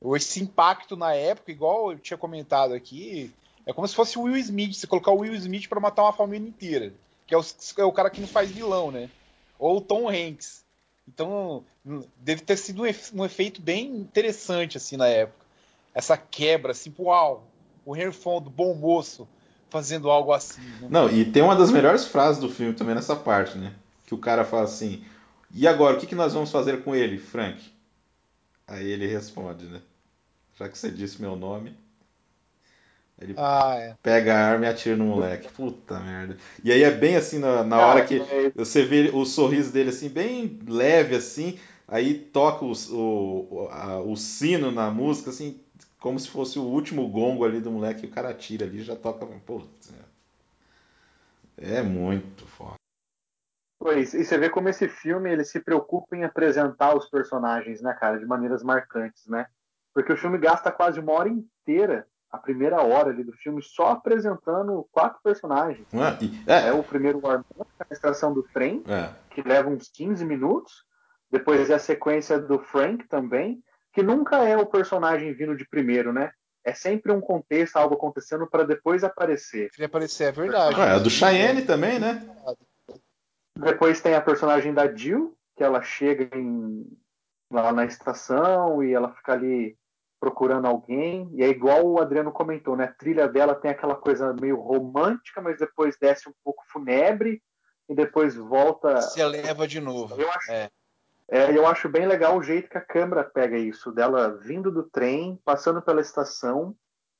Ou 0.00 0.16
esse 0.16 0.42
impacto 0.42 0.96
na 0.96 1.14
época, 1.14 1.50
igual 1.50 1.92
eu 1.92 1.98
tinha 1.98 2.18
comentado 2.18 2.74
aqui, 2.74 3.32
é 3.64 3.72
como 3.72 3.86
se 3.86 3.94
fosse 3.94 4.18
o 4.18 4.22
Will 4.22 4.36
Smith, 4.36 4.74
você 4.74 4.86
colocar 4.86 5.10
o 5.10 5.20
Will 5.20 5.34
Smith 5.34 5.68
pra 5.68 5.80
matar 5.80 6.02
uma 6.02 6.12
família 6.12 6.46
inteira, 6.48 6.92
que 7.26 7.34
é 7.34 7.38
o, 7.38 7.44
é 7.78 7.84
o 7.84 7.92
cara 7.92 8.10
que 8.10 8.20
não 8.20 8.28
faz 8.28 8.50
vilão, 8.50 8.90
né? 8.90 9.08
Ou 9.58 9.78
o 9.78 9.80
Tom 9.80 10.08
Hanks. 10.08 10.65
Então, 11.08 11.64
deve 12.16 12.42
ter 12.42 12.56
sido 12.56 12.82
um, 12.82 12.86
efe- 12.86 13.16
efeito 13.22 13.60
bem 13.60 13.86
interessante 13.96 14.76
assim 14.76 14.96
na 14.96 15.06
época. 15.06 15.46
Essa 15.94 16.16
quebra, 16.16 16.72
assim, 16.72 16.92
uau, 16.98 17.46
o 17.84 17.96
Henry 17.96 18.12
Fonda, 18.12 18.50
bom 18.50 18.74
moço, 18.74 19.26
fazendo 19.70 20.10
algo 20.10 20.32
assim. 20.32 20.60
né? 20.80 20.88
Não, 20.90 21.08
e 21.10 21.24
tem 21.24 21.42
uma 21.42 21.56
das 21.56 21.70
melhores 21.70 22.04
frases 22.06 22.40
do 22.40 22.48
filme 22.48 22.74
também 22.74 22.94
nessa 22.94 23.16
parte, 23.16 23.56
né? 23.56 23.72
Que 24.06 24.14
o 24.14 24.18
cara 24.18 24.44
fala 24.44 24.64
assim: 24.64 25.04
E 25.54 25.66
agora, 25.66 25.96
o 25.96 26.00
que, 26.00 26.06
que 26.06 26.14
nós 26.14 26.34
vamos 26.34 26.50
fazer 26.50 26.82
com 26.82 26.94
ele, 26.94 27.18
Frank? 27.18 27.62
Aí 28.66 28.86
ele 28.86 29.06
responde, 29.06 29.66
né? 29.66 29.80
Já 30.58 30.68
que 30.68 30.76
você 30.76 30.90
disse 30.90 31.20
meu 31.20 31.36
nome. 31.36 31.76
Ele 33.20 33.34
Ah, 33.36 33.76
é. 33.78 33.96
pega 34.02 34.34
a 34.34 34.46
arma 34.52 34.66
e 34.66 34.68
atira 34.68 34.96
no 34.96 35.04
moleque. 35.06 35.48
Puta 35.52 35.98
merda. 36.00 36.36
E 36.62 36.70
aí 36.70 36.82
é 36.82 36.90
bem 36.90 37.16
assim 37.16 37.38
na, 37.38 37.64
na 37.64 37.76
Cara, 37.76 37.88
hora 37.88 38.04
que 38.04 38.20
é- 38.20 38.50
você 38.54 38.84
vê 38.84 39.10
o 39.12 39.24
sorriso 39.24 39.72
dele 39.72 39.90
assim, 39.90 40.08
bem 40.08 40.58
leve 40.68 41.14
assim. 41.16 41.58
Aí 41.88 42.14
toca 42.18 42.64
o, 42.64 42.72
o, 42.92 43.68
a- 43.70 44.00
o 44.00 44.16
sino 44.16 44.70
na 44.70 44.90
música, 44.90 45.30
assim, 45.30 45.60
como 45.98 46.18
se 46.18 46.28
fosse 46.28 46.58
o 46.58 46.62
último 46.62 47.08
gongo 47.08 47.44
ali 47.44 47.60
do 47.60 47.70
moleque. 47.70 48.04
E 48.04 48.08
o 48.08 48.12
cara 48.12 48.30
atira 48.30 48.66
ali 48.66 48.78
e 48.80 48.84
já 48.84 48.94
toca. 48.96 49.24
Putz, 49.46 49.92
é 51.56 51.82
muito 51.82 52.46
foda. 52.46 52.74
Pois, 53.78 54.14
e 54.14 54.24
você 54.24 54.38
vê 54.38 54.48
como 54.50 54.68
esse 54.68 54.88
filme 54.88 55.30
ele 55.30 55.44
se 55.44 55.60
preocupa 55.60 56.16
em 56.16 56.24
apresentar 56.24 56.96
os 56.96 57.08
personagens, 57.08 57.80
né, 57.82 57.94
cara, 57.94 58.18
de 58.18 58.24
maneiras 58.26 58.62
marcantes, 58.62 59.26
né? 59.26 59.46
Porque 59.94 60.12
o 60.12 60.16
filme 60.16 60.38
gasta 60.38 60.72
quase 60.72 60.98
uma 60.98 61.12
hora 61.12 61.28
inteira, 61.28 62.06
a 62.36 62.38
primeira 62.38 62.80
hora 62.82 63.10
ali 63.10 63.24
do 63.24 63.32
filme, 63.32 63.62
só 63.62 63.88
apresentando 63.92 64.86
quatro 64.92 65.18
personagens. 65.22 65.86
É? 65.92 66.24
E- 66.24 66.42
É 66.46 66.68
é, 66.68 66.72
o 66.72 66.82
primeiro 66.82 67.18
o 67.22 67.26
Armand, 67.28 67.44
a 67.80 67.92
extração 67.92 68.32
do 68.32 68.42
trem, 68.44 68.82
é. 68.86 69.10
que 69.30 69.42
leva 69.42 69.68
uns 69.68 69.88
15 69.88 70.24
minutos. 70.24 70.84
Depois 71.30 71.68
é 71.70 71.74
a 71.74 71.78
sequência 71.78 72.38
do 72.38 72.58
Frank 72.60 73.06
também, 73.08 73.60
que 73.92 74.02
nunca 74.02 74.36
é 74.44 74.56
o 74.56 74.66
personagem 74.66 75.32
vindo 75.34 75.56
de 75.56 75.66
primeiro, 75.68 76.12
né? 76.12 76.30
É 76.64 76.72
sempre 76.74 77.12
um 77.12 77.20
contexto, 77.20 77.76
algo 77.76 77.94
acontecendo 77.94 78.46
para 78.46 78.64
depois 78.64 79.02
aparecer. 79.04 79.70
Queria 79.70 79.86
aparecer, 79.86 80.24
é 80.24 80.32
verdade. 80.32 80.80
Ah, 80.80 80.96
é 80.96 81.00
do 81.00 81.08
Cheyenne 81.10 81.62
também, 81.62 81.98
né? 81.98 82.22
Depois 83.56 84.00
tem 84.00 84.14
a 84.14 84.20
personagem 84.20 84.74
da 84.74 84.92
Jill, 84.92 85.36
que 85.56 85.64
ela 85.64 85.80
chega 85.82 86.36
em- 86.36 86.86
lá 87.50 87.72
na 87.72 87.84
estação 87.84 88.82
e 88.82 88.92
ela 88.92 89.12
fica 89.14 89.32
ali 89.32 89.76
procurando 90.20 90.66
alguém. 90.66 91.30
E 91.34 91.42
é 91.42 91.48
igual 91.48 91.86
o 91.86 92.00
Adriano 92.00 92.32
comentou, 92.32 92.76
né? 92.76 92.84
A 92.84 92.92
trilha 92.92 93.28
dela 93.28 93.54
tem 93.54 93.70
aquela 93.70 93.94
coisa 93.94 94.32
meio 94.32 94.56
romântica, 94.56 95.40
mas 95.40 95.58
depois 95.58 95.96
desce 95.98 96.28
um 96.28 96.34
pouco 96.44 96.64
fúnebre 96.68 97.42
e 97.88 97.94
depois 97.94 98.34
volta. 98.34 99.00
Se 99.00 99.20
eleva 99.20 99.66
de 99.66 99.80
novo. 99.80 100.20
Eu 100.20 100.30
acho, 100.30 100.52
É. 100.52 100.70
é, 101.30 101.56
eu 101.56 101.66
acho 101.66 101.88
bem 101.88 102.06
legal 102.06 102.36
o 102.36 102.42
jeito 102.42 102.68
que 102.68 102.78
a 102.78 102.84
câmera 102.84 103.24
pega 103.24 103.56
isso, 103.56 103.92
dela 103.92 104.36
vindo 104.42 104.70
do 104.70 104.82
trem, 104.84 105.40
passando 105.44 105.80
pela 105.82 106.00
estação 106.00 106.74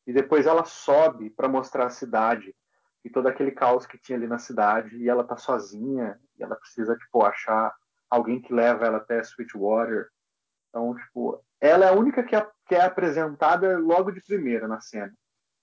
e 0.06 0.12
depois 0.12 0.46
ela 0.46 0.64
sobe 0.64 1.30
para 1.30 1.48
mostrar 1.48 1.87
a 1.87 1.90
cidade 1.90 2.54
e 3.04 3.11
todo 3.11 3.28
aquele 3.28 3.52
caos 3.52 3.87
que 3.87 3.98
tinha 3.98 4.18
ali 4.18 4.26
na 4.26 4.38
cidade 4.38 4.96
e 4.96 5.09
ela 5.09 5.22
tá 5.22 5.37
sozinha 5.37 6.18
e 6.38 6.42
ela 6.42 6.56
precisa 6.56 6.96
tipo 6.96 7.24
achar 7.24 7.72
alguém 8.11 8.40
que 8.40 8.52
leva 8.52 8.87
ela 8.87 8.98
até 8.98 9.20
Sweetwater. 9.20 10.09
Então, 10.68 10.94
tipo, 10.96 11.40
ela 11.61 11.87
é 11.87 11.88
a 11.88 11.92
única 11.92 12.23
que 12.23 12.37
é, 12.37 12.47
que 12.66 12.75
é 12.75 12.83
apresentada 12.83 13.79
logo 13.79 14.11
de 14.11 14.21
primeira 14.21 14.69
na 14.69 14.81
cena. 14.81 15.12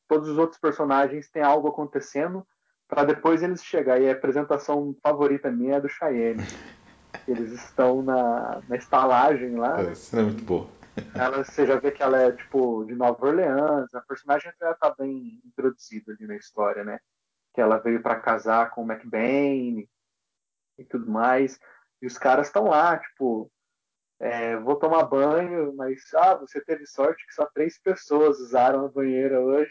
Todos 0.08 0.30
os 0.30 0.38
outros 0.38 0.60
personagens 0.60 1.30
têm 1.30 1.44
algo 1.44 1.68
acontecendo 1.68 2.46
para 2.88 3.04
depois 3.04 3.42
eles 3.42 3.64
chegarem. 3.64 4.06
E 4.06 4.10
a 4.10 4.14
apresentação 4.14 4.96
favorita 5.02 5.52
minha 5.52 5.76
é 5.76 5.82
do 5.82 5.90
Cheyenne. 5.90 6.44
Eles 7.28 7.52
estão 7.54 8.02
na, 8.02 8.62
na 8.68 8.76
estalagem 8.76 9.56
lá, 9.56 9.82
né? 9.82 9.92
Essa 9.92 10.20
é 10.20 10.24
muito 10.24 10.44
boa. 10.44 10.68
ela, 11.16 11.44
você 11.44 11.66
já 11.66 11.80
vê 11.80 11.92
que 11.92 12.04
ela 12.04 12.20
é 12.20 12.32
tipo 12.32 12.84
de 12.86 12.96
Nova 12.96 13.26
Orleans, 13.26 13.94
a 13.94 14.02
personagem 14.02 14.52
já 14.60 14.74
tá 14.74 14.94
bem 14.98 15.42
introduzida 15.46 16.12
ali 16.12 16.28
na 16.28 16.36
história, 16.36 16.84
né? 16.84 17.00
Que 17.54 17.62
ela 17.62 17.78
veio 17.78 18.02
para 18.02 18.20
casar 18.20 18.72
com 18.72 18.84
o 18.84 18.92
McBain 18.92 19.88
e 20.78 20.84
tudo 20.84 21.10
mais. 21.10 21.60
E 22.02 22.08
os 22.08 22.18
caras 22.18 22.48
estão 22.48 22.66
lá, 22.66 22.98
tipo, 22.98 23.50
é, 24.24 24.58
vou 24.58 24.78
tomar 24.78 25.04
banho, 25.04 25.76
mas 25.76 26.02
ah, 26.16 26.36
você 26.36 26.62
teve 26.62 26.86
sorte 26.88 27.28
que 27.28 27.34
só 27.34 27.46
três 27.54 27.78
pessoas 27.78 28.40
usaram 28.40 28.86
a 28.86 28.90
banheira 28.90 29.38
hoje. 29.42 29.70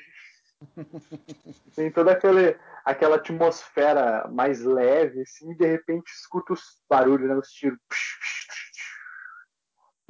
Tem 1.75 1.91
toda 1.91 2.12
aquele, 2.12 2.59
aquela 2.85 3.17
atmosfera 3.17 4.29
mais 4.29 4.61
leve, 4.61 5.23
assim, 5.23 5.53
e 5.53 5.57
de 5.57 5.67
repente 5.67 6.12
escuta 6.12 6.53
os 6.53 6.83
barulhos, 6.87 7.31
né, 7.31 7.35
os 7.35 7.49
tiros. 7.49 7.79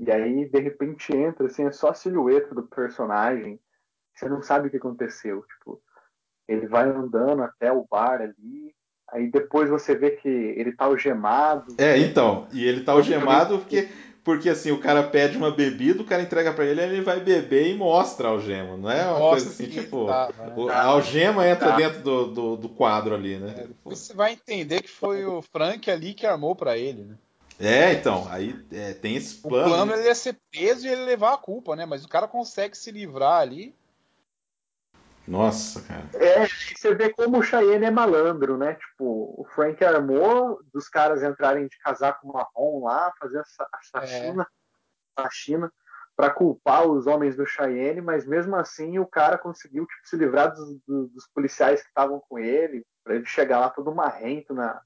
E 0.01 0.11
aí, 0.11 0.49
de 0.51 0.59
repente, 0.59 1.17
entra, 1.17 1.47
assim, 1.47 1.65
é 1.65 1.71
só 1.71 1.91
a 1.91 1.95
silhueta 1.95 2.53
do 2.53 2.65
personagem. 2.65 3.61
Você 4.13 4.29
não 4.29 4.43
sabe 4.43 4.67
o 4.67 4.71
que 4.73 4.77
aconteceu. 4.77 5.43
Tipo, 5.43 5.81
ele 6.49 6.67
vai 6.67 6.89
andando 6.89 7.45
até 7.45 7.71
o 7.71 7.87
bar 7.89 8.21
ali. 8.21 8.75
Aí 9.13 9.31
depois 9.31 9.71
você 9.71 9.95
vê 9.95 10.11
que 10.11 10.29
ele 10.29 10.73
tá 10.73 10.87
algemado. 10.87 11.77
É, 11.79 11.97
então, 11.99 12.49
e 12.53 12.67
ele 12.67 12.83
tá 12.83 12.93
algemado 12.93 13.59
porque, 13.59 13.89
porque 14.25 14.49
assim, 14.49 14.71
o 14.71 14.79
cara 14.79 15.03
pede 15.03 15.37
uma 15.37 15.51
bebida, 15.51 16.03
o 16.03 16.07
cara 16.07 16.23
entrega 16.23 16.53
pra 16.53 16.65
ele, 16.65 16.81
ele 16.81 17.01
vai 17.01 17.21
beber 17.21 17.69
e 17.69 17.75
mostra 17.75 18.29
a 18.29 18.31
algema, 18.31 18.77
não 18.77 18.91
é 18.91 19.03
uma 19.05 19.19
Mostra 19.19 19.29
coisa 19.31 19.49
assim, 19.51 19.65
ele 19.65 19.83
tipo, 19.83 20.07
tava, 20.07 20.47
né? 20.47 20.55
o- 20.57 20.69
a 20.69 20.83
algema 20.85 21.49
entra 21.49 21.71
Tá. 21.71 21.77
dentro 21.77 22.01
do, 22.03 22.27
do, 22.27 22.57
do 22.57 22.69
quadro 22.69 23.15
ali, 23.15 23.37
né? 23.39 23.55
Depois 23.69 23.99
você 23.99 24.15
vai 24.15 24.33
entender 24.33 24.83
que 24.83 24.89
foi 24.91 25.25
o 25.25 25.43
Frank 25.43 25.91
ali 25.91 26.15
que 26.15 26.27
armou 26.27 26.55
pra 26.55 26.77
ele, 26.79 27.03
né? 27.05 27.17
É, 27.61 27.93
então, 27.93 28.27
aí 28.31 28.57
é, 28.73 28.93
tem 28.93 29.15
esse 29.15 29.41
O 29.45 29.49
plano. 29.49 29.69
plano 29.69 29.93
né? 29.93 29.99
ele 29.99 30.09
ia 30.09 30.15
ser 30.15 30.37
preso 30.51 30.87
e 30.87 30.91
ele 30.91 31.05
levar 31.05 31.35
a 31.35 31.39
culpa, 31.39 31.77
né? 31.77 31.87
Mas 31.87 32.05
o 32.05 32.09
cara 32.09 32.27
consegue 32.27 32.77
se 32.77 32.91
livrar 32.91 33.41
ali. 33.41 33.75
Nossa, 35.27 35.81
cara. 35.83 36.11
É, 36.15 36.47
você 36.77 36.95
vê 36.95 37.11
como 37.13 37.39
o 37.39 37.43
Cheyenne 37.43 37.87
é 37.87 37.91
malandro, 37.91 38.57
né? 38.59 38.75
Tipo, 38.75 39.35
o 39.41 39.47
Frank 39.55 39.83
armou 39.85 40.61
dos 40.73 40.89
caras 40.89 41.23
entrarem 41.23 41.67
de 41.69 41.79
casaco 41.79 42.27
marrom 42.27 42.85
lá, 42.85 43.13
fazer 43.19 43.39
a 43.39 43.43
a 43.43 43.79
faxina, 44.01 44.47
faxina 45.17 45.73
para 46.15 46.31
culpar 46.31 46.87
os 46.87 47.07
homens 47.07 47.37
do 47.37 47.47
Cheyenne, 47.47 48.03
mas 48.03 48.27
mesmo 48.27 48.55
assim 48.57 48.99
o 48.99 49.07
cara 49.07 49.39
conseguiu 49.39 49.87
tipo, 49.87 50.01
se 50.07 50.17
livrar 50.17 50.53
dos, 50.53 50.79
do- 50.87 51.09
dos 51.09 51.27
policiais 51.35 51.81
que 51.81 51.89
estavam 51.89 52.21
com 52.29 52.39
ele, 52.39 52.85
para 53.03 53.15
ele 53.15 53.25
chegar 53.25 53.61
lá 53.61 53.71
todo 53.71 53.95
marrento 53.95 54.53
na, 54.53 54.81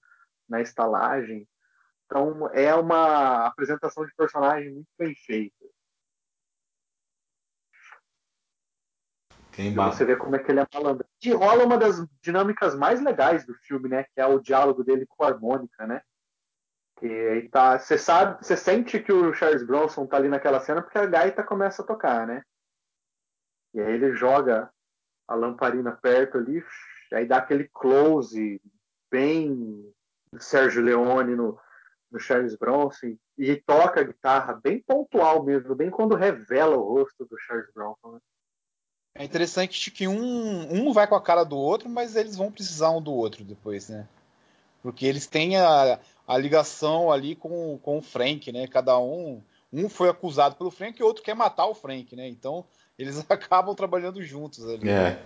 na 0.49 0.61
estalagem. 0.61 1.49
Então 2.07 2.49
é 2.53 2.72
uma 2.74 3.47
apresentação 3.47 4.07
de 4.07 4.14
personagem 4.14 4.72
muito 4.72 4.89
bem 4.97 5.14
feita. 5.26 5.65
Quem 9.57 9.74
você 9.74 10.04
vê 10.04 10.14
como 10.16 10.36
é 10.36 10.38
que 10.38 10.52
ele 10.52 10.61
é 10.61 10.66
malandro. 10.72 11.07
E 11.24 11.32
rola 11.32 11.64
uma 11.64 11.78
das 11.78 12.07
dinâmicas 12.20 12.74
mais 12.74 13.00
legais 13.00 13.46
do 13.46 13.54
filme, 13.54 13.88
né? 13.88 14.04
Que 14.04 14.20
é 14.20 14.26
o 14.26 14.38
diálogo 14.38 14.84
dele 14.84 15.07
com 15.07 15.24
a 15.24 15.28
harmônica, 15.28 15.86
né? 15.86 16.02
Que 16.98 17.07
aí 17.07 17.48
tá. 17.48 17.78
Você 17.78 17.96
sabe, 17.96 18.44
você 18.44 18.54
sente 18.54 19.00
que 19.00 19.11
o 19.11 19.32
Charles 19.32 19.66
Bronson 19.66 20.07
tá 20.07 20.18
ali 20.18 20.28
naquela 20.28 20.61
cena 20.61 20.82
porque 20.82 20.98
a 20.98 21.07
gaita 21.07 21.42
começa 21.42 21.80
a 21.80 21.86
tocar, 21.86 22.26
né? 22.26 22.42
E 23.72 23.80
aí 23.80 23.94
ele 23.94 24.14
joga 24.14 24.70
a 25.26 25.34
lamparina 25.34 25.90
perto 25.90 26.36
ali, 26.36 26.62
aí 27.14 27.26
dá 27.26 27.38
aquele 27.38 27.66
close 27.72 28.61
bem 29.11 29.90
Sérgio 30.38 30.82
Leone 30.82 31.34
no, 31.34 31.59
no 32.11 32.18
Charles 32.18 32.57
Bronson 32.57 33.16
e 33.38 33.57
toca 33.57 34.00
a 34.00 34.04
guitarra 34.04 34.61
bem 34.62 34.82
pontual 34.82 35.42
mesmo, 35.42 35.74
bem 35.74 35.90
quando 35.90 36.14
revela 36.14 36.76
o 36.76 36.82
rosto 36.82 37.24
do 37.24 37.38
Charles 37.38 37.72
Bronson. 37.72 38.12
Né? 38.12 38.20
É 39.18 39.24
interessante 39.24 39.90
que 39.90 40.06
um, 40.06 40.72
um 40.72 40.92
vai 40.92 41.06
com 41.06 41.14
a 41.14 41.22
cara 41.22 41.44
do 41.44 41.56
outro, 41.56 41.88
mas 41.88 42.16
eles 42.16 42.36
vão 42.36 42.52
precisar 42.52 42.90
um 42.90 43.00
do 43.00 43.12
outro 43.12 43.44
depois, 43.44 43.88
né? 43.88 44.06
Porque 44.82 45.06
eles 45.06 45.26
têm 45.26 45.56
a, 45.56 45.98
a 46.26 46.38
ligação 46.38 47.10
ali 47.10 47.34
com, 47.34 47.78
com 47.82 47.98
o 47.98 48.02
Frank, 48.02 48.52
né? 48.52 48.66
Cada 48.66 48.98
um. 48.98 49.40
Um 49.72 49.88
foi 49.88 50.08
acusado 50.08 50.54
pelo 50.54 50.70
Frank 50.70 50.98
e 50.98 51.02
o 51.02 51.06
outro 51.06 51.22
quer 51.22 51.34
matar 51.34 51.66
o 51.66 51.74
Frank, 51.74 52.14
né? 52.14 52.28
Então 52.28 52.64
eles 52.98 53.18
acabam 53.28 53.74
trabalhando 53.74 54.22
juntos 54.22 54.66
ali. 54.68 54.88
É. 54.88 55.18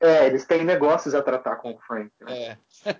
É, 0.00 0.26
eles 0.26 0.46
têm 0.46 0.64
negócios 0.64 1.14
a 1.14 1.22
tratar 1.22 1.56
com 1.56 1.72
o 1.72 1.78
Frank. 1.78 2.10
Né? 2.20 2.56
É. 2.86 2.90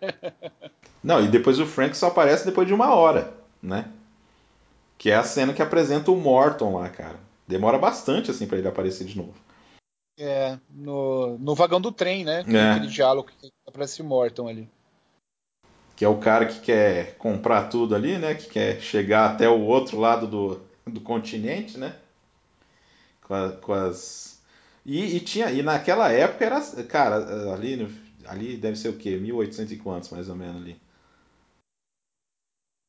Não, 1.03 1.23
e 1.23 1.29
depois 1.29 1.59
o 1.59 1.67
Frank 1.67 1.97
só 1.97 2.09
aparece 2.09 2.45
depois 2.45 2.69
de 2.69 2.75
uma 2.75 2.95
hora, 2.95 3.33
né? 3.63 3.91
Que 4.99 5.11
é 5.11 5.17
a 5.17 5.23
cena 5.23 5.55
que 5.55 5.63
apresenta 5.63 6.11
o 6.11 6.17
Morton 6.17 6.77
lá, 6.77 6.91
cara. 6.91 7.17
Demora 7.49 7.79
bastante, 7.79 8.31
assim, 8.31 8.47
para 8.47 8.59
ele 8.59 8.69
aparecer 8.69 9.07
de 9.07 9.17
novo. 9.17 9.35
É, 10.23 10.59
no, 10.69 11.39
no 11.39 11.55
vagão 11.55 11.81
do 11.81 11.91
trem, 11.91 12.27
né? 12.27 12.45
É. 12.47 12.73
Aquele 12.73 12.89
diálogo 12.89 13.31
que 13.41 13.51
aparece 13.67 14.03
Morton 14.03 14.49
ali. 14.49 14.69
Que 15.97 16.05
é 16.05 16.09
o 16.09 16.21
cara 16.21 16.45
que 16.45 16.61
quer 16.61 17.17
comprar 17.17 17.71
tudo 17.71 17.95
ali, 17.95 18.19
né? 18.19 18.35
Que 18.35 18.47
quer 18.51 18.81
chegar 18.83 19.31
até 19.31 19.49
o 19.49 19.63
outro 19.63 19.99
lado 19.99 20.27
do, 20.27 20.61
do 20.87 21.01
continente, 21.01 21.79
né? 21.79 21.99
Com, 23.23 23.33
a- 23.33 23.53
com 23.53 23.73
as. 23.73 24.43
E, 24.85 25.17
e 25.17 25.21
tinha. 25.21 25.51
E 25.51 25.63
naquela 25.63 26.13
época 26.13 26.45
era. 26.45 26.61
Cara, 26.85 27.55
ali, 27.55 27.89
ali 28.27 28.59
deve 28.59 28.77
ser 28.77 28.91
o 28.91 28.99
quê? 28.99 29.17
1800 29.17 29.73
e 29.73 29.77
quantos, 29.79 30.11
mais 30.11 30.29
ou 30.29 30.37
menos 30.37 30.57
ali. 30.61 30.79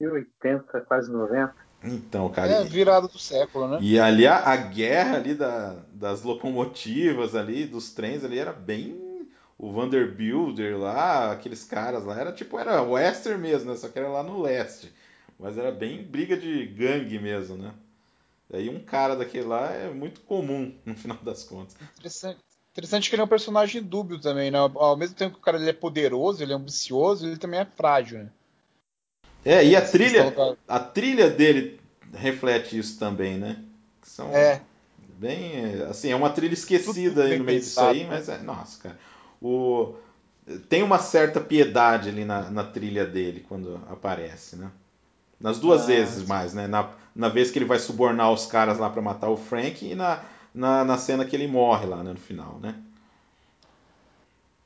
80, 0.02 0.82
quase 0.82 1.10
90. 1.10 1.56
Então, 1.84 2.30
cara. 2.30 2.52
É, 2.52 2.66
e- 2.66 2.70
virada 2.70 3.08
do 3.08 3.18
século, 3.20 3.68
né? 3.68 3.80
E 3.82 4.00
ali 4.00 4.28
a, 4.28 4.38
a 4.38 4.56
guerra 4.56 5.18
ali 5.18 5.34
da- 5.34 5.76
das 5.94 6.22
locomotivas 6.24 7.36
ali, 7.36 7.66
dos 7.66 7.92
trens 7.92 8.24
ali, 8.24 8.38
era 8.38 8.54
bem. 8.54 9.10
O 9.58 9.72
Vanderbilder 9.72 10.78
lá, 10.78 11.32
aqueles 11.32 11.64
caras 11.64 12.04
lá, 12.04 12.20
era 12.20 12.32
tipo, 12.32 12.58
era 12.58 12.82
western 12.82 13.40
mesmo, 13.40 13.70
né? 13.72 13.78
Só 13.78 13.90
que 13.90 14.00
era 14.00 14.10
lá 14.10 14.24
no 14.24 14.42
leste. 14.42 14.92
Mas 15.40 15.58
era 15.58 15.72
bem 15.72 16.04
briga 16.04 16.36
de 16.38 16.66
gangue 16.68 17.20
mesmo, 17.20 17.58
né? 17.58 17.74
Daí 18.50 18.70
um 18.70 18.80
cara 18.84 19.16
daquele 19.16 19.46
lá 19.46 19.72
é 19.72 19.90
muito 19.90 20.22
comum, 20.22 20.74
no 20.86 20.96
final 20.96 21.18
das 21.18 21.44
contas. 21.44 21.76
Interessante, 21.98 22.40
interessante 22.72 23.10
que 23.10 23.16
ele 23.16 23.22
é 23.22 23.26
um 23.26 23.30
personagem 23.30 23.82
dúbio 23.84 24.20
também, 24.20 24.52
né? 24.52 24.58
Ao 24.60 24.98
mesmo 24.98 25.16
tempo 25.16 25.36
que 25.36 25.40
o 25.42 25.44
cara 25.44 25.58
ele 25.58 25.70
é 25.70 25.74
poderoso, 25.74 26.44
ele 26.44 26.54
é 26.54 26.56
ambicioso, 26.56 27.26
ele 27.28 27.38
também 27.38 27.60
é 27.60 27.66
frágil, 27.66 28.20
né? 28.24 28.32
É, 29.44 29.66
e 29.66 29.76
a 29.76 29.82
trilha, 29.82 30.34
a 30.68 30.80
trilha 30.80 31.30
dele 31.30 31.80
reflete 32.14 32.78
isso 32.78 33.00
também, 33.00 33.38
né? 33.38 33.58
São 34.04 34.32
É. 34.34 34.62
bem, 35.18 35.82
assim, 35.89 36.12
é 36.12 36.16
uma 36.16 36.30
trilha 36.30 36.54
esquecida 36.54 37.24
aí 37.24 37.38
no 37.38 37.44
meio 37.44 37.60
disso 37.60 37.80
aí, 37.80 38.02
né? 38.02 38.08
mas 38.10 38.30
é, 38.30 38.38
nossa, 38.39 38.82
cara. 38.82 39.00
O 39.42 39.96
tem 40.70 40.84
uma 40.84 41.00
certa 41.00 41.39
piedade 41.39 42.10
ali 42.10 42.26
na, 42.26 42.50
na 42.50 42.64
trilha 42.64 43.06
dele 43.06 43.46
quando 43.48 43.80
aparece, 43.89 44.56
né? 44.56 44.72
Nas 45.39 45.60
duas 45.60 45.84
Ah, 45.84 45.88
vezes 45.88 46.28
mais, 46.28 46.54
né? 46.54 46.68
Na, 46.68 46.89
na 47.16 47.30
vez 47.30 47.52
que 47.52 47.58
ele 47.60 47.66
vai 47.66 47.80
subornar 47.80 48.32
os 48.32 48.46
caras 48.46 48.78
lá 48.78 48.89
pra 48.89 49.02
matar 49.02 49.30
o 49.30 49.38
Frank 49.38 49.86
e 49.86 49.96
na, 49.96 50.24
na, 50.54 50.84
na 50.84 50.98
cena 50.98 51.26
que 51.26 51.36
ele 51.36 51.48
morre 51.48 51.86
lá, 51.86 52.04
né, 52.04 52.12
no 52.12 52.20
final, 52.20 52.60
né? 52.60 52.76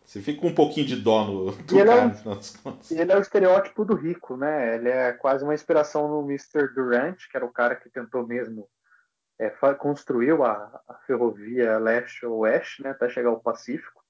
Você 0.05 0.21
fica 0.21 0.39
com 0.39 0.47
um 0.47 0.55
pouquinho 0.55 0.85
de 0.85 0.95
dó 0.95 1.25
no, 1.25 1.51
do 1.63 1.79
ele 1.79 1.89
é 1.89 1.95
cara, 1.95 2.07
no 2.07 2.15
final 2.15 2.35
das 2.35 2.55
contas. 2.57 2.91
E 2.91 2.99
ele 2.99 3.11
é 3.11 3.17
o 3.17 3.21
estereótipo 3.21 3.83
do 3.83 3.95
rico, 3.95 4.37
né? 4.37 4.75
Ele 4.75 4.89
é 4.89 5.11
quase 5.13 5.43
uma 5.43 5.53
inspiração 5.53 6.07
no 6.07 6.21
Mr. 6.21 6.73
Durant, 6.73 7.17
que 7.29 7.35
era 7.35 7.45
o 7.45 7.51
cara 7.51 7.75
que 7.75 7.89
tentou 7.89 8.25
mesmo 8.25 8.69
é, 9.39 9.49
construiu 9.73 10.43
a, 10.43 10.81
a 10.87 10.93
ferrovia 11.05 11.77
leste-oeste, 11.77 12.83
né? 12.83 12.91
Até 12.91 13.09
chegar 13.09 13.29
ao 13.29 13.41
Pacífico. 13.41 14.03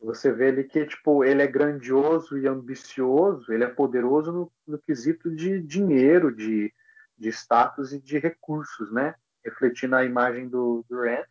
Você 0.00 0.32
vê 0.32 0.48
ali 0.48 0.64
que 0.64 0.86
tipo 0.86 1.24
ele 1.24 1.42
é 1.42 1.46
grandioso 1.46 2.38
e 2.38 2.46
ambicioso, 2.46 3.52
ele 3.52 3.64
é 3.64 3.68
poderoso 3.68 4.32
no, 4.32 4.52
no 4.66 4.78
quesito 4.78 5.34
de 5.34 5.60
dinheiro, 5.60 6.34
de, 6.34 6.72
de 7.18 7.28
status 7.28 7.92
e 7.92 8.00
de 8.00 8.18
recursos, 8.18 8.90
né? 8.92 9.14
Refletindo 9.44 9.96
a 9.96 10.04
imagem 10.04 10.48
do 10.48 10.84
Durant. 10.88 11.28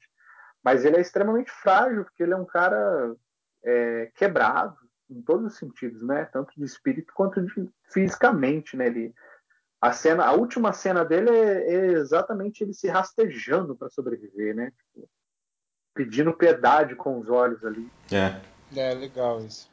Mas 0.64 0.86
ele 0.86 0.98
é 0.98 1.02
extremamente 1.02 1.52
frágil, 1.52 2.04
porque 2.04 2.22
ele 2.22 2.34
é 2.34 2.38
um 2.38 2.46
cara 2.46 3.16
é, 3.64 4.12
quebrado 4.16 4.78
em 5.10 5.22
todos 5.22 5.54
os 5.54 5.58
sentidos, 5.58 6.02
né? 6.04 6.26
Tanto 6.26 6.54
de 6.56 6.64
espírito 6.64 7.14
quanto 7.14 7.42
de 7.42 7.70
fisicamente, 7.92 8.78
né? 8.78 8.88
Ele, 8.88 9.14
a 9.82 9.92
cena, 9.92 10.26
a 10.26 10.34
última 10.34 10.74
cena 10.74 11.04
dele 11.04 11.30
é, 11.30 11.74
é 11.74 11.86
exatamente 11.94 12.64
ele 12.64 12.74
se 12.74 12.88
rastejando 12.88 13.76
para 13.76 13.90
sobreviver, 13.90 14.56
né? 14.56 14.72
Tipo, 14.72 15.10
pedindo 15.94 16.34
piedade 16.34 16.96
com 16.96 17.20
os 17.20 17.30
olhos 17.30 17.64
ali. 17.66 17.90
É. 18.12 18.40
É, 18.76 18.94
legal 18.94 19.42
isso. 19.42 19.70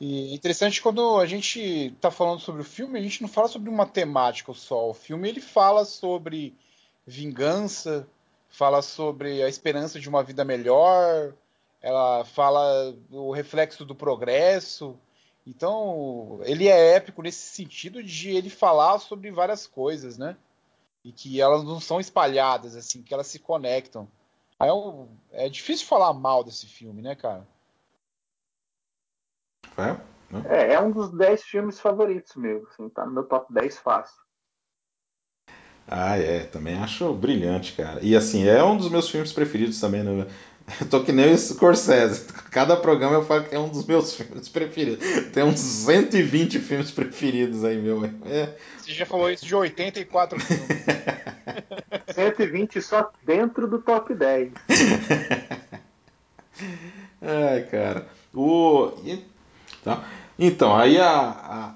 E 0.00 0.30
é 0.30 0.34
interessante 0.34 0.80
quando 0.80 1.18
a 1.18 1.26
gente 1.26 1.92
tá 2.00 2.10
falando 2.10 2.40
sobre 2.40 2.60
o 2.60 2.64
filme, 2.64 2.98
a 2.98 3.02
gente 3.02 3.22
não 3.22 3.28
fala 3.28 3.48
sobre 3.48 3.68
uma 3.68 3.86
temática 3.86 4.52
só. 4.52 4.90
O 4.90 4.94
filme 4.94 5.28
ele 5.28 5.40
fala 5.40 5.84
sobre 5.84 6.54
vingança, 7.06 8.06
fala 8.48 8.82
sobre 8.82 9.42
a 9.42 9.48
esperança 9.48 9.98
de 9.98 10.08
uma 10.08 10.22
vida 10.22 10.44
melhor, 10.44 11.32
ela 11.88 12.22
fala 12.24 12.92
do 13.08 13.30
reflexo 13.30 13.84
do 13.84 13.94
progresso. 13.94 14.98
Então, 15.46 16.40
ele 16.42 16.68
é 16.68 16.96
épico 16.96 17.22
nesse 17.22 17.38
sentido 17.54 18.02
de 18.02 18.30
ele 18.30 18.50
falar 18.50 18.98
sobre 18.98 19.30
várias 19.30 19.66
coisas, 19.66 20.18
né? 20.18 20.36
E 21.02 21.10
que 21.10 21.40
elas 21.40 21.64
não 21.64 21.80
são 21.80 21.98
espalhadas, 21.98 22.76
assim, 22.76 23.02
que 23.02 23.14
elas 23.14 23.26
se 23.28 23.38
conectam. 23.38 24.06
É, 24.60 24.70
um- 24.70 25.08
é 25.32 25.48
difícil 25.48 25.86
falar 25.86 26.12
mal 26.12 26.44
desse 26.44 26.66
filme, 26.66 27.00
né, 27.00 27.14
cara? 27.14 27.46
É? 29.78 29.96
É, 30.44 30.74
é 30.74 30.80
um 30.80 30.90
dos 30.90 31.10
10 31.16 31.42
filmes 31.42 31.80
favoritos 31.80 32.36
meu, 32.36 32.68
assim, 32.70 32.86
tá 32.90 33.06
no 33.06 33.12
meu 33.12 33.24
top 33.24 33.50
10 33.50 33.78
fácil. 33.78 34.20
Ah, 35.90 36.18
é, 36.18 36.44
também 36.44 36.76
acho 36.76 37.14
brilhante, 37.14 37.72
cara. 37.72 38.00
E 38.02 38.14
assim, 38.14 38.46
é 38.46 38.62
um 38.62 38.76
dos 38.76 38.90
meus 38.90 39.08
filmes 39.08 39.32
preferidos 39.32 39.80
também. 39.80 40.02
Né? 40.02 40.26
Eu 40.80 40.88
tô 40.88 41.02
que 41.02 41.12
nem 41.12 41.32
o 41.32 41.38
Scorsese. 41.38 42.26
Cada 42.50 42.76
programa 42.76 43.14
eu 43.16 43.24
falo 43.24 43.44
que 43.44 43.54
é 43.54 43.58
um 43.58 43.68
dos 43.68 43.86
meus 43.86 44.14
filmes 44.16 44.48
preferidos. 44.48 44.98
Tem 45.32 45.42
uns 45.42 45.58
120 45.60 46.58
filmes 46.58 46.90
preferidos 46.90 47.64
aí, 47.64 47.80
meu. 47.80 48.04
É, 48.26 48.54
Você 48.78 48.92
já 48.92 49.06
falou 49.06 49.30
isso 49.30 49.44
de 49.46 49.54
84 49.54 50.38
filmes. 50.40 50.66
120 52.14 52.82
só 52.82 53.10
dentro 53.24 53.68
do 53.68 53.78
top 53.80 54.14
10. 54.14 54.52
Ai, 57.20 57.62
cara. 57.70 58.06
O... 58.34 58.92
e- 59.04 59.24
tá. 59.84 60.04
Então, 60.38 60.76
aí 60.76 60.98
a, 60.98 61.10
a, 61.10 61.74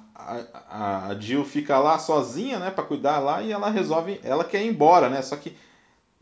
a, 0.71 1.07
a 1.09 1.15
Jill 1.19 1.45
fica 1.45 1.79
lá 1.79 1.99
sozinha, 1.99 2.59
né, 2.59 2.71
pra 2.71 2.85
cuidar 2.85 3.19
lá, 3.19 3.43
e 3.43 3.51
ela 3.53 3.71
resolve. 3.71 4.21
Ela 4.23 4.45
quer 4.45 4.63
ir 4.63 4.69
embora, 4.69 5.09
né? 5.09 5.21
Só 5.23 5.37
que 5.37 5.57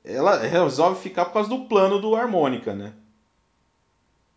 ela 0.05 0.39
resolve 0.39 1.01
ficar 1.01 1.27
por 1.27 1.35
causa 1.35 1.49
do 1.49 1.65
plano 1.67 2.01
do 2.01 2.15
Harmônica, 2.15 2.75
né? 2.75 2.93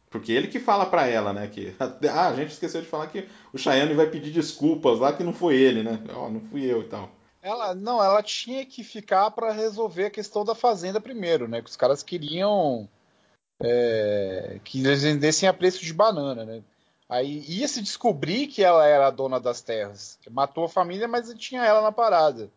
Porque 0.10 0.32
ele 0.32 0.48
que 0.48 0.60
fala 0.60 0.86
pra 0.86 1.08
ela, 1.08 1.34
né? 1.34 1.48
Que, 1.48 1.76
ah, 2.12 2.28
a 2.28 2.36
gente 2.36 2.52
esqueceu 2.52 2.82
de 2.82 2.88
falar 2.88 3.08
que 3.08 3.28
o 3.52 3.58
Cheyenne 3.58 3.94
vai 3.94 4.08
pedir 4.08 4.32
desculpas 4.32 5.00
lá, 5.00 5.12
que 5.12 5.24
não 5.24 5.34
foi 5.34 5.56
ele, 5.56 5.82
né? 5.82 6.00
Ó, 6.14 6.30
não 6.30 6.40
fui 6.40 6.64
eu 6.64 6.82
e 6.82 6.88
tal. 6.88 7.10
Ela, 7.42 7.74
não, 7.74 8.02
ela 8.02 8.22
tinha 8.22 8.66
que 8.66 8.84
ficar 8.84 9.32
para 9.32 9.52
resolver 9.52 10.06
a 10.06 10.12
questão 10.12 10.46
da 10.46 10.56
fazenda 10.56 11.02
primeiro, 11.02 11.48
né? 11.48 11.62
Que 11.62 11.70
os 11.70 11.76
caras 11.76 12.04
queriam 12.04 12.88
é, 13.60 14.60
que 14.64 14.80
eles 14.80 15.04
vendessem 15.04 15.50
a 15.50 15.54
preço 15.54 15.84
de 15.84 15.94
banana, 15.94 16.46
né? 16.46 16.62
Aí 17.10 17.44
ia 17.48 17.68
se 17.68 17.82
descobrir 17.82 18.48
que 18.48 18.64
ela 18.64 18.86
era 18.86 19.08
a 19.08 19.12
dona 19.12 19.40
das 19.40 19.62
terras. 19.62 20.18
Matou 20.30 20.66
a 20.66 20.70
família, 20.70 21.08
mas 21.08 21.34
tinha 21.36 21.66
ela 21.66 21.82
na 21.82 21.92
parada. 21.92 22.50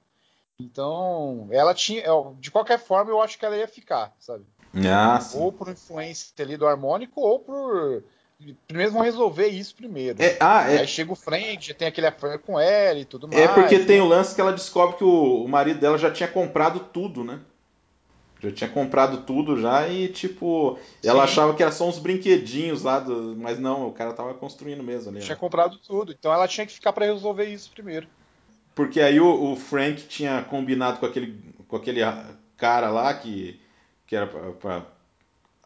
Então, 0.58 1.48
ela 1.50 1.74
tinha. 1.74 2.04
De 2.38 2.50
qualquer 2.50 2.78
forma, 2.78 3.10
eu 3.10 3.20
acho 3.20 3.38
que 3.38 3.44
ela 3.44 3.56
ia 3.56 3.68
ficar, 3.68 4.14
sabe? 4.18 4.44
Ah. 4.84 5.20
Ou 5.34 5.52
por 5.52 5.68
influência 5.68 6.32
ali 6.38 6.56
do 6.56 6.66
harmônico, 6.66 7.20
ou 7.20 7.38
por. 7.38 8.02
Primeiro 8.66 8.92
vão 8.92 9.02
resolver 9.02 9.48
isso 9.48 9.74
primeiro. 9.74 10.22
É, 10.22 10.36
ah, 10.40 10.70
é, 10.70 10.80
Aí 10.80 10.86
chega 10.86 11.10
o 11.10 11.16
Frank, 11.16 11.66
já 11.66 11.72
tem 11.72 11.88
aquele 11.88 12.06
affair 12.06 12.38
com 12.38 12.60
ela 12.60 12.98
e 12.98 13.04
tudo 13.04 13.26
mais. 13.26 13.40
É 13.40 13.48
porque 13.48 13.78
tem 13.78 13.96
né? 13.96 14.02
o 14.02 14.06
lance 14.06 14.34
que 14.34 14.40
ela 14.40 14.52
descobre 14.52 14.96
que 14.96 15.04
o, 15.04 15.42
o 15.42 15.48
marido 15.48 15.80
dela 15.80 15.96
já 15.96 16.10
tinha 16.10 16.28
comprado 16.28 16.80
tudo, 16.80 17.24
né? 17.24 17.40
Já 18.38 18.52
tinha 18.52 18.68
comprado 18.68 19.22
tudo 19.22 19.58
já 19.58 19.88
e, 19.88 20.08
tipo, 20.08 20.78
ela 21.02 21.26
Sim. 21.26 21.32
achava 21.32 21.54
que 21.54 21.62
era 21.62 21.72
só 21.72 21.88
uns 21.88 21.98
brinquedinhos 21.98 22.82
lá, 22.82 23.00
do, 23.00 23.34
mas 23.38 23.58
não, 23.58 23.88
o 23.88 23.92
cara 23.92 24.12
tava 24.12 24.34
construindo 24.34 24.82
mesmo 24.82 25.10
ali. 25.10 25.20
Tinha 25.20 25.36
comprado 25.36 25.78
tudo. 25.78 26.12
Então 26.12 26.30
ela 26.30 26.46
tinha 26.46 26.66
que 26.66 26.74
ficar 26.74 26.92
para 26.92 27.06
resolver 27.06 27.46
isso 27.46 27.70
primeiro. 27.70 28.06
Porque 28.76 29.00
aí 29.00 29.18
o, 29.18 29.52
o 29.52 29.56
Frank 29.56 30.06
tinha 30.06 30.42
combinado 30.42 31.00
com 31.00 31.06
aquele, 31.06 31.42
com 31.66 31.76
aquele 31.76 32.02
cara 32.58 32.90
lá 32.90 33.12
que, 33.14 33.58
que 34.06 34.14
era 34.14 34.26
pra 34.26 34.84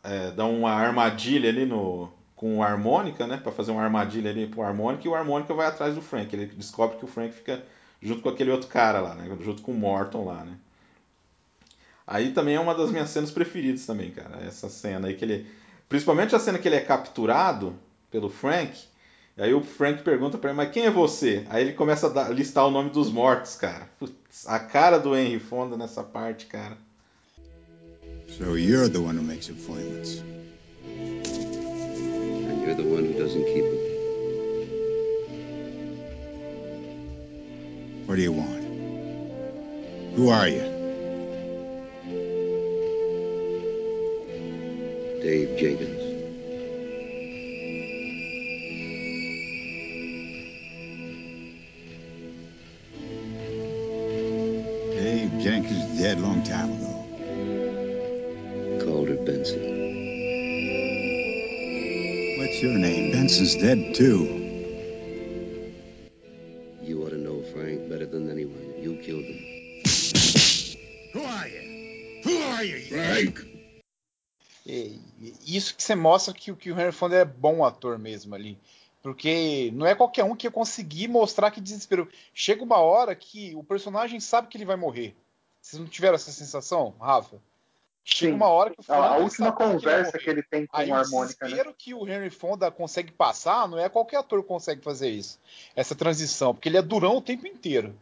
é, 0.05 0.31
dão 0.31 0.57
uma 0.57 0.71
armadilha 0.71 1.51
ali 1.51 1.67
no, 1.67 2.09
com 2.37 2.59
o 2.59 2.63
harmônica, 2.63 3.27
né? 3.27 3.37
Pra 3.37 3.51
fazer 3.51 3.73
uma 3.73 3.83
armadilha 3.83 4.31
ali 4.31 4.47
pro 4.47 4.63
harmônica 4.63 5.05
e 5.05 5.11
o 5.11 5.15
harmônica 5.17 5.53
vai 5.53 5.67
atrás 5.67 5.97
do 5.97 6.01
Frank. 6.01 6.35
Ele 6.35 6.47
descobre 6.47 6.99
que 6.99 7.05
o 7.05 7.09
Frank 7.09 7.35
fica 7.35 7.63
junto 8.01 8.23
com 8.23 8.29
aquele 8.29 8.53
outro 8.53 8.69
cara 8.69 9.01
lá, 9.01 9.17
né? 9.17 9.37
Junto 9.41 9.61
com 9.61 9.73
o 9.73 9.77
Morton 9.77 10.25
lá, 10.25 10.45
né? 10.45 10.57
Aí 12.07 12.31
também 12.31 12.55
é 12.55 12.61
uma 12.61 12.77
das 12.77 12.93
minhas 12.93 13.11
cenas 13.11 13.33
preferidas 13.33 13.85
também, 13.87 14.13
cara. 14.13 14.39
Essa 14.47 14.69
cena 14.69 15.09
aí 15.09 15.15
que 15.15 15.25
ele. 15.25 15.51
Principalmente 15.89 16.37
a 16.37 16.39
cena 16.39 16.61
que 16.61 16.69
ele 16.69 16.77
é 16.77 16.81
capturado 16.81 17.77
pelo 18.09 18.31
Frank. 18.31 18.90
Aí 19.41 19.55
o 19.55 19.63
Frank 19.63 20.03
pergunta 20.03 20.37
pra 20.37 20.51
ele, 20.51 20.57
mas 20.59 20.71
quem 20.71 20.85
é 20.85 20.91
você? 20.91 21.45
Aí 21.49 21.63
ele 21.65 21.73
começa 21.73 22.07
a 22.07 22.11
dar- 22.11 22.29
listar 22.29 22.67
o 22.67 22.71
nome 22.71 22.91
dos 22.91 23.11
mortos, 23.11 23.55
cara. 23.57 23.89
Putz, 23.99 24.47
a 24.47 24.59
cara 24.59 24.99
do 24.99 25.17
Henry 25.17 25.39
Fonda 25.41 25.79
nessa 25.79 26.03
parte, 26.03 26.45
cara. 26.45 26.77
So 28.37 28.57
you're 28.57 28.91
the 28.91 28.99
one 28.99 29.17
who 29.19 29.25
makes 29.25 29.49
appointments. 29.49 30.23
And 30.87 32.63
you're 32.63 32.75
the 32.75 32.83
one 32.83 33.05
who 33.07 33.15
doesn't 33.19 33.45
keep 33.47 33.65
them. 33.65 33.81
What 38.07 38.17
do 38.17 38.23
you 38.23 38.33
want? 38.33 38.61
Who 40.17 40.31
are 40.31 40.49
you? 40.49 40.69
Dave 45.23 45.57
Jenkins. 45.59 46.00
Jenkins 55.43 55.99
dead 55.99 56.19
a 56.19 56.21
long 56.21 56.43
time 56.43 56.71
ago. 56.73 56.95
Calder 58.85 59.17
Benson. 59.25 59.61
What's 62.39 62.63
your 62.63 62.79
name? 62.79 63.13
Benson's 63.13 63.55
dead 63.57 63.95
too. 63.95 64.25
You 66.83 67.03
ought 67.05 67.11
to 67.11 67.17
know 67.19 67.43
Frank 67.53 67.89
better 67.89 68.07
than 68.07 68.31
anyone. 68.31 68.75
You 68.81 68.97
killed 69.03 69.25
him. 69.25 69.39
Who 71.15 71.23
are 71.23 71.49
you? 71.49 72.23
Who 72.25 72.37
are 72.53 72.65
you? 72.65 72.81
Frank! 72.89 73.47
Isso 75.47 75.75
que 75.75 75.83
você 75.83 75.95
mostra 75.95 76.33
que, 76.35 76.53
o- 76.53 76.57
que 76.57 76.71
o 76.71 76.79
Henry 76.79 76.93
Fonda 76.93 77.17
é 77.17 77.25
bom 77.25 77.65
ator 77.65 77.99
mesmo 77.99 78.35
ali. 78.35 78.59
Porque 79.03 79.71
não 79.75 79.87
é 79.87 79.95
qualquer 79.95 80.25
um 80.25 80.37
que 80.37 80.47
ia 80.47 80.51
conseguir 80.51 81.09
mostrar 81.09 81.51
que 81.51 81.61
desespero. 81.61 82.07
Chega 82.35 82.63
uma 82.63 82.77
hora 82.79 83.15
que 83.15 83.55
o 83.57 83.65
personagem 83.65 84.21
sabe 84.21 84.49
que 84.49 84.59
ele 84.59 84.67
vai 84.67 84.77
morrer. 84.77 85.15
Vocês 85.71 85.81
não 85.81 85.87
tiveram 85.89 86.17
essa 86.17 86.33
sensação, 86.33 86.95
Rafa? 87.01 87.37
Chega 88.05 88.33
Sim. 88.33 88.37
uma 88.37 88.49
hora 88.49 88.71
que 88.75 88.81
o 88.91 88.93
A, 88.93 88.97
a 88.97 89.17
última 89.19 89.53
que 89.53 89.59
vai 89.63 89.73
conversa 89.73 90.13
morrer. 90.13 90.19
que 90.25 90.31
ele 90.31 90.43
tem 90.43 90.67
com 90.67 90.77
Aí 90.77 90.91
o 90.91 90.95
o 90.95 90.97
harmônica, 90.97 91.45
né? 91.45 91.49
desespero 91.51 91.75
que 91.79 91.95
o 91.95 92.09
Henry 92.09 92.31
Fonda 92.31 92.71
consegue 92.71 93.13
passar, 93.13 93.69
não 93.69 93.79
é 93.79 93.89
qualquer 93.89 94.17
ator 94.17 94.43
que 94.43 94.49
consegue 94.49 94.83
fazer 94.83 95.11
isso. 95.11 95.39
Essa 95.77 95.95
transição, 95.95 96.53
porque 96.53 96.69
ele 96.69 96.77
é 96.79 96.83
durão 96.83 97.19
o 97.19 97.23
tempo 97.23 97.47
inteiro. 97.47 97.95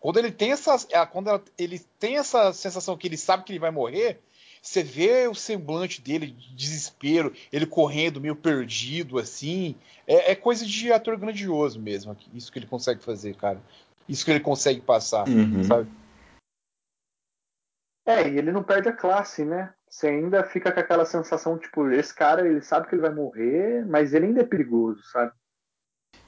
Quando 0.00 0.18
ele 0.18 0.30
tem 0.30 0.52
essa, 0.52 0.76
é, 0.90 1.04
quando 1.04 1.42
ele 1.58 1.78
tem 1.98 2.16
essa 2.16 2.52
sensação 2.54 2.96
que 2.96 3.06
ele 3.06 3.18
sabe 3.18 3.44
que 3.44 3.52
ele 3.52 3.58
vai 3.58 3.70
morrer, 3.70 4.18
você 4.62 4.82
vê 4.82 5.28
o 5.28 5.34
semblante 5.34 6.00
dele 6.00 6.28
de 6.28 6.54
desespero, 6.54 7.34
ele 7.52 7.66
correndo 7.66 8.20
meio 8.22 8.36
perdido 8.36 9.18
assim, 9.18 9.74
é, 10.06 10.32
é 10.32 10.34
coisa 10.34 10.64
de 10.64 10.90
ator 10.90 11.18
grandioso 11.18 11.78
mesmo, 11.78 12.16
isso 12.32 12.50
que 12.50 12.58
ele 12.58 12.66
consegue 12.66 13.02
fazer, 13.02 13.34
cara. 13.34 13.60
Isso 14.08 14.24
que 14.24 14.30
ele 14.30 14.40
consegue 14.40 14.80
passar, 14.80 15.28
Uhum. 15.28 15.64
sabe? 15.64 15.90
É, 18.06 18.28
e 18.28 18.38
ele 18.38 18.52
não 18.52 18.62
perde 18.62 18.88
a 18.88 18.92
classe, 18.92 19.44
né? 19.44 19.72
Você 19.88 20.08
ainda 20.08 20.42
fica 20.44 20.72
com 20.72 20.80
aquela 20.80 21.04
sensação, 21.04 21.56
tipo, 21.56 21.88
esse 21.90 22.12
cara, 22.12 22.46
ele 22.46 22.60
sabe 22.60 22.88
que 22.88 22.94
ele 22.94 23.02
vai 23.02 23.14
morrer, 23.14 23.86
mas 23.86 24.12
ele 24.12 24.26
ainda 24.26 24.40
é 24.40 24.44
perigoso, 24.44 25.02
sabe? 25.04 25.32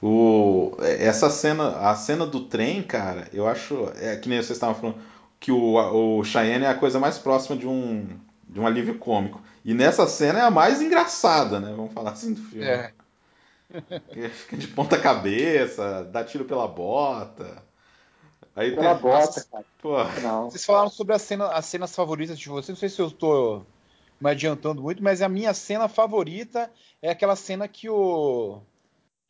O, 0.01 0.77
essa 0.79 1.29
cena, 1.29 1.89
a 1.89 1.95
cena 1.95 2.25
do 2.25 2.47
trem, 2.47 2.81
cara, 2.83 3.27
eu 3.33 3.47
acho, 3.47 3.91
é 3.99 4.15
que 4.15 4.29
nem 4.29 4.37
vocês 4.37 4.51
estavam 4.51 4.75
falando, 4.75 4.97
que 5.39 5.51
o, 5.51 6.19
o 6.19 6.23
Cheyenne 6.23 6.65
é 6.65 6.69
a 6.69 6.77
coisa 6.77 6.99
mais 6.99 7.17
próxima 7.17 7.57
de 7.57 7.67
um, 7.67 8.07
de 8.47 8.59
um 8.59 8.65
alívio 8.65 8.97
cômico. 8.97 9.41
E 9.65 9.73
nessa 9.73 10.07
cena 10.07 10.39
é 10.39 10.41
a 10.43 10.51
mais 10.51 10.81
engraçada, 10.81 11.59
né? 11.59 11.73
Vamos 11.75 11.93
falar 11.93 12.11
assim 12.11 12.33
do 12.33 12.41
filme. 12.41 12.65
É. 12.65 12.93
Fica 14.31 14.55
de 14.55 14.67
ponta 14.67 14.97
cabeça, 14.97 16.05
dá 16.05 16.23
tiro 16.23 16.45
pela 16.45 16.67
bota. 16.67 17.61
Aí 18.55 18.75
Pela 18.75 18.93
tem, 18.95 19.01
bota, 19.03 19.43
cara. 19.45 19.65
pô, 19.79 20.03
Não. 20.21 20.49
Vocês 20.49 20.65
falaram 20.65 20.89
sobre 20.89 21.13
a 21.13 21.19
cena, 21.19 21.47
as 21.49 21.65
cenas 21.65 21.95
favoritas 21.95 22.39
de 22.39 22.49
vocês. 22.49 22.69
Não 22.69 22.75
sei 22.75 22.89
se 22.89 22.99
eu 22.99 23.07
estou 23.07 23.65
me 24.19 24.31
adiantando 24.31 24.81
muito, 24.81 25.03
mas 25.03 25.21
a 25.21 25.29
minha 25.29 25.53
cena 25.53 25.87
favorita 25.87 26.71
é 27.01 27.11
aquela 27.11 27.35
cena 27.35 27.67
que 27.67 27.89
o 27.89 28.59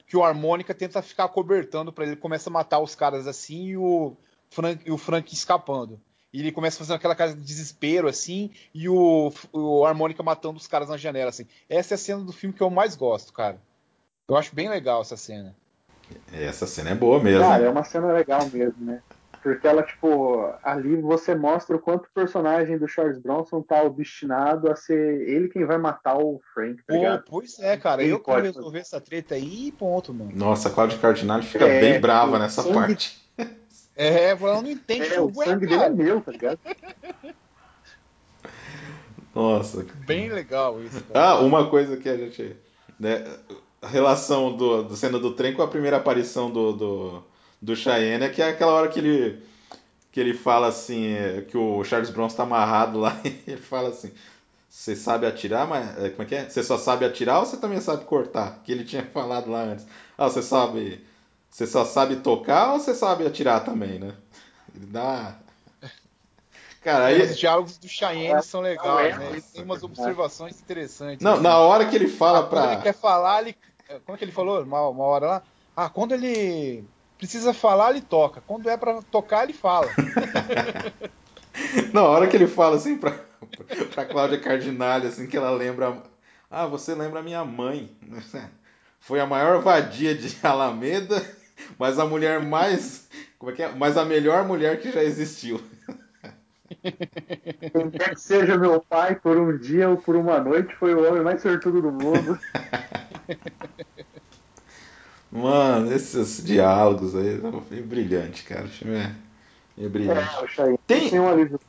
que 0.08 0.16
o 0.16 0.24
harmônica 0.24 0.74
tenta 0.74 1.02
ficar 1.02 1.28
cobertando 1.28 1.92
para 1.92 2.06
ele 2.06 2.16
começa 2.16 2.50
a 2.50 2.54
matar 2.54 2.80
os 2.80 2.96
caras 2.96 3.28
assim 3.28 3.66
e 3.66 3.78
o 3.78 4.16
Frank, 4.50 4.82
e 4.86 4.92
o 4.92 4.98
Frank 4.98 5.34
escapando. 5.34 6.00
E 6.32 6.40
ele 6.40 6.52
começa 6.52 6.78
fazendo 6.78 6.96
aquela 6.96 7.16
cara 7.16 7.34
de 7.34 7.42
desespero 7.42 8.08
assim 8.08 8.50
e 8.74 8.88
o, 8.88 9.34
o 9.52 9.86
harmônica 9.86 10.24
matando 10.24 10.58
os 10.58 10.68
caras 10.68 10.88
na 10.88 10.96
janela 10.96 11.30
assim. 11.30 11.46
Essa 11.68 11.94
é 11.94 11.96
a 11.96 11.98
cena 11.98 12.24
do 12.24 12.32
filme 12.32 12.56
que 12.56 12.64
eu 12.64 12.70
mais 12.70 12.96
gosto, 12.96 13.34
cara. 13.34 13.62
Eu 14.30 14.38
acho 14.38 14.56
bem 14.56 14.70
legal 14.70 15.02
essa 15.02 15.18
cena. 15.18 15.54
Essa 16.34 16.66
cena 16.68 16.92
é 16.92 16.96
boa 16.96 17.22
mesmo. 17.22 17.42
Cara, 17.42 17.64
é 17.66 17.70
uma 17.70 17.84
cena 17.84 18.12
legal 18.12 18.42
mesmo, 18.52 18.86
né? 18.86 19.02
Porque 19.44 19.66
ela, 19.66 19.82
tipo, 19.84 20.54
ali 20.64 20.98
você 20.98 21.34
mostra 21.34 21.76
o 21.76 21.80
quanto 21.80 22.06
o 22.06 22.14
personagem 22.14 22.78
do 22.78 22.88
Charles 22.88 23.18
Bronson 23.18 23.62
tá 23.62 23.82
obstinado 23.84 24.70
a 24.70 24.76
ser 24.76 25.22
ele 25.30 25.48
quem 25.48 25.64
vai 25.64 25.78
matar 25.78 26.18
o 26.18 26.42
Frank, 26.54 26.82
tá 26.86 26.94
Pô, 27.24 27.30
pois 27.30 27.58
é, 27.60 27.78
cara. 27.78 28.04
Ele 28.04 28.12
eu 28.12 28.20
que 28.20 28.26
vou 28.26 28.36
pode 28.36 28.48
resolver 28.48 28.80
essa 28.80 29.00
treta 29.00 29.36
aí 29.36 29.68
e 29.68 29.72
ponto, 29.72 30.14
mano. 30.14 30.32
Nossa, 30.36 30.68
a 30.68 30.72
Cláudia 30.72 30.98
Cardinale 30.98 31.44
fica 31.44 31.66
É, 31.66 31.80
bem 31.80 32.02
brava 32.02 32.38
nessa 32.40 32.62
sangue- 32.62 32.74
parte. 32.76 33.22
É, 34.00 34.30
ela 34.30 34.62
não 34.62 34.70
entende. 34.70 35.12
É, 35.12 35.20
o 35.20 35.32
ué, 35.36 35.46
sangue 35.46 35.66
dele 35.66 35.74
é 35.74 35.80
cara. 35.80 35.94
meu, 35.96 36.22
tá 36.22 36.32
ligado? 36.32 36.60
Nossa. 39.34 39.86
Bem 40.06 40.30
legal 40.30 40.82
isso. 40.84 41.04
Cara. 41.06 41.30
Ah, 41.32 41.40
uma 41.40 41.68
coisa 41.70 41.98
que 41.98 42.08
a 42.10 42.16
gente. 42.18 42.56
Né, 43.00 43.24
a 43.82 43.88
relação 43.88 44.56
do, 44.56 44.84
do 44.84 44.96
cena 44.96 45.20
do 45.20 45.34
trem 45.34 45.54
com 45.54 45.62
a 45.62 45.68
primeira 45.68 45.98
aparição 45.98 46.52
do, 46.52 46.74
do, 46.74 47.24
do 47.62 47.76
Cheyenne 47.76 48.26
é 48.26 48.30
que 48.30 48.42
é 48.42 48.50
aquela 48.50 48.74
hora 48.74 48.88
que 48.90 49.00
ele, 49.00 49.42
que 50.12 50.20
ele 50.20 50.34
fala 50.34 50.68
assim, 50.68 51.08
é, 51.14 51.42
que 51.44 51.58
o 51.58 51.84
Charles 51.84 52.10
Bronson 52.10 52.38
tá 52.38 52.44
amarrado 52.44 53.00
lá 53.00 53.20
e 53.26 53.44
ele 53.48 53.62
fala 53.62 53.90
assim. 53.90 54.12
Você 54.70 54.96
sabe 54.96 55.26
atirar, 55.28 55.68
mas. 55.68 55.98
é, 56.00 56.10
Como 56.12 56.24
é 56.24 56.26
que 56.26 56.36
é? 56.36 56.50
Você 56.50 56.64
só 56.64 56.78
sabe 56.78 57.06
atirar 57.06 57.40
ou 57.40 57.46
você 57.46 57.58
também 57.58 57.82
sabe 57.82 58.06
cortar? 58.06 58.62
Que 58.64 58.72
ele 58.72 58.84
tinha 58.86 59.04
falado 59.14 59.50
lá 59.52 59.64
antes. 59.64 59.88
Ah, 60.18 60.30
você 60.30 60.42
sabe. 60.42 61.04
Você 61.50 61.68
só 61.68 61.86
sabe 61.86 62.18
tocar 62.18 62.74
ou 62.74 62.80
você 62.80 62.94
sabe 62.96 63.26
atirar 63.26 63.64
também, 63.66 64.00
né? 64.00 64.16
Ele 64.76 64.86
dá. 64.88 65.40
Cara, 66.88 67.08
aí. 67.08 67.22
Os 67.22 67.38
diálogos 67.38 67.78
do 67.78 67.90
Cheyenne 67.90 68.42
são 68.42 68.62
legais, 68.62 69.14
é, 69.14 69.20
né? 69.20 69.30
Ele 69.32 69.42
tem 69.42 69.62
umas 69.62 69.82
cara. 69.82 69.92
observações 69.92 70.62
interessantes. 70.62 71.22
Não, 71.22 71.34
assim. 71.34 71.44
na 71.44 71.58
hora 71.58 71.86
que 71.86 71.94
ele 71.94 72.08
fala 72.08 72.40
Ah, 72.40 72.44
quando 72.44 72.50
pra. 72.64 72.74
ele 72.74 72.82
quer 72.82 72.94
falar, 72.94 73.42
ele. 73.42 73.58
Como 74.06 74.16
é 74.16 74.18
que 74.18 74.24
ele 74.24 74.32
falou? 74.32 74.64
Uma, 74.64 74.88
uma 74.88 75.04
hora 75.04 75.28
lá? 75.28 75.44
Ah, 75.76 75.90
quando 75.90 76.14
ele 76.14 76.86
precisa 77.18 77.54
falar, 77.54 77.90
ele 77.90 78.00
toca. 78.00 78.42
Quando 78.48 78.70
é 78.70 78.78
pra 78.78 79.02
tocar, 79.12 79.44
ele 79.44 79.52
fala. 79.52 79.90
Na 81.92 82.04
hora 82.04 82.26
que 82.26 82.38
ele 82.38 82.48
fala 82.48 82.78
assim 82.78 82.98
pra, 82.98 83.20
pra 83.94 84.06
Cláudia 84.06 84.40
Cardinale, 84.40 85.08
assim, 85.08 85.28
que 85.28 85.36
ela 85.36 85.52
lembra. 85.52 86.02
Ah, 86.50 86.68
você 86.68 86.96
lembra 86.96 87.20
a 87.20 87.24
minha 87.24 87.44
mãe. 87.44 87.92
Foi 88.98 89.20
a 89.20 89.26
maior 89.26 89.62
vadia 89.62 90.16
de 90.16 90.38
Alameda, 90.42 91.22
mas 91.78 92.00
a 92.00 92.06
mulher 92.06 92.42
mais. 92.42 93.10
Como 93.38 93.52
é 93.52 93.56
que 93.56 93.64
é? 93.64 93.68
Mas 93.76 93.98
a 93.98 94.06
melhor 94.06 94.46
mulher 94.46 94.80
que 94.80 94.90
já 94.90 95.04
existiu. 95.04 95.62
Quem 97.74 97.90
quer 97.92 98.14
que 98.14 98.20
seja 98.22 98.58
meu 98.58 98.84
pai 98.84 99.18
por 99.20 99.38
um 99.38 99.58
dia 99.58 99.90
ou 99.90 100.02
por 100.02 100.16
uma 100.18 100.38
noite 100.40 100.74
foi 100.76 100.94
o 100.94 101.08
homem 101.08 101.24
mais 101.24 101.42
sortudo 101.42 101.82
do 101.82 101.92
mundo. 101.92 102.38
Mano, 105.32 105.92
esses 105.92 106.44
diálogos 106.44 107.16
aí 107.16 107.40
é 107.78 107.82
brilhante, 107.82 108.44
cara. 108.44 108.66
O 108.66 108.70
filme 108.70 108.96
é, 108.98 109.12
é 109.86 109.90
brilhante. 109.90 110.50
É, 110.50 110.74
o 110.74 110.78
Tem- 110.88 111.10
tem 111.10 111.20
um 111.20 111.28
alívio. 111.30 111.60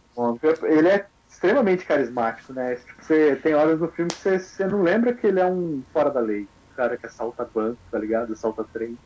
Ele 0.65 0.89
é 0.89 1.09
extremamente 1.29 1.85
carismático, 1.85 2.53
né? 2.53 2.77
Tipo, 2.77 3.03
você 3.03 3.37
tem 3.37 3.55
horas 3.55 3.81
no 3.81 3.91
filme 3.93 4.13
que 4.13 4.21
você, 4.21 4.39
você 4.39 4.67
não 4.67 4.83
lembra 4.83 5.15
que 5.15 5.27
ele 5.27 5.41
é 5.41 5.47
um 5.47 5.85
fora 5.93 6.11
da 6.11 6.21
lei. 6.21 6.45
Um 6.45 6.75
cara 6.75 6.97
que 6.99 7.07
assalta 7.07 7.49
banco, 7.53 7.81
tá 7.91 7.99
ligado? 7.99 8.33
Assalta 8.33 8.65
trem. 8.73 8.99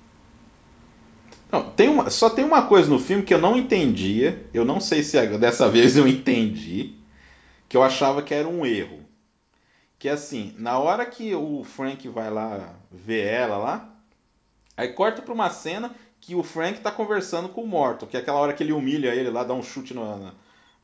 Não, 1.53 1.70
tem 1.70 1.88
uma, 1.88 2.11
só 2.11 2.30
tem 2.30 2.44
uma 2.44 2.66
coisa 2.66 2.88
no 2.90 2.98
filme 2.98 3.22
que 3.22 3.34
eu 3.34 3.40
não 3.40 3.57
entendia. 3.57 4.44
Eu 4.55 4.64
não 4.64 4.80
sei 4.80 5.03
se 5.05 5.18
a- 5.18 5.26
dessa 5.26 5.68
vez 5.68 5.96
eu 5.96 6.09
entendi. 6.09 6.94
Que 7.68 7.76
eu 7.76 7.82
achava 7.84 8.22
que 8.22 8.34
era 8.34 8.48
um 8.48 8.66
erro. 8.66 9.00
Que 9.98 10.09
é 10.09 10.12
assim, 10.12 10.55
na 10.59 10.78
hora 10.78 11.07
que 11.07 11.34
o 11.34 11.62
Frank 11.64 12.09
vai 12.09 12.30
lá 12.30 12.74
ver 12.90 13.24
ela 13.26 13.57
lá, 13.59 13.90
aí 14.76 14.88
corta 14.90 15.22
pra 15.22 15.34
uma 15.34 15.50
cena 15.50 15.94
que 16.20 16.34
o 16.34 16.42
Frank 16.44 16.80
tá 16.80 16.90
conversando 16.92 17.48
com 17.50 17.62
o 17.62 17.68
Morton, 17.68 18.07
que 18.07 18.16
é 18.16 18.20
aquela 18.20 18.40
hora 18.40 18.55
que 18.55 18.62
ele 18.64 18.72
humilha 18.74 19.14
ele 19.14 19.30
lá, 19.30 19.44
dá 19.44 19.55
um 19.55 19.62
chute 19.62 19.94
na, 19.94 20.16
na, 20.18 20.34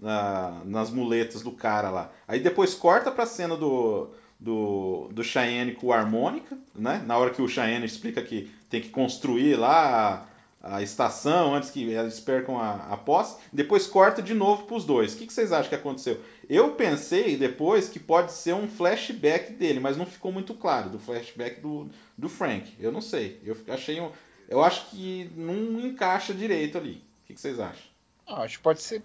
na- 0.01 0.63
nas 0.67 0.91
muletas 0.91 1.43
do 1.43 1.53
cara 1.53 1.91
lá. 1.91 2.13
Aí 2.29 2.41
depois 2.41 2.75
corta 2.75 3.11
pra 3.13 3.27
cena 3.27 3.57
do, 3.57 4.11
do, 4.41 5.09
do 5.13 5.25
Cheyenne 5.25 5.75
com 5.75 5.89
o 5.89 5.95
harmônica, 5.95 6.59
né? 6.75 7.03
Na 7.07 7.19
hora 7.19 7.31
que 7.31 7.43
o 7.43 7.49
Cheyenne 7.49 7.87
explica 7.87 8.23
que 8.23 8.51
tem 8.71 8.81
que 8.83 8.91
construir 8.91 9.57
lá 9.57 10.28
a, 10.63 10.83
estação 10.83 11.55
antes 11.55 11.71
que 11.71 11.83
eles 11.83 12.21
percam 12.21 12.59
a, 12.59 12.75
a 12.93 12.97
posse. 12.97 13.37
Depois 13.53 13.87
corta 13.87 14.23
de 14.23 14.35
novo 14.35 14.65
pros 14.65 14.85
dois. 14.85 15.15
O 15.15 15.19
que, 15.19 15.27
que 15.27 15.33
vocês 15.33 15.53
acham 15.53 15.69
que 15.69 15.75
aconteceu? 15.75 16.21
Eu 16.49 16.73
pensei 16.73 17.37
depois 17.37 17.89
que 17.89 17.99
pode 17.99 18.33
ser 18.33 18.55
um 18.55 18.69
flashback 18.69 19.53
dele, 19.53 19.81
mas 19.81 19.97
não 19.97 20.07
ficou 20.07 20.33
muito 20.33 20.55
claro 20.55 20.91
do 20.91 20.99
flashback 20.99 21.61
do, 21.61 21.89
do 22.17 22.29
Frank. 22.29 22.73
Eu 22.81 22.91
não 22.91 23.01
sei. 23.01 23.41
Eu 23.45 23.57
achei 23.69 24.01
um, 24.01 24.11
eu 24.49 24.63
acho 24.63 24.91
que 24.91 25.31
não 25.37 25.81
encaixa 25.81 26.33
direito 26.33 26.79
ali. 26.79 27.03
O 27.23 27.27
que, 27.27 27.35
que 27.35 27.41
vocês 27.41 27.61
acham? 27.61 27.83
Ah, 28.27 28.43
acho 28.43 28.59
que 28.59 28.63
pode 28.63 28.83
ser 28.83 29.03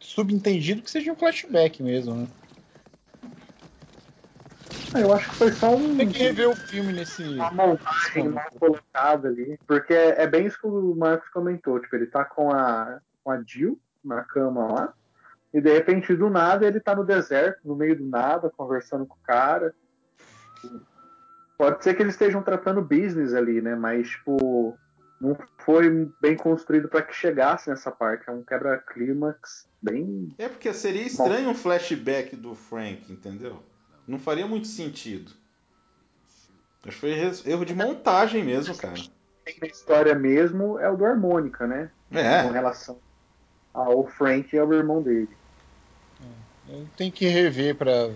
subentendido 0.00 0.82
que 0.82 0.90
seja 0.90 1.12
um 1.12 1.16
flashback 1.16 1.82
mesmo, 1.82 2.14
né? 2.14 2.28
Ah, 4.94 5.00
Eu 5.00 5.12
acho 5.12 5.28
que 5.30 5.36
foi 5.36 5.52
só 5.52 5.74
um, 5.74 5.96
Tem 5.96 6.08
que 6.10 6.18
rever 6.18 6.48
o 6.48 6.56
filme 6.56 6.92
nesse. 6.92 7.22
uma 7.22 7.50
montagem 7.50 8.28
mal 8.28 8.50
colocada 8.58 9.28
ali. 9.28 9.58
Porque 9.66 9.92
é, 9.92 10.22
é 10.22 10.26
bem 10.26 10.46
isso 10.46 10.58
que 10.60 10.66
o 10.66 10.94
Marcos 10.94 11.28
comentou. 11.30 11.78
Tipo, 11.80 11.96
ele 11.96 12.06
tá 12.06 12.24
com 12.24 12.50
a, 12.50 13.00
com 13.22 13.30
a 13.30 13.42
Jill 13.42 13.78
na 14.04 14.22
cama 14.22 14.72
lá. 14.72 14.94
E 15.52 15.60
de 15.60 15.72
repente, 15.72 16.14
do 16.14 16.28
nada, 16.28 16.66
ele 16.66 16.80
tá 16.80 16.94
no 16.94 17.04
deserto, 17.04 17.60
no 17.64 17.74
meio 17.74 17.96
do 17.96 18.04
nada, 18.04 18.50
conversando 18.50 19.06
com 19.06 19.14
o 19.14 19.22
cara. 19.22 19.74
Pode 21.56 21.82
ser 21.82 21.94
que 21.94 22.02
eles 22.02 22.14
estejam 22.14 22.42
tratando 22.42 22.82
business 22.82 23.34
ali, 23.34 23.60
né? 23.60 23.74
Mas, 23.74 24.10
tipo, 24.10 24.76
não 25.20 25.36
foi 25.58 26.08
bem 26.20 26.36
construído 26.36 26.88
para 26.88 27.02
que 27.02 27.14
chegasse 27.14 27.68
nessa 27.68 27.90
parte. 27.90 28.28
É 28.28 28.32
um 28.32 28.42
quebra-clímax 28.42 29.68
bem. 29.82 30.28
É 30.38 30.48
porque 30.48 30.72
seria 30.72 31.06
estranho 31.06 31.50
um 31.50 31.54
flashback 31.54 32.36
do 32.36 32.54
Frank, 32.54 33.12
entendeu? 33.12 33.62
Não 34.08 34.18
faria 34.18 34.46
muito 34.46 34.66
sentido. 34.66 35.30
Acho 36.84 36.94
que 36.94 37.00
foi 37.00 37.50
erro 37.50 37.64
de 37.66 37.74
montagem 37.74 38.42
mesmo, 38.42 38.74
cara. 38.74 38.94
Tem 39.44 39.56
na 39.60 39.66
história 39.68 40.14
mesmo 40.14 40.78
é 40.78 40.88
o 40.90 40.96
do 40.96 41.04
Harmônica, 41.04 41.66
né? 41.66 41.90
Com 42.10 42.16
É, 42.18 42.50
relação 42.50 42.98
ao 43.74 44.06
Frank 44.06 44.54
e 44.54 44.58
ao 44.58 44.72
irmão 44.72 45.02
dele. 45.02 45.36
Tem 46.96 47.10
que 47.10 47.26
rever 47.26 47.76
pra. 47.76 48.10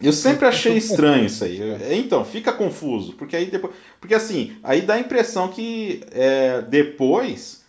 eu 0.00 0.12
sempre 0.12 0.46
achei 0.46 0.76
estranho 0.76 1.26
isso 1.26 1.44
aí. 1.44 1.60
Eu- 1.60 1.92
Então, 1.94 2.24
fica 2.24 2.52
confuso, 2.52 3.12
porque 3.14 3.36
aí 3.36 3.50
depois, 3.50 3.74
porque 4.00 4.14
assim, 4.14 4.58
aí 4.62 4.80
dá 4.82 4.94
a 4.94 5.00
impressão 5.00 5.48
que 5.48 6.00
é, 6.12 6.62
depois 6.62 7.60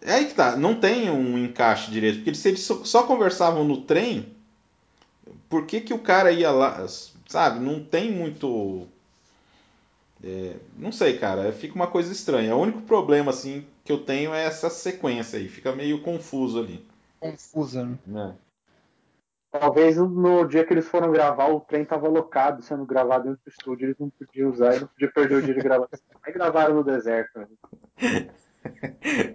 é 0.00 0.14
aí 0.14 0.26
que 0.26 0.34
tá, 0.34 0.56
não 0.56 0.74
tem 0.74 1.10
um 1.10 1.38
encaixe 1.38 1.90
direito, 1.90 2.16
porque 2.18 2.34
se 2.34 2.48
eles 2.48 2.60
só 2.62 3.04
conversavam 3.04 3.64
no 3.64 3.82
trem, 3.82 4.34
por 5.52 5.66
que 5.66 5.82
que 5.82 5.92
o 5.92 5.98
cara 5.98 6.32
ia 6.32 6.50
lá, 6.50 6.86
sabe? 7.28 7.60
Não 7.60 7.84
tem 7.84 8.10
muito 8.10 8.88
é, 10.24 10.56
não 10.78 10.90
sei, 10.90 11.18
cara, 11.18 11.52
fica 11.52 11.74
uma 11.74 11.88
coisa 11.88 12.10
estranha. 12.10 12.56
O 12.56 12.60
único 12.60 12.80
problema 12.80 13.30
assim 13.30 13.66
que 13.84 13.92
eu 13.92 14.02
tenho 14.02 14.32
é 14.32 14.46
essa 14.46 14.70
sequência 14.70 15.38
aí, 15.38 15.50
fica 15.50 15.76
meio 15.76 16.00
confuso 16.00 16.58
ali. 16.58 16.88
Confusa, 17.20 17.84
né? 17.84 17.98
né? 18.06 18.34
Talvez 19.50 19.98
no 19.98 20.46
dia 20.46 20.64
que 20.64 20.72
eles 20.72 20.88
foram 20.88 21.12
gravar, 21.12 21.48
o 21.48 21.60
trem 21.60 21.84
tava 21.84 22.08
locado, 22.08 22.62
sendo 22.62 22.86
gravado 22.86 23.24
dentro 23.24 23.42
do 23.44 23.50
estúdio, 23.50 23.84
eles 23.84 23.98
não 23.98 24.08
podiam 24.08 24.50
usar 24.50 24.76
e 24.76 24.80
não 24.80 24.86
podiam 24.86 25.12
perder 25.12 25.34
o 25.34 25.42
dia 25.42 25.54
de 25.54 25.60
gravação. 25.60 26.00
Aí 26.24 26.32
gravaram 26.32 26.76
no 26.76 26.82
deserto. 26.82 27.38
Né? 27.38 27.46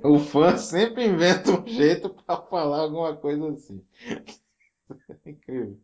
O 0.01 0.18
fã 0.18 0.57
sempre 0.57 1.05
inventa 1.05 1.51
um 1.51 1.68
jeito 1.68 2.09
pra 2.09 2.38
falar 2.38 2.80
alguma 2.80 3.15
coisa 3.15 3.49
assim. 3.49 3.86
Incrível. 5.24 5.78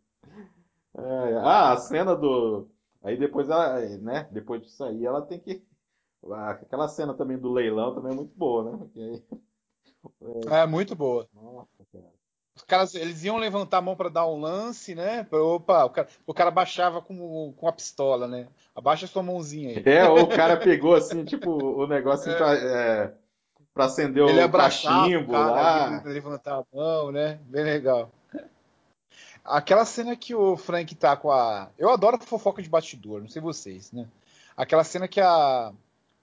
É, 0.98 1.38
ah, 1.38 1.72
a 1.74 1.78
cena 1.78 2.16
do. 2.16 2.68
Aí 3.04 3.18
depois 3.18 3.50
ela, 3.50 3.80
né? 3.98 4.28
Depois 4.32 4.62
disso 4.62 4.84
aí, 4.84 5.06
ela 5.06 5.22
tem 5.22 5.40
que. 5.40 5.64
Aquela 6.32 6.88
cena 6.88 7.14
também 7.14 7.38
do 7.38 7.52
leilão 7.52 7.94
também 7.94 8.14
é 8.14 8.16
muito 8.16 8.34
boa, 8.36 8.72
né? 8.72 8.88
Aí- 8.96 9.24
É 10.52 10.66
muito 10.66 10.96
boa. 10.96 11.28
Nossa, 11.34 11.86
cara. 11.92 12.14
Os 12.56 12.62
caras, 12.64 12.94
eles 12.94 13.24
iam 13.24 13.38
levantar 13.38 13.80
a 13.80 13.82
mão 13.82 13.96
pra 13.96 14.10
dar 14.10 14.28
um 14.28 14.40
lance, 14.40 14.94
né? 14.94 15.28
Opa, 15.32 15.86
o 15.86 15.90
cara, 15.90 16.08
o 16.28 16.34
cara 16.36 16.52
baixava 16.52 17.02
com, 17.02 17.52
com 17.58 17.68
a 17.68 17.72
pistola, 17.72 18.28
né? 18.28 18.48
Abaixa 18.76 19.08
sua 19.08 19.24
mãozinha 19.24 19.70
aí. 19.70 19.84
É, 19.84 20.08
ou 20.08 20.22
o 20.22 20.28
cara 20.28 20.56
pegou 20.56 20.94
assim, 20.94 21.26
tipo, 21.26 21.50
o 21.50 21.88
negócio 21.88 22.30
assim, 22.30 22.38
pra, 22.38 22.54
é, 22.54 23.14
pra 23.74 23.86
acender 23.86 24.24
Ele 24.24 24.40
o 24.40 24.44
abraçava 24.44 25.00
o 25.00 25.02
cachimbo 25.10 25.32
cara, 25.32 25.52
lá. 25.52 26.02
ele 26.06 26.14
levantar 26.14 26.60
a 26.60 26.66
mão, 26.72 27.12
né? 27.12 27.40
Bem 27.46 27.64
legal. 27.64 28.12
Aquela 29.44 29.86
cena 29.86 30.16
que 30.16 30.34
o 30.34 30.56
Frank 30.56 30.96
tá 30.96 31.18
com 31.18 31.32
a. 31.32 31.70
Eu 31.78 31.90
adoro 31.90 32.18
fofoca 32.20 32.62
de 32.62 32.70
bastidor, 32.70 33.22
não 33.22 33.30
sei 33.30 33.42
vocês, 33.42 33.92
né? 33.92 34.08
Aquela 34.56 34.84
cena 34.84 35.08
que 35.08 35.20
a. 35.20 35.74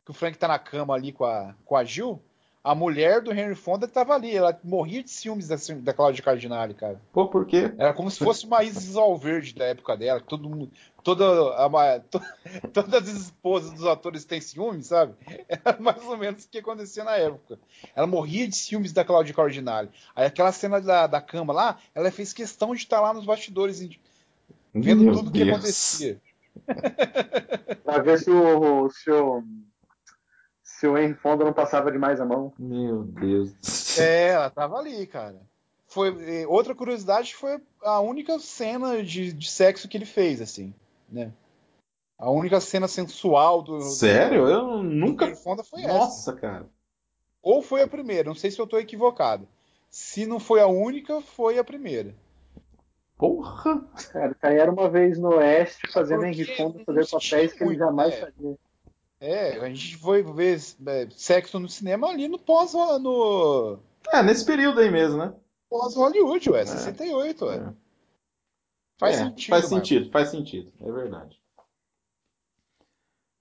que 0.04 0.10
o 0.10 0.14
Frank 0.14 0.38
tá 0.38 0.48
na 0.48 0.58
cama 0.58 0.94
ali 0.94 1.12
com 1.12 1.24
a, 1.24 1.54
com 1.64 1.76
a 1.76 1.84
Jill, 1.84 2.20
a 2.62 2.74
mulher 2.74 3.22
do 3.22 3.32
Henry 3.32 3.54
Fonda 3.54 3.88
tava 3.88 4.14
ali, 4.14 4.36
ela 4.36 4.58
morria 4.62 5.02
de 5.02 5.10
ciúmes 5.10 5.48
da, 5.48 5.56
da 5.80 5.94
Cláudia 5.94 6.22
Cardinale, 6.22 6.74
cara. 6.74 7.00
Pô, 7.12 7.26
por 7.26 7.46
quê? 7.46 7.72
Era 7.78 7.94
como 7.94 8.10
se 8.10 8.18
fosse 8.18 8.44
uma 8.44 8.62
Isis 8.62 8.96
Alverde 8.96 9.54
da 9.54 9.64
época 9.64 9.96
dela, 9.96 10.20
que 10.20 10.26
todo 10.26 10.48
mundo. 10.48 10.70
Toda 11.02 11.24
a, 11.56 12.00
to- 12.00 12.20
todas 12.74 13.08
as 13.08 13.08
esposas 13.08 13.72
dos 13.72 13.86
atores 13.86 14.26
têm 14.26 14.40
ciúmes, 14.40 14.88
sabe? 14.88 15.14
Era 15.48 15.78
mais 15.80 16.04
ou 16.04 16.16
menos 16.18 16.44
o 16.44 16.48
que 16.48 16.58
acontecia 16.58 17.02
na 17.02 17.16
época. 17.16 17.58
Ela 17.96 18.06
morria 18.06 18.46
de 18.46 18.54
ciúmes 18.54 18.92
da 18.92 19.04
Claudia 19.04 19.32
Cardinale. 19.34 19.88
Aí 20.14 20.26
aquela 20.26 20.52
cena 20.52 20.78
da, 20.80 21.06
da 21.06 21.20
cama 21.22 21.54
lá, 21.54 21.78
ela 21.94 22.10
fez 22.10 22.34
questão 22.34 22.74
de 22.74 22.82
estar 22.82 23.00
lá 23.00 23.14
nos 23.14 23.24
bastidores, 23.24 23.80
vendo 24.74 25.04
Meu 25.04 25.14
tudo 25.14 25.30
o 25.30 25.32
que 25.32 25.42
acontecia. 25.50 26.20
Pra 27.84 27.98
ver 28.02 28.18
se 28.18 28.30
o, 28.30 28.90
se 28.90 29.10
o, 29.10 29.42
se 30.80 30.86
o 30.86 30.96
Henry 30.96 31.12
Fonda 31.12 31.44
não 31.44 31.52
passava 31.52 31.92
demais 31.92 32.22
a 32.22 32.24
mão. 32.24 32.54
Meu 32.58 33.02
Deus. 33.02 33.52
do 33.52 33.66
céu. 33.66 34.02
É, 34.02 34.28
ela 34.28 34.48
tava 34.48 34.78
ali, 34.78 35.06
cara. 35.06 35.38
Foi, 35.86 36.46
outra 36.46 36.74
curiosidade 36.74 37.34
foi 37.34 37.60
a 37.82 38.00
única 38.00 38.38
cena 38.38 39.02
de, 39.02 39.30
de 39.30 39.50
sexo 39.50 39.86
que 39.86 39.98
ele 39.98 40.06
fez, 40.06 40.40
assim, 40.40 40.72
né? 41.06 41.32
A 42.16 42.30
única 42.30 42.60
cena 42.60 42.88
sensual 42.88 43.60
do. 43.60 43.78
Sério? 43.82 44.48
Eu 44.48 44.78
do 44.78 44.82
nunca. 44.82 45.26
Henry 45.26 45.36
Fonda 45.36 45.62
foi 45.62 45.82
essa. 45.82 45.92
Nossa, 45.92 46.32
cara. 46.32 46.66
Ou 47.42 47.60
foi 47.60 47.82
a 47.82 47.88
primeira, 47.88 48.28
não 48.28 48.34
sei 48.34 48.50
se 48.50 48.58
eu 48.58 48.66
tô 48.66 48.78
equivocado. 48.78 49.46
Se 49.90 50.24
não 50.24 50.40
foi 50.40 50.62
a 50.62 50.66
única, 50.66 51.20
foi 51.20 51.58
a 51.58 51.64
primeira. 51.64 52.14
Porra! 53.18 53.84
Cara, 54.12 54.34
era 54.54 54.72
uma 54.72 54.88
vez 54.88 55.18
no 55.18 55.34
Oeste 55.34 55.92
fazendo 55.92 56.24
Henry 56.24 56.56
Fonda 56.56 56.82
fazer 56.86 57.06
papéis 57.06 57.52
que 57.52 57.64
ele 57.64 57.76
jamais 57.76 58.18
né? 58.18 58.56
É, 59.20 59.58
a 59.58 59.68
gente 59.68 59.96
foi 59.98 60.22
ver 60.22 60.58
é, 60.86 61.08
sexo 61.10 61.58
no 61.60 61.68
cinema 61.68 62.08
ali 62.08 62.26
no 62.26 62.38
pós 62.38 62.72
no 62.72 63.78
É, 64.12 64.22
nesse 64.22 64.44
período 64.44 64.80
aí 64.80 64.90
mesmo, 64.90 65.18
né? 65.18 65.34
pós 65.68 65.94
Hollywood, 65.96 66.50
ué, 66.50 66.64
68, 66.66 67.46
ué. 67.46 67.56
É. 67.56 67.74
Faz 68.98 69.16
É, 69.16 69.24
sentido, 69.24 69.50
Faz 69.50 69.62
Marcos. 69.70 69.88
sentido, 69.88 70.10
faz 70.10 70.28
sentido. 70.30 70.72
É 70.80 70.92
verdade. 70.92 71.40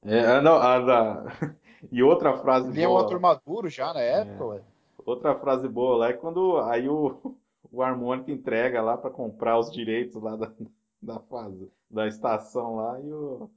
É, 0.04 0.20
ah, 0.26 0.42
não, 0.42 0.56
a 0.56 0.80
da... 0.80 1.24
E 1.92 2.04
outra 2.04 2.38
frase 2.38 2.70
Ele 2.70 2.82
é 2.82 2.88
um 2.88 2.92
boa. 2.92 3.02
ator 3.06 3.20
maduro 3.22 3.70
já 3.70 3.94
na 3.94 4.02
época, 4.02 4.46
ué. 4.46 4.62
Outra 5.06 5.34
frase 5.40 5.68
boa 5.68 5.98
lá 5.98 6.10
é 6.10 6.14
quando 6.14 6.58
aí 6.60 6.90
o, 6.90 7.38
o 7.72 7.82
harmônico 7.82 8.30
entrega 8.32 8.82
lá 8.82 8.98
pra 8.98 9.10
comprar 9.10 9.58
os 9.58 9.72
direitos 9.72 10.22
lá 10.22 10.36
da, 10.36 10.52
da 11.02 11.20
fase, 11.22 11.72
da 11.90 12.08
estação 12.08 12.76
lá 12.76 13.00
e 13.00 13.12
o 13.14 13.50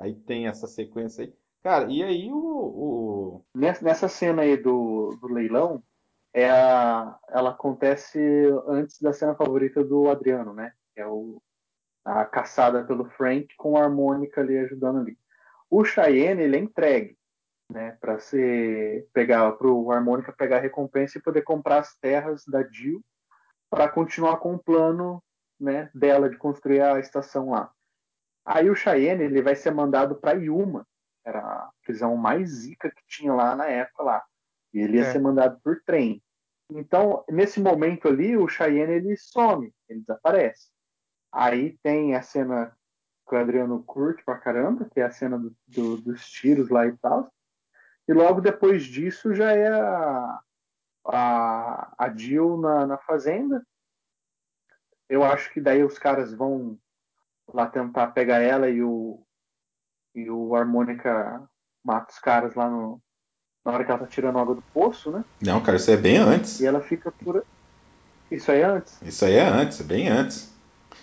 aí 0.02 0.14
tem 0.14 0.48
essa 0.48 0.66
sequência 0.66 1.24
aí. 1.24 1.32
Cara, 1.62 1.90
e 1.90 2.02
aí 2.02 2.30
o, 2.30 2.36
o... 2.36 3.44
Nessa, 3.54 3.84
nessa 3.84 4.08
cena 4.08 4.42
aí 4.42 4.56
do, 4.56 5.16
do 5.20 5.28
leilão, 5.28 5.82
é 6.34 6.50
a, 6.50 7.18
ela 7.28 7.50
acontece 7.50 8.18
antes 8.66 9.00
da 9.00 9.12
cena 9.12 9.34
favorita 9.34 9.84
do 9.84 10.08
Adriano, 10.08 10.52
né? 10.52 10.72
Que 10.94 11.00
é 11.00 11.06
o, 11.06 11.40
a 12.04 12.24
caçada 12.24 12.84
pelo 12.84 13.04
Frank 13.10 13.54
com 13.56 13.76
a 13.76 13.82
harmônica 13.82 14.40
ali 14.40 14.58
ajudando 14.58 15.00
ali. 15.00 15.18
O 15.70 15.84
Cheyenne, 15.84 16.42
ele 16.42 16.56
é 16.56 16.60
entregue, 16.60 17.16
né? 17.70 17.96
Pra 18.00 18.18
ser, 18.18 19.08
pegar, 19.12 19.52
pro 19.52 19.90
harmônica 19.92 20.32
pegar 20.32 20.56
a 20.56 20.60
recompensa 20.60 21.18
e 21.18 21.22
poder 21.22 21.42
comprar 21.42 21.78
as 21.78 21.94
terras 21.96 22.44
da 22.46 22.62
Jill 22.62 23.02
para 23.70 23.88
continuar 23.88 24.38
com 24.38 24.54
o 24.54 24.58
plano 24.58 25.22
né, 25.58 25.90
dela 25.94 26.28
de 26.28 26.36
construir 26.36 26.80
a 26.80 26.98
estação 26.98 27.50
lá. 27.50 27.70
Aí 28.44 28.68
o 28.68 28.74
Cheyenne 28.74 29.22
ele 29.22 29.40
vai 29.40 29.54
ser 29.54 29.70
mandado 29.70 30.16
para 30.16 30.32
Yuma, 30.32 30.86
era 31.24 31.38
a 31.40 31.70
prisão 31.84 32.16
mais 32.16 32.48
zica 32.50 32.90
que 32.90 33.02
tinha 33.06 33.32
lá 33.32 33.54
na 33.56 33.66
época 33.66 34.02
lá. 34.02 34.22
E 34.72 34.80
ele 34.80 34.96
ia 34.98 35.04
É. 35.04 35.12
ser 35.12 35.20
mandado 35.20 35.60
por 35.62 35.80
trem. 35.84 36.22
Então, 36.70 37.24
nesse 37.28 37.60
momento 37.60 38.08
ali, 38.08 38.36
o 38.36 38.48
Cheyenne 38.48 38.92
ele 38.94 39.16
some, 39.16 39.72
ele 39.88 40.00
desaparece. 40.00 40.70
Aí 41.30 41.78
tem 41.82 42.14
a 42.14 42.22
cena 42.22 42.76
que 43.28 43.34
o 43.34 43.38
Adriano 43.38 43.82
curte 43.84 44.24
pra 44.24 44.38
caramba, 44.38 44.88
que 44.90 45.00
é 45.00 45.04
a 45.04 45.10
cena 45.10 45.38
do- 45.38 45.54
do- 45.66 45.96
dos 45.98 46.28
tiros 46.30 46.68
lá 46.70 46.86
e 46.86 46.96
tal. 46.98 47.32
E 48.08 48.12
logo 48.12 48.40
depois 48.40 48.82
disso 48.84 49.34
já 49.34 49.52
é 49.52 49.68
a, 49.68 50.40
a, 51.06 51.94
a 51.98 52.16
Jill 52.16 52.56
na, 52.58 52.86
na 52.86 52.98
fazenda. 52.98 53.64
Eu 55.08 55.22
acho 55.22 55.52
que 55.52 55.60
daí 55.60 55.84
os 55.84 55.98
caras 55.98 56.32
vão 56.32 56.78
lá 57.52 57.66
tentar 57.66 58.08
pegar 58.08 58.40
ela 58.40 58.68
e 58.70 58.82
o, 58.82 59.24
e 60.14 60.30
o 60.30 60.54
Harmônica 60.54 61.42
mata 61.84 62.12
os 62.12 62.18
caras 62.18 62.54
lá 62.54 62.68
no, 62.68 63.00
na 63.64 63.72
hora 63.72 63.84
que 63.84 63.90
ela 63.90 64.00
tá 64.00 64.06
tirando 64.06 64.38
água 64.38 64.54
do 64.54 64.62
poço, 64.74 65.10
né? 65.10 65.24
Não, 65.40 65.60
cara, 65.60 65.76
isso 65.76 65.90
é 65.90 65.96
bem 65.96 66.16
antes. 66.16 66.60
E 66.60 66.66
ela 66.66 66.80
fica 66.80 67.10
por. 67.10 67.44
Isso 68.30 68.50
aí 68.50 68.60
é 68.60 68.64
antes? 68.64 69.00
Isso 69.02 69.24
aí 69.24 69.34
é 69.34 69.46
antes, 69.46 69.80
é 69.80 69.84
bem 69.84 70.08
antes. 70.08 70.52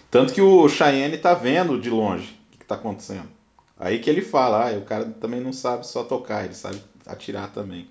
Tanto 0.09 0.33
que 0.33 0.41
o 0.41 0.67
Cheyenne 0.67 1.17
tá 1.17 1.33
vendo 1.33 1.79
de 1.79 1.89
longe 1.89 2.39
o 2.47 2.51
que, 2.51 2.57
que 2.59 2.65
tá 2.65 2.75
acontecendo. 2.75 3.29
Aí 3.77 3.99
que 3.99 4.09
ele 4.09 4.21
fala, 4.21 4.69
ah, 4.69 4.77
o 4.77 4.81
cara 4.83 5.05
também 5.05 5.39
não 5.39 5.53
sabe 5.53 5.87
só 5.87 6.03
tocar, 6.03 6.43
ele 6.43 6.53
sabe 6.53 6.83
atirar 7.05 7.51
também. 7.51 7.87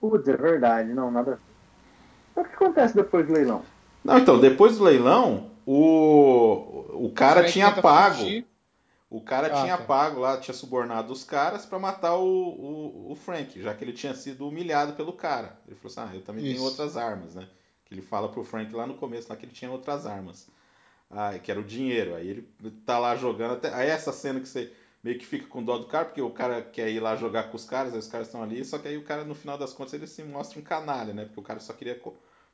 Putz, 0.00 0.26
é 0.26 0.36
verdade, 0.36 0.92
não, 0.92 1.10
nada. 1.10 1.38
Mas 2.34 2.46
o 2.46 2.48
que 2.48 2.54
acontece 2.56 2.94
depois 2.94 3.26
do 3.26 3.32
leilão? 3.32 3.62
Não, 4.02 4.18
então, 4.18 4.40
depois 4.40 4.76
do 4.76 4.84
leilão, 4.84 5.50
o, 5.64 7.06
o 7.06 7.12
cara 7.14 7.44
tinha 7.44 7.70
pago. 7.70 8.16
fugir. 8.16 8.46
O 9.10 9.20
cara 9.20 9.48
Ah, 9.48 9.62
tinha 9.62 9.78
tá. 9.78 9.84
pago 9.84 10.20
lá, 10.20 10.38
tinha 10.38 10.54
subornado 10.54 11.12
os 11.12 11.24
caras 11.24 11.64
pra 11.64 11.78
matar 11.78 12.16
o, 12.16 12.24
o, 12.26 13.12
o 13.12 13.14
Frank, 13.14 13.60
já 13.60 13.74
que 13.74 13.84
ele 13.84 13.92
tinha 13.92 14.14
sido 14.14 14.48
humilhado 14.48 14.94
pelo 14.94 15.12
cara. 15.12 15.58
Ele 15.66 15.76
falou 15.76 15.92
assim: 15.92 16.12
ah, 16.12 16.16
eu 16.16 16.22
também 16.22 16.42
tenho 16.42 16.56
Isso. 16.56 16.64
outras 16.64 16.96
armas, 16.96 17.34
né? 17.34 17.48
Que 17.84 17.94
ele 17.94 18.02
fala 18.02 18.28
pro 18.30 18.44
Frank 18.44 18.74
lá 18.74 18.86
no 18.86 18.94
começo, 18.94 19.28
lá 19.28 19.36
que 19.36 19.44
ele 19.46 19.52
tinha 19.52 19.70
outras 19.70 20.06
armas. 20.06 20.48
Ah, 21.10 21.38
que 21.38 21.50
era 21.50 21.60
o 21.60 21.64
dinheiro. 21.64 22.14
Aí 22.14 22.28
ele 22.28 22.42
tá 22.84 22.98
lá 22.98 23.14
jogando 23.16 23.54
até. 23.54 23.72
Aí 23.72 23.88
essa 23.88 24.12
cena 24.12 24.40
que 24.40 24.48
você 24.48 24.72
meio 25.02 25.18
que 25.18 25.26
fica 25.26 25.46
com 25.46 25.62
dó 25.62 25.78
do 25.78 25.86
cara, 25.86 26.06
porque 26.06 26.22
o 26.22 26.30
cara 26.30 26.62
quer 26.62 26.90
ir 26.90 26.98
lá 27.00 27.14
jogar 27.14 27.44
com 27.50 27.56
os 27.56 27.64
caras, 27.66 27.92
aí 27.92 27.98
os 27.98 28.08
caras 28.08 28.26
estão 28.28 28.42
ali, 28.42 28.64
só 28.64 28.78
que 28.78 28.88
aí 28.88 28.96
o 28.96 29.04
cara, 29.04 29.22
no 29.24 29.34
final 29.34 29.58
das 29.58 29.72
contas, 29.74 29.92
ele 29.92 30.06
se 30.06 30.24
mostra 30.24 30.58
um 30.58 30.62
canalha, 30.62 31.12
né? 31.12 31.24
Porque 31.26 31.40
o 31.40 31.42
cara 31.42 31.60
só 31.60 31.74
queria 31.74 32.00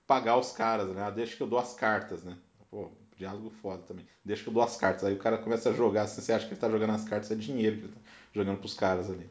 pagar 0.07 0.37
os 0.37 0.53
caras, 0.53 0.89
né? 0.89 1.03
Ah, 1.03 1.11
deixa 1.11 1.37
que 1.37 1.43
eu 1.43 1.47
dou 1.47 1.59
as 1.61 1.75
cartas, 1.75 2.25
né? 2.25 2.37
Pô, 2.71 2.91
diálogo 3.21 3.51
foda 3.63 3.83
também. 3.83 4.07
Deixa 4.25 4.43
que 4.43 4.49
eu 4.49 4.55
dou 4.55 4.63
as 4.63 4.77
cartas. 4.77 5.05
Aí 5.05 5.13
o 5.15 5.19
cara 5.19 5.37
começa 5.37 5.71
a 5.71 5.73
jogar, 5.73 6.03
assim, 6.03 6.23
você 6.23 6.33
acha 6.33 6.47
que 6.47 6.55
ele 6.55 6.61
tá 6.61 6.71
jogando 6.71 6.95
as 6.95 7.05
cartas, 7.05 7.31
é 7.31 7.35
dinheiro 7.35 7.77
que 7.77 7.85
ele 7.85 7.93
tá 7.93 8.01
jogando 8.35 8.59
pros 8.59 8.75
caras 8.75 9.11
ali. 9.11 9.29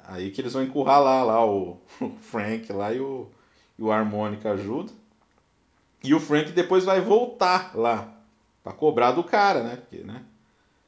Aí 0.00 0.30
que 0.30 0.40
eles 0.40 0.52
vão 0.52 0.62
encurralar 0.62 1.24
lá 1.24 1.46
o, 1.46 1.80
o 2.00 2.10
Frank 2.20 2.72
lá 2.72 2.92
e 2.92 3.00
o, 3.00 3.28
e 3.78 3.82
o 3.82 3.92
Harmônica 3.92 4.50
ajuda. 4.50 4.92
E 6.02 6.12
o 6.12 6.20
Frank 6.20 6.50
depois 6.52 6.84
vai 6.84 7.00
voltar 7.00 7.76
lá 7.76 8.12
pra 8.62 8.72
cobrar 8.72 9.12
do 9.12 9.22
cara, 9.22 9.62
né? 9.62 9.76
Porque, 9.76 10.04
né? 10.04 10.22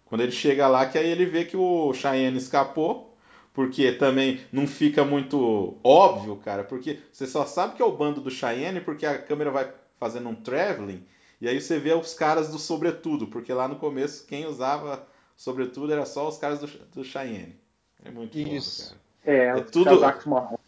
Quando 0.06 0.22
ele 0.22 0.32
chega 0.32 0.66
lá, 0.66 0.86
que 0.86 0.98
aí 0.98 1.08
ele 1.08 1.26
vê 1.26 1.44
que 1.44 1.56
o 1.56 1.94
Cheyenne 1.94 2.36
escapou, 2.36 3.16
porque 3.54 3.92
também 3.92 4.40
não 4.52 4.66
fica 4.66 5.04
muito 5.04 5.76
óbvio, 5.84 6.36
cara, 6.36 6.64
porque 6.64 6.98
você 7.12 7.26
só 7.26 7.46
sabe 7.46 7.76
que 7.76 7.82
é 7.82 7.84
o 7.84 7.96
bando 7.96 8.20
do 8.20 8.30
Cheyenne 8.30 8.80
porque 8.80 9.06
a 9.06 9.18
câmera 9.18 9.52
vai 9.52 9.72
fazendo 9.98 10.28
um 10.28 10.34
traveling 10.34 11.04
e 11.41 11.49
aí 11.49 11.61
você 11.61 11.78
vê 11.78 11.93
os 11.95 12.14
caras 12.14 12.51
do 12.51 12.59
sobretudo, 12.59 13.26
porque 13.28 13.53
lá 13.53 13.68
no 13.68 13.76
começo 13.76 14.26
quem 14.26 14.47
usava 14.47 15.07
sobretudo 15.36 15.93
era 15.93 16.05
só 16.07 16.28
os 16.28 16.38
caras 16.38 16.61
do, 16.61 16.66
do 16.95 17.05
Cheyenne. 17.05 17.57
É 18.05 18.11
muito 18.11 18.36
Isso. 18.38 18.82
foda, 18.82 18.88
cara. 18.88 19.01
É, 19.55 19.61
É 19.61 19.61
tudo-. 19.62 19.91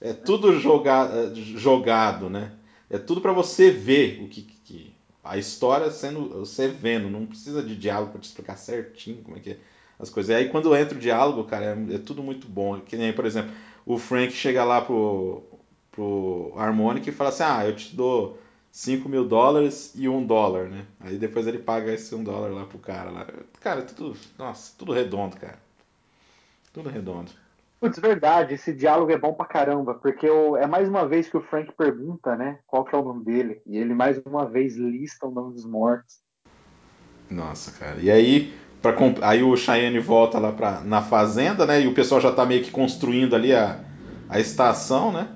É 0.00 0.12
tudo 0.12 0.58
joga, 0.58 1.08
eh, 1.14 1.34
jogado, 1.34 2.28
né? 2.30 2.52
É 2.90 2.98
tudo 2.98 3.20
pra 3.20 3.32
você 3.32 3.70
ver 3.70 4.22
o 4.22 4.28
que, 4.28 4.42
que- 4.42 4.94
a 5.24 5.38
história 5.38 5.90
sendo 5.90 6.28
você 6.30 6.68
vendo, 6.68 7.08
não 7.08 7.26
precisa 7.26 7.62
de 7.62 7.76
diálogo 7.76 8.12
pra 8.12 8.20
te 8.20 8.24
explicar 8.24 8.56
certinho 8.56 9.22
como 9.22 9.36
é 9.36 9.40
que 9.40 9.50
é 9.52 9.58
as 9.98 10.10
coisas. 10.10 10.30
E 10.30 10.34
aí 10.34 10.48
quando 10.48 10.74
entra 10.76 10.96
o 10.96 11.00
diálogo, 11.00 11.44
cara, 11.44 11.66
é, 11.90 11.94
é 11.94 11.98
tudo 11.98 12.22
muito 12.22 12.48
bom. 12.48 12.80
Que 12.80 12.96
nem, 12.96 13.12
por 13.12 13.24
exemplo, 13.24 13.52
o 13.86 13.98
Frank 13.98 14.32
chega 14.32 14.64
lá 14.64 14.80
pro, 14.80 15.42
pro 15.92 16.52
Harmonic 16.56 17.08
e 17.08 17.12
fala 17.12 17.30
assim: 17.30 17.42
Ah, 17.44 17.64
eu 17.66 17.76
te 17.76 17.94
dou 17.94 18.38
5 18.72 19.06
mil 19.08 19.28
dólares 19.28 19.92
e 19.94 20.08
um 20.08 20.24
dólar, 20.26 20.68
né? 20.68 20.86
Aí 20.98 21.18
depois 21.18 21.46
ele 21.46 21.58
paga 21.58 21.92
esse 21.92 22.14
um 22.14 22.24
dólar 22.24 22.50
lá 22.50 22.64
pro 22.64 22.78
cara 22.78 23.10
lá. 23.10 23.26
Cara, 23.60 23.80
é 23.80 23.84
tudo. 23.84 24.18
Nossa, 24.38 24.72
tudo 24.78 24.92
redondo, 24.92 25.36
cara. 25.36 25.58
Tudo 26.72 26.88
redondo. 26.88 27.30
Putz, 27.78 27.98
verdade, 27.98 28.54
esse 28.54 28.72
diálogo 28.72 29.10
é 29.12 29.18
bom 29.18 29.34
pra 29.34 29.44
caramba, 29.44 29.94
porque 29.94 30.28
o- 30.30 30.56
é 30.56 30.66
mais 30.66 30.88
uma 30.88 31.06
vez 31.06 31.28
que 31.28 31.36
o 31.36 31.42
Frank 31.42 31.70
pergunta, 31.76 32.34
né, 32.36 32.60
qual 32.66 32.84
que 32.84 32.94
é 32.94 32.98
o 32.98 33.02
nome 33.04 33.24
dele, 33.24 33.60
e 33.66 33.76
ele 33.76 33.92
mais 33.92 34.18
uma 34.24 34.46
vez 34.48 34.76
lista 34.76 35.26
o 35.26 35.30
nome 35.32 35.52
dos 35.52 35.66
mortos. 35.66 36.20
Nossa, 37.28 37.72
cara. 37.72 37.98
E 38.00 38.10
aí, 38.10 38.54
pra, 38.80 38.94
aí 39.22 39.42
o 39.42 39.56
Cheyenne 39.56 39.98
volta 39.98 40.38
lá 40.38 40.52
pra, 40.52 40.80
na 40.80 41.02
fazenda, 41.02 41.66
né? 41.66 41.82
E 41.82 41.88
o 41.88 41.94
pessoal 41.94 42.20
já 42.20 42.30
tá 42.32 42.46
meio 42.46 42.62
que 42.62 42.70
construindo 42.70 43.34
ali 43.34 43.52
a, 43.52 43.80
a 44.28 44.38
estação, 44.38 45.10
né? 45.12 45.28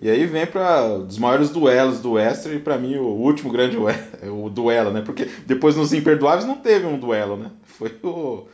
E 0.00 0.10
aí 0.10 0.26
vem 0.26 0.46
para 0.46 0.98
dos 0.98 1.18
maiores 1.18 1.50
duelos 1.50 2.00
do 2.00 2.12
Western 2.12 2.58
e 2.58 2.62
pra 2.62 2.76
mim 2.78 2.96
o 2.96 3.06
último 3.06 3.50
grande 3.50 3.76
o 4.28 4.50
duelo, 4.50 4.90
né? 4.90 5.00
Porque 5.02 5.24
depois 5.46 5.76
nos 5.76 5.92
Imperdoáveis 5.92 6.46
não 6.46 6.56
teve 6.56 6.86
um 6.86 6.98
duelo, 6.98 7.36
né? 7.36 7.50
Foi 7.64 7.98
o, 8.02 8.46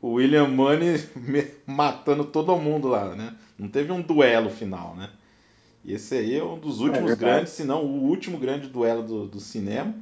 o 0.00 0.08
William 0.14 0.48
Money 0.48 1.02
me- 1.16 1.48
matando 1.66 2.24
todo 2.24 2.56
mundo 2.56 2.88
lá, 2.88 3.14
né? 3.14 3.34
Não 3.58 3.68
teve 3.68 3.92
um 3.92 4.00
duelo 4.02 4.48
final, 4.50 4.94
né? 4.96 5.10
E 5.84 5.94
esse 5.94 6.14
aí 6.16 6.36
é 6.36 6.44
um 6.44 6.58
dos 6.58 6.80
últimos 6.80 7.14
verdade. 7.14 7.20
grandes, 7.20 7.52
se 7.52 7.64
não 7.64 7.84
o 7.84 8.04
último 8.08 8.38
grande 8.38 8.68
duelo 8.68 9.02
do, 9.02 9.26
do 9.26 9.40
cinema. 9.40 9.94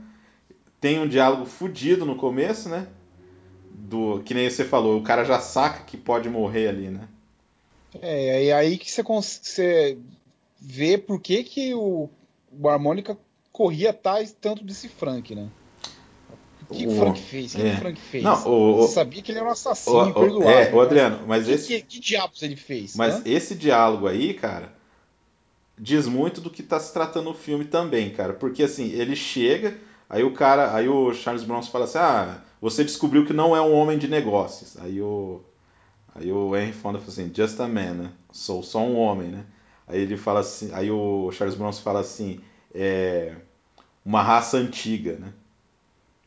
Tem 0.80 1.00
um 1.00 1.08
diálogo 1.08 1.46
fudido 1.46 2.04
no 2.06 2.16
começo, 2.16 2.68
né? 2.68 2.88
Do, 3.70 4.22
que 4.24 4.34
nem 4.34 4.48
você 4.50 4.64
falou, 4.64 4.98
o 4.98 5.02
cara 5.02 5.24
já 5.24 5.40
saca 5.40 5.84
que 5.84 5.96
pode 5.96 6.28
morrer 6.30 6.68
ali, 6.68 6.88
né? 6.90 7.08
É, 8.02 8.44
e 8.46 8.52
aí 8.52 8.76
que 8.78 8.90
você, 8.90 9.02
você 9.02 9.98
vê 10.64 10.96
por 10.98 11.20
que, 11.20 11.44
que 11.44 11.74
o, 11.74 12.08
o 12.50 12.68
Harmônica 12.68 13.16
corria 13.52 13.90
atrás 13.90 14.34
tanto 14.40 14.64
desse 14.64 14.88
Frank, 14.88 15.34
né? 15.34 15.48
O 16.62 16.74
que, 16.74 16.86
o 16.86 16.90
O- 16.90 16.96
Frank 16.96 17.20
fez? 17.20 17.52
O 17.52 17.56
que, 17.56 17.62
é. 17.62 17.74
o 17.74 17.76
Frank 17.76 18.00
fez? 18.00 18.24
Não, 18.24 18.48
o- 18.48 18.76
Você 18.76 18.90
o- 18.90 18.94
sabia 18.94 19.22
que 19.22 19.30
ele 19.30 19.38
era 19.38 19.48
um 19.48 19.52
assassino 19.52 19.98
O- 19.98 20.02
o- 20.02 20.08
imperdoável. 20.08 20.50
é, 20.50 20.72
o 20.72 20.76
mas 20.76 20.86
Adriano, 20.86 21.26
mas 21.26 21.46
que, 21.46 21.52
esse, 21.52 21.66
que, 21.68 21.82
que 21.82 22.00
diabos 22.00 22.42
ele 22.42 22.56
fez? 22.56 22.96
mas 22.96 23.16
hã? 23.16 23.22
esse 23.26 23.54
diálogo 23.54 24.08
aí, 24.08 24.32
cara, 24.34 24.72
diz 25.78 26.06
muito 26.06 26.40
do 26.40 26.50
que 26.50 26.62
tá 26.62 26.78
se 26.80 26.92
tratando 26.92 27.30
o 27.30 27.34
filme 27.34 27.64
também, 27.64 28.10
cara. 28.10 28.32
Porque 28.32 28.62
assim, 28.62 28.90
ele 28.92 29.14
chega, 29.16 29.76
aí 30.08 30.22
o 30.22 30.32
cara, 30.32 30.74
aí 30.74 30.88
o 30.88 31.12
Charles 31.12 31.44
Bronson 31.44 31.70
fala 31.70 31.84
assim: 31.84 31.98
"Ah, 31.98 32.38
você 32.60 32.82
descobriu 32.84 33.26
que 33.26 33.32
não 33.32 33.54
é 33.54 33.60
um 33.60 33.74
homem 33.74 33.98
de 33.98 34.08
negócios". 34.08 34.76
Aí 34.78 35.00
o 35.00 35.42
aí 36.14 36.30
o 36.32 36.56
Henry 36.56 36.72
Fonda 36.72 36.98
fala 36.98 37.10
assim: 37.10 37.30
"Just 37.34 37.60
a 37.60 37.68
man, 37.68 37.94
né? 37.94 38.10
Sou 38.32 38.62
só 38.62 38.78
um 38.80 38.96
homem, 38.96 39.28
né?". 39.28 39.44
Aí 39.86 40.00
ele 40.00 40.16
fala 40.16 40.40
assim, 40.40 40.70
aí 40.72 40.90
o 40.90 41.30
Charles 41.32 41.56
Bronson 41.56 41.82
fala 41.82 42.00
assim: 42.00 42.40
"É 42.74 43.34
uma 44.04 44.22
raça 44.22 44.56
antiga, 44.56 45.16
né?". 45.18 45.32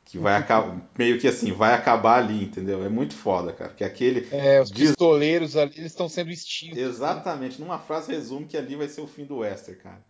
Que 0.05 0.17
vai 0.17 0.35
acabar, 0.35 0.89
meio 0.97 1.19
que 1.19 1.27
assim, 1.27 1.51
vai 1.51 1.73
acabar 1.73 2.19
ali, 2.23 2.45
entendeu? 2.45 2.81
É 2.83 2.87
muito 2.87 3.13
foda, 3.13 3.51
cara. 3.51 3.73
Que 3.73 3.83
aquele 3.83 4.25
É, 4.31 4.61
os 4.61 4.71
diz- 4.71 4.89
pistoleiros 4.91 5.57
ali 5.57 5.73
eles 5.75 5.91
estão 5.91 6.07
sendo 6.07 6.29
extintos. 6.31 6.77
né? 6.77 6.83
Exatamente, 6.83 7.59
numa 7.59 7.77
frase 7.77 8.11
resume 8.13 8.45
que 8.45 8.55
ali 8.55 8.75
vai 8.77 8.87
ser 8.87 9.01
o 9.01 9.07
fim 9.07 9.25
do 9.25 9.39
Wester, 9.39 9.77
cara. 9.77 10.01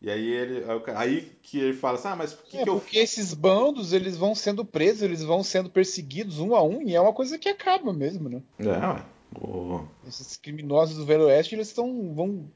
E 0.00 0.08
aí 0.08 0.24
ele. 0.30 0.64
aí 0.94 1.32
que 1.42 1.58
ele 1.58 1.76
fala 1.76 1.98
assim, 1.98 2.08
ah, 2.08 2.16
mas 2.16 2.32
por 2.32 2.44
que, 2.46 2.58
É, 2.58 2.62
que 2.62 2.70
eu. 2.70 2.74
porque 2.78 2.98
esses 2.98 3.34
bandos 3.34 3.92
eles 3.92 4.16
vão 4.16 4.34
sendo 4.36 4.64
presos, 4.64 5.02
eles 5.02 5.22
vão 5.22 5.42
sendo 5.42 5.68
perseguidos 5.68 6.38
um 6.38 6.54
a 6.54 6.62
um, 6.62 6.82
e 6.88 6.94
é 6.94 7.00
uma 7.00 7.12
coisa 7.12 7.36
que 7.36 7.48
acaba 7.48 7.92
mesmo, 7.92 8.28
né? 8.28 8.40
É, 8.58 8.64
ué. 8.68 9.04
O- 9.36 9.84
Esses 10.06 10.36
criminosos 10.36 10.96
do 10.96 11.04
Velho 11.04 11.24
Oeste, 11.24 11.54
eles 11.56 11.68
estão 11.68 12.14
vão 12.14 12.48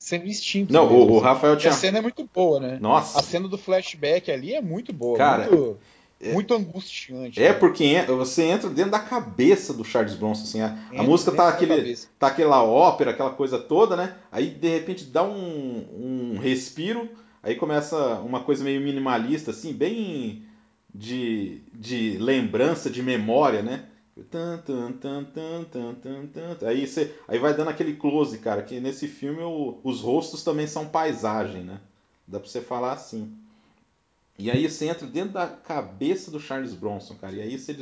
sendo 0.00 0.26
extintos. 0.26 0.74
Não, 0.74 0.88
mesmo, 0.90 1.12
o. 1.12 1.18
Rafael 1.20 1.54
E 1.54 1.58
tinha. 1.58 1.72
a 1.72 1.76
cena 1.76 1.98
é 1.98 2.00
muito 2.00 2.28
boa, 2.34 2.58
né? 2.58 2.78
Nossa. 2.80 3.20
A 3.20 3.22
cena 3.22 3.46
do 3.46 3.58
flashback 3.58 4.32
ali 4.32 4.54
é 4.54 4.62
muito 4.62 4.92
boa, 4.94 5.16
Cara, 5.18 5.44
muito, 5.50 5.78
é- 6.20 6.32
muito 6.32 6.54
angustiante. 6.54 7.40
É 7.40 7.50
né? 7.50 7.52
porque 7.52 8.02
você 8.08 8.44
entra 8.44 8.70
dentro 8.70 8.90
da 8.90 8.98
cabeça 8.98 9.74
do 9.74 9.84
Charles 9.84 10.14
Bronson, 10.14 10.42
assim, 10.42 10.60
a, 10.62 10.76
a 10.96 11.02
música 11.02 11.30
tá 11.32 11.48
aquele, 11.48 11.96
tá 12.18 12.28
aquela 12.28 12.64
ópera, 12.64 13.10
aquela 13.10 13.30
coisa 13.30 13.58
toda, 13.58 13.94
né? 13.94 14.16
Aí 14.32 14.48
de 14.48 14.68
repente 14.68 15.04
dá 15.04 15.22
um, 15.22 15.84
um 16.34 16.38
respiro, 16.40 17.06
aí 17.42 17.54
começa 17.54 17.96
uma 18.20 18.40
coisa 18.40 18.64
meio 18.64 18.80
minimalista, 18.80 19.50
assim, 19.50 19.72
bem 19.74 20.44
de, 20.94 21.60
de 21.74 22.16
lembrança, 22.18 22.88
de 22.90 23.02
memória, 23.02 23.60
né? 23.62 23.84
Tan, 24.30 24.58
tan, 24.58 24.92
tan, 24.92 25.24
tan, 25.24 25.64
tan, 25.64 25.94
tan, 25.94 26.26
tan. 26.26 26.66
Aí, 26.68 26.86
você, 26.86 27.14
aí 27.26 27.38
vai 27.38 27.54
dando 27.54 27.70
aquele 27.70 27.94
close, 27.94 28.38
cara, 28.38 28.62
que 28.62 28.80
nesse 28.80 29.08
filme 29.08 29.40
o- 29.42 29.78
os 29.82 30.00
rostos 30.00 30.42
também 30.42 30.66
são 30.66 30.86
paisagem, 30.86 31.62
né? 31.62 31.80
Dá 32.26 32.38
pra 32.38 32.48
você 32.48 32.60
falar 32.60 32.92
assim. 32.92 33.32
E 34.38 34.50
aí 34.50 34.68
você 34.68 34.86
entra 34.86 35.06
dentro 35.06 35.32
da 35.34 35.46
cabeça 35.46 36.30
do 36.30 36.40
Charles 36.40 36.74
Bronson, 36.74 37.14
cara. 37.16 37.34
E 37.34 37.40
aí 37.40 37.58
você. 37.58 37.76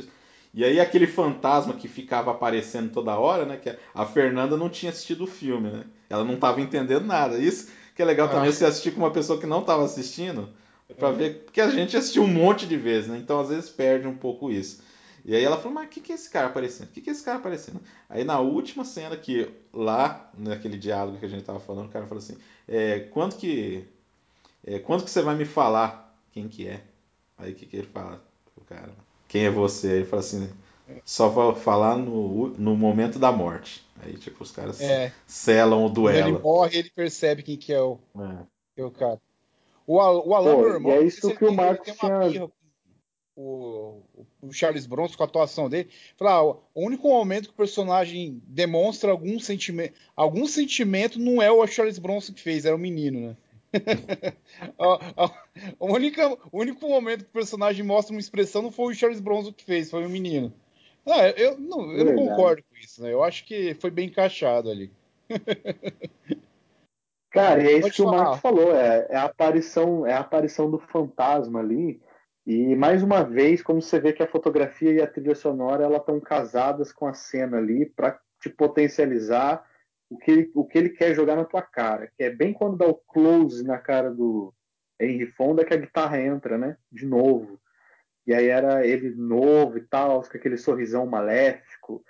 E 0.53 0.63
aí 0.63 0.79
aquele 0.79 1.07
fantasma 1.07 1.73
que 1.73 1.87
ficava 1.87 2.31
aparecendo 2.31 2.91
toda 2.91 3.17
hora, 3.17 3.45
né? 3.45 3.57
Que 3.57 3.75
a 3.93 4.05
Fernanda 4.05 4.57
não 4.57 4.69
tinha 4.69 4.91
assistido 4.91 5.23
o 5.25 5.27
filme, 5.27 5.69
né? 5.69 5.83
Ela 6.09 6.23
não 6.23 6.33
estava 6.35 6.59
entendendo 6.59 7.05
nada. 7.05 7.37
Isso 7.37 7.67
que 7.95 8.01
é 8.01 8.05
legal 8.05 8.27
Ah. 8.27 8.31
também 8.31 8.51
você 8.51 8.65
assistir 8.65 8.91
com 8.91 8.99
uma 9.01 9.11
pessoa 9.11 9.39
que 9.39 9.45
não 9.45 9.59
estava 9.61 9.83
assistindo, 9.83 10.49
para 10.97 11.11
ver, 11.11 11.43
porque 11.45 11.61
a 11.61 11.69
gente 11.69 11.95
assistiu 11.95 12.23
um 12.23 12.27
monte 12.27 12.65
de 12.65 12.75
vezes, 12.77 13.09
né? 13.09 13.17
Então 13.17 13.39
às 13.39 13.49
vezes 13.49 13.69
perde 13.69 14.07
um 14.07 14.15
pouco 14.15 14.49
isso. 14.51 14.81
E 15.29 15.35
aí 15.35 15.43
ela 15.43 15.57
falou, 15.57 15.73
mas 15.73 15.85
o 15.85 15.89
que, 15.89 16.01
que 16.01 16.11
é 16.11 16.15
esse 16.15 16.27
cara 16.27 16.47
aparecendo? 16.47 16.87
O 16.87 16.91
que, 16.91 17.01
que 17.01 17.09
é 17.11 17.13
esse 17.13 17.23
cara 17.23 17.37
aparecendo? 17.37 17.79
Aí 18.09 18.23
na 18.23 18.39
última 18.39 18.83
cena 18.83 19.15
que 19.15 19.47
lá, 19.71 20.27
naquele 20.35 20.75
diálogo 20.75 21.19
que 21.19 21.25
a 21.25 21.29
gente 21.29 21.43
tava 21.43 21.59
falando, 21.59 21.85
o 21.87 21.91
cara 21.91 22.07
falou 22.07 22.17
assim, 22.23 22.35
é, 22.67 23.01
quando 23.11 23.35
que. 23.35 23.87
é, 24.65 24.79
quando 24.79 25.03
que 25.03 25.11
você 25.11 25.21
vai 25.21 25.35
me 25.35 25.45
falar 25.45 26.17
quem 26.31 26.47
que 26.47 26.67
é? 26.67 26.81
Aí 27.37 27.51
o 27.51 27.55
que, 27.55 27.67
que 27.67 27.77
ele 27.77 27.87
fala? 27.87 28.23
O 28.57 28.61
cara, 28.61 28.91
quem 29.27 29.45
é 29.45 29.51
você? 29.51 29.87
Aí 29.89 29.95
ele 29.97 30.05
fala 30.05 30.21
assim, 30.21 30.49
só 31.05 31.29
vou 31.29 31.53
falar 31.55 31.95
no, 31.95 32.47
no 32.57 32.75
momento 32.75 33.19
da 33.19 33.31
morte. 33.31 33.87
Aí 34.01 34.17
tipo, 34.17 34.43
os 34.43 34.49
caras 34.51 34.81
É, 34.81 35.11
selam 35.27 35.85
o 35.85 35.89
quando 35.93 36.09
ele 36.09 36.21
duelo. 36.23 36.39
morre, 36.41 36.77
ele 36.79 36.89
percebe 36.89 37.43
quem 37.43 37.55
que 37.55 37.71
é 37.71 37.79
o, 37.79 37.99
É. 38.17 38.45
que 38.73 38.81
é 38.81 38.83
o 38.83 38.89
cara. 38.89 39.21
O, 39.85 39.95
o 39.97 40.33
Alan, 40.33 40.55
Pô, 40.55 40.61
meu 40.61 40.73
irmão, 40.73 40.91
e 40.91 40.95
é 40.95 41.01
não 41.03 41.09
sei 41.11 41.17
isso 41.19 41.35
que 41.35 41.45
o 41.45 41.53
Marcos 41.53 41.85
tem 41.85 41.93
uma 41.93 41.99
tinha- 42.19 42.29
birra 42.31 42.47
com 42.47 43.41
o, 43.41 44.03
o 44.41 44.53
Charles 44.53 44.85
Bronson, 44.85 45.17
com 45.17 45.23
a 45.23 45.25
atuação 45.25 45.69
dele. 45.69 45.89
Falar, 46.17 46.37
ah, 46.37 46.43
o 46.43 46.85
único 46.85 47.07
momento 47.07 47.47
que 47.47 47.53
o 47.53 47.57
personagem 47.57 48.41
demonstra 48.45 49.11
algum 49.11 49.39
sentimento, 49.39 49.93
algum 50.15 50.45
sentimento 50.45 51.19
não 51.19 51.41
é 51.41 51.51
o 51.51 51.65
Charles 51.67 51.99
Bronson 51.99 52.33
que 52.33 52.41
fez, 52.41 52.65
era 52.65 52.75
o 52.75 52.79
menino, 52.79 53.29
né? 53.29 53.37
a 54.79 55.31
única, 55.79 56.27
o 56.51 56.59
único 56.59 56.87
momento 56.87 57.23
que 57.23 57.29
o 57.29 57.33
personagem 57.33 57.85
mostra 57.85 58.13
uma 58.15 58.19
expressão 58.19 58.61
não 58.61 58.71
foi 58.71 58.93
o 58.93 58.95
Charles 58.95 59.19
Bronson 59.19 59.53
que 59.53 59.63
fez, 59.63 59.91
foi 59.91 60.05
o 60.05 60.09
menino. 60.09 60.51
Ah, 61.05 61.27
eu 61.29 61.57
não, 61.57 61.91
eu 61.91 62.05
não 62.05 62.15
concordo 62.15 62.63
com 62.63 62.77
isso, 62.77 63.01
né? 63.01 63.13
Eu 63.13 63.23
acho 63.23 63.45
que 63.45 63.73
foi 63.75 63.89
bem 63.89 64.07
encaixado 64.07 64.69
ali. 64.69 64.91
Cara, 67.29 67.63
e 67.63 67.67
é 67.67 67.71
isso 67.73 67.81
Pode 67.81 67.95
que 67.95 68.01
o 68.01 68.05
falar. 68.05 68.23
Marcos 68.23 68.39
falou, 68.39 68.75
é, 68.75 69.07
é 69.09 69.15
a 69.15 69.23
aparição, 69.23 70.05
é 70.05 70.13
a 70.13 70.19
aparição 70.19 70.69
do 70.69 70.79
fantasma 70.79 71.59
ali. 71.59 71.99
E 72.45 72.75
mais 72.75 73.03
uma 73.03 73.23
vez, 73.23 73.61
como 73.61 73.81
você 73.81 73.99
vê 73.99 74.13
que 74.13 74.23
a 74.23 74.27
fotografia 74.27 74.91
e 74.91 75.01
a 75.01 75.07
trilha 75.07 75.35
sonora 75.35 75.83
ela 75.83 75.97
estão 75.97 76.19
casadas 76.19 76.91
com 76.91 77.05
a 77.07 77.13
cena 77.13 77.57
ali 77.57 77.85
para 77.85 78.19
te 78.41 78.49
potencializar 78.49 79.63
o 80.09 80.17
que, 80.17 80.31
ele- 80.31 80.51
o 80.55 80.65
que 80.65 80.77
ele 80.77 80.89
quer 80.89 81.13
jogar 81.13 81.35
na 81.35 81.45
tua 81.45 81.61
cara. 81.61 82.11
Que 82.17 82.23
é 82.23 82.29
bem 82.29 82.53
quando 82.53 82.77
dá 82.77 82.87
o 82.87 82.95
close 82.95 83.63
na 83.63 83.77
cara 83.77 84.09
do 84.09 84.53
Henry 84.99 85.27
Fonda 85.27 85.63
que 85.63 85.73
a 85.73 85.77
guitarra 85.77 86.19
entra, 86.19 86.57
né? 86.57 86.77
De 86.91 87.05
novo. 87.05 87.59
E 88.27 88.33
aí 88.33 88.47
era 88.47 88.85
ele 88.85 89.11
novo 89.15 89.77
e 89.77 89.81
tal, 89.81 90.21
com 90.21 90.37
aquele 90.37 90.57
sorrisão 90.57 91.05
maléfico, 91.05 92.03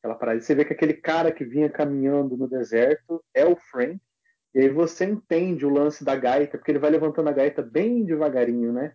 aquela 0.00 0.14
parada. 0.16 0.40
Você 0.40 0.54
vê 0.54 0.64
que 0.64 0.72
aquele 0.72 0.94
cara 0.94 1.32
que 1.32 1.44
vinha 1.44 1.70
caminhando 1.70 2.36
no 2.36 2.48
deserto 2.48 3.22
é 3.34 3.44
o 3.44 3.56
Frank. 3.56 4.00
E 4.54 4.60
aí 4.60 4.68
você 4.68 5.04
entende 5.04 5.66
o 5.66 5.70
lance 5.70 6.04
da 6.04 6.16
gaita, 6.16 6.58
porque 6.58 6.70
ele 6.72 6.78
vai 6.78 6.90
levantando 6.90 7.28
a 7.28 7.32
gaita 7.32 7.62
bem 7.62 8.04
devagarinho, 8.04 8.72
né? 8.72 8.94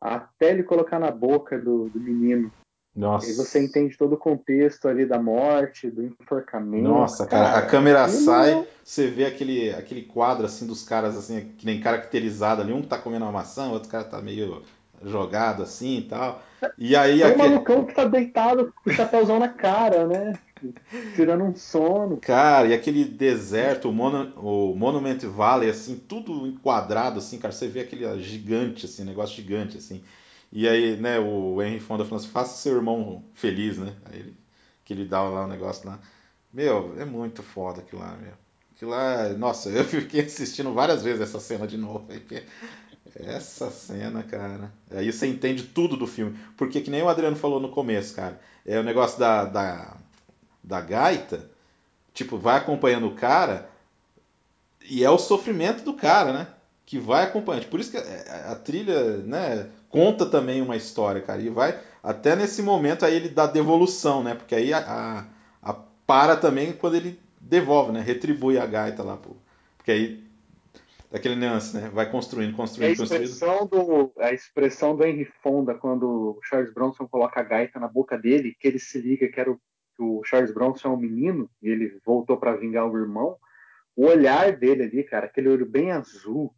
Até 0.00 0.50
ele 0.50 0.62
colocar 0.62 0.98
na 0.98 1.10
boca 1.10 1.58
do, 1.58 1.88
do 1.88 2.00
menino. 2.00 2.50
E 2.96 3.00
Nossa. 3.00 3.26
aí 3.26 3.34
você 3.34 3.62
entende 3.62 3.96
todo 3.96 4.14
o 4.14 4.18
contexto 4.18 4.88
ali 4.88 5.04
da 5.04 5.20
morte, 5.20 5.90
do 5.90 6.02
enforcamento. 6.02 6.82
Nossa, 6.82 7.26
cara, 7.26 7.58
a 7.58 7.66
câmera 7.66 8.08
sai, 8.08 8.54
é- 8.54 8.66
você 8.82 9.08
vê 9.08 9.24
aquele, 9.24 9.70
aquele 9.70 10.02
quadro 10.02 10.46
assim 10.46 10.66
dos 10.66 10.82
caras 10.82 11.16
assim, 11.16 11.52
que 11.56 11.66
nem 11.66 11.80
caracterizado 11.80 12.62
ali, 12.62 12.72
um 12.72 12.82
tá 12.82 12.98
comendo 12.98 13.24
uma 13.24 13.32
maçã, 13.32 13.68
o 13.68 13.72
outro 13.72 13.90
cara 13.90 14.04
tá 14.04 14.20
meio 14.20 14.62
jogado 15.02 15.62
assim 15.62 15.98
e 15.98 16.02
tal. 16.02 16.42
E 16.78 16.96
aí 16.96 17.18
Tem 17.18 17.26
um 17.26 17.28
aquele, 17.28 17.48
malucão 17.48 17.84
que 17.84 17.94
tá 17.94 18.04
deitado 18.04 18.72
com 18.82 18.90
o 18.90 18.92
chapéuzão 18.92 19.38
na 19.38 19.48
cara, 19.48 20.06
né? 20.06 20.32
Tirando 21.14 21.44
um 21.44 21.54
sono. 21.54 22.20
cara, 22.20 22.68
e 22.68 22.74
aquele 22.74 23.04
deserto, 23.04 23.88
o, 23.88 23.92
Mono, 23.92 24.32
o 24.36 24.74
Monument 24.74 25.18
Valley 25.18 25.70
assim, 25.70 25.96
tudo 25.96 26.46
enquadrado 26.46 27.18
assim, 27.18 27.38
cara, 27.38 27.52
você 27.52 27.68
vê 27.68 27.80
aquele 27.80 28.22
gigante 28.22 28.86
assim, 28.86 29.04
negócio 29.04 29.36
gigante 29.36 29.76
assim. 29.78 30.02
E 30.52 30.68
aí, 30.68 30.96
né, 30.96 31.18
o 31.18 31.62
Henry 31.62 31.80
Fonda 31.80 32.04
falando 32.04 32.22
assim, 32.22 32.32
faça 32.32 32.56
seu 32.62 32.76
irmão 32.76 33.24
feliz, 33.34 33.78
né? 33.78 33.94
Aí 34.06 34.20
ele, 34.20 34.36
que 34.84 34.92
ele 34.94 35.04
dá 35.04 35.22
lá 35.22 35.44
o 35.44 35.48
negócio 35.48 35.88
lá. 35.88 36.00
Meu, 36.52 36.94
é 36.98 37.04
muito 37.04 37.42
foda 37.42 37.80
aquilo 37.80 38.00
lá, 38.02 38.16
meu. 38.16 38.32
Aquilo 38.74 38.90
lá, 38.92 39.28
nossa, 39.30 39.68
eu 39.70 39.84
fiquei 39.84 40.22
assistindo 40.22 40.72
várias 40.72 41.02
vezes 41.02 41.20
essa 41.20 41.40
cena 41.40 41.66
de 41.66 41.76
novo. 41.76 42.06
Essa 43.16 43.70
cena, 43.70 44.22
cara. 44.22 44.72
Aí 44.90 45.10
você 45.12 45.26
entende 45.26 45.64
tudo 45.64 45.96
do 45.96 46.06
filme. 46.06 46.38
Porque 46.56 46.80
que 46.80 46.90
nem 46.90 47.02
o 47.02 47.08
Adriano 47.08 47.36
falou 47.36 47.60
no 47.60 47.70
começo, 47.70 48.14
cara. 48.14 48.40
É 48.64 48.78
o 48.78 48.82
negócio 48.82 49.18
da, 49.18 49.44
da, 49.44 49.96
da 50.66 50.80
gaita. 50.80 51.48
Tipo, 52.12 52.36
vai 52.36 52.56
acompanhando 52.58 53.06
o 53.06 53.14
cara. 53.14 53.70
E 54.88 55.04
é 55.04 55.10
o 55.10 55.18
sofrimento 55.18 55.84
do 55.84 55.94
cara, 55.94 56.32
né? 56.32 56.48
Que 56.84 56.98
vai 56.98 57.24
acompanhando. 57.24 57.66
Por 57.66 57.78
isso 57.78 57.92
que 57.92 57.96
a, 57.96 58.52
a 58.52 58.56
trilha, 58.56 59.18
né? 59.18 59.70
Conta 59.88 60.26
também 60.26 60.60
uma 60.60 60.76
história, 60.76 61.22
cara. 61.22 61.40
E 61.40 61.48
vai. 61.48 61.78
Até 62.02 62.34
nesse 62.34 62.62
momento 62.62 63.04
aí 63.04 63.14
ele 63.14 63.28
dá 63.28 63.46
devolução, 63.46 64.22
né? 64.22 64.34
Porque 64.34 64.54
aí 64.54 64.72
a, 64.72 64.78
a, 64.78 65.70
a 65.70 65.74
para 66.06 66.36
também 66.36 66.72
quando 66.72 66.96
ele 66.96 67.18
devolve, 67.40 67.92
né? 67.92 68.00
Retribui 68.00 68.58
a 68.58 68.66
gaita 68.66 69.02
lá. 69.02 69.18
Porque 69.76 69.92
aí. 69.92 70.26
Daquele 71.10 71.36
nuance, 71.36 71.76
né? 71.76 71.88
Vai 71.94 72.10
construindo, 72.10 72.50
É 72.50 72.54
a 72.54 72.56
construindo, 72.56 72.96
construindo. 72.96 73.24
expressão 73.24 73.66
do, 73.66 74.12
a 74.18 74.32
expressão 74.32 74.96
do 74.96 75.04
Henry 75.04 75.24
Fonda 75.40 75.72
quando 75.74 76.04
o 76.04 76.40
Charles 76.42 76.74
Bronson 76.74 77.06
coloca 77.06 77.38
a 77.38 77.44
gaita 77.44 77.78
na 77.78 77.86
boca 77.86 78.18
dele, 78.18 78.56
que 78.58 78.66
ele 78.66 78.80
se 78.80 79.00
liga 79.00 79.28
que, 79.28 79.38
era 79.38 79.52
o, 79.52 79.60
que 79.96 80.02
o 80.02 80.22
Charles 80.24 80.52
Bronson 80.52 80.88
é 80.88 80.92
um 80.92 80.96
menino 80.96 81.50
e 81.62 81.68
ele 81.68 81.98
voltou 82.04 82.36
para 82.36 82.56
vingar 82.56 82.86
o 82.86 82.98
irmão. 82.98 83.36
O 83.96 84.06
olhar 84.06 84.52
dele 84.56 84.82
ali, 84.82 85.02
cara, 85.02 85.26
aquele 85.26 85.48
olho 85.48 85.64
bem 85.64 85.90
azul, 85.90 86.54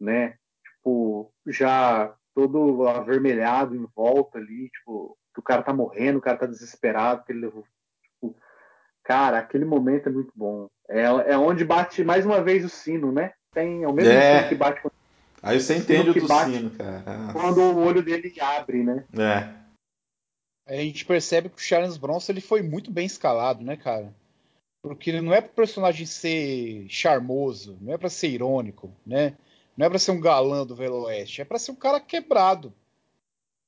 né? 0.00 0.34
Tipo, 0.64 1.32
já 1.46 2.14
todo 2.34 2.88
avermelhado 2.88 3.76
em 3.76 3.86
volta 3.94 4.38
ali, 4.38 4.70
tipo, 4.70 5.16
que 5.34 5.40
o 5.40 5.42
cara 5.42 5.62
tá 5.62 5.74
morrendo, 5.74 6.18
o 6.18 6.22
cara 6.22 6.38
tá 6.38 6.46
desesperado, 6.46 7.24
que 7.24 7.32
ele 7.32 7.40
levou. 7.40 7.64
Tipo, 8.02 8.34
cara, 9.04 9.38
aquele 9.38 9.64
momento 9.64 10.08
é 10.08 10.12
muito 10.12 10.32
bom. 10.34 10.68
É, 10.88 11.02
é 11.02 11.38
onde 11.38 11.64
bate 11.64 12.02
mais 12.02 12.24
uma 12.24 12.42
vez 12.42 12.64
o 12.64 12.68
sino, 12.68 13.12
né? 13.12 13.32
Tem, 13.52 13.82
é 13.82 13.88
o 13.88 13.92
mesmo 13.92 14.12
É. 14.12 14.38
sino 14.38 14.48
que 14.48 14.54
bate 14.54 14.80
quando 14.80 15.00
Aí 15.42 15.58
você 15.58 15.76
entende 15.76 16.10
o 16.10 16.12
que 16.12 16.20
do 16.20 16.28
bate 16.28 16.50
sino, 16.50 16.70
cara. 16.70 17.02
Quando 17.32 17.60
o 17.62 17.84
olho 17.84 18.02
dele 18.02 18.32
abre, 18.40 18.82
né? 18.82 19.04
É. 19.18 19.60
Aí 20.70 20.78
a 20.78 20.84
gente 20.84 21.04
percebe 21.04 21.48
que 21.48 21.56
o 21.56 21.60
Charles 21.60 21.96
Bronson 21.96 22.30
ele 22.30 22.40
foi 22.40 22.62
muito 22.62 22.92
bem 22.92 23.04
escalado, 23.04 23.64
né, 23.64 23.76
cara? 23.76 24.14
Porque 24.80 25.20
não 25.20 25.34
é 25.34 25.40
pro 25.40 25.50
personagem 25.52 26.06
ser 26.06 26.86
charmoso, 26.88 27.76
não 27.80 27.92
é 27.92 27.98
pra 27.98 28.08
ser 28.08 28.28
irônico, 28.28 28.88
né? 29.04 29.36
Não 29.76 29.86
é 29.86 29.90
pra 29.90 29.98
ser 29.98 30.12
um 30.12 30.20
galã 30.20 30.64
do 30.64 30.76
Velho 30.76 30.94
Oeste, 31.02 31.42
é 31.42 31.44
pra 31.44 31.58
ser 31.58 31.72
um 31.72 31.74
cara 31.76 31.98
quebrado. 31.98 32.72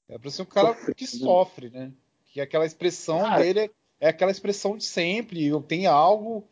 É 0.09 0.17
pra 0.17 0.31
ser 0.31 0.43
um 0.43 0.47
cara 0.47 0.69
que 0.95 1.05
sofre, 1.07 1.71
né? 1.71 1.91
Que 2.33 2.41
aquela 2.41 2.65
expressão 2.65 3.19
dele 3.43 3.61
é, 3.61 3.71
é 4.01 4.09
aquela 4.09 4.31
expressão 4.31 4.77
de 4.77 4.85
sempre. 4.85 5.51
Tem 5.63 5.87
algo 5.87 6.45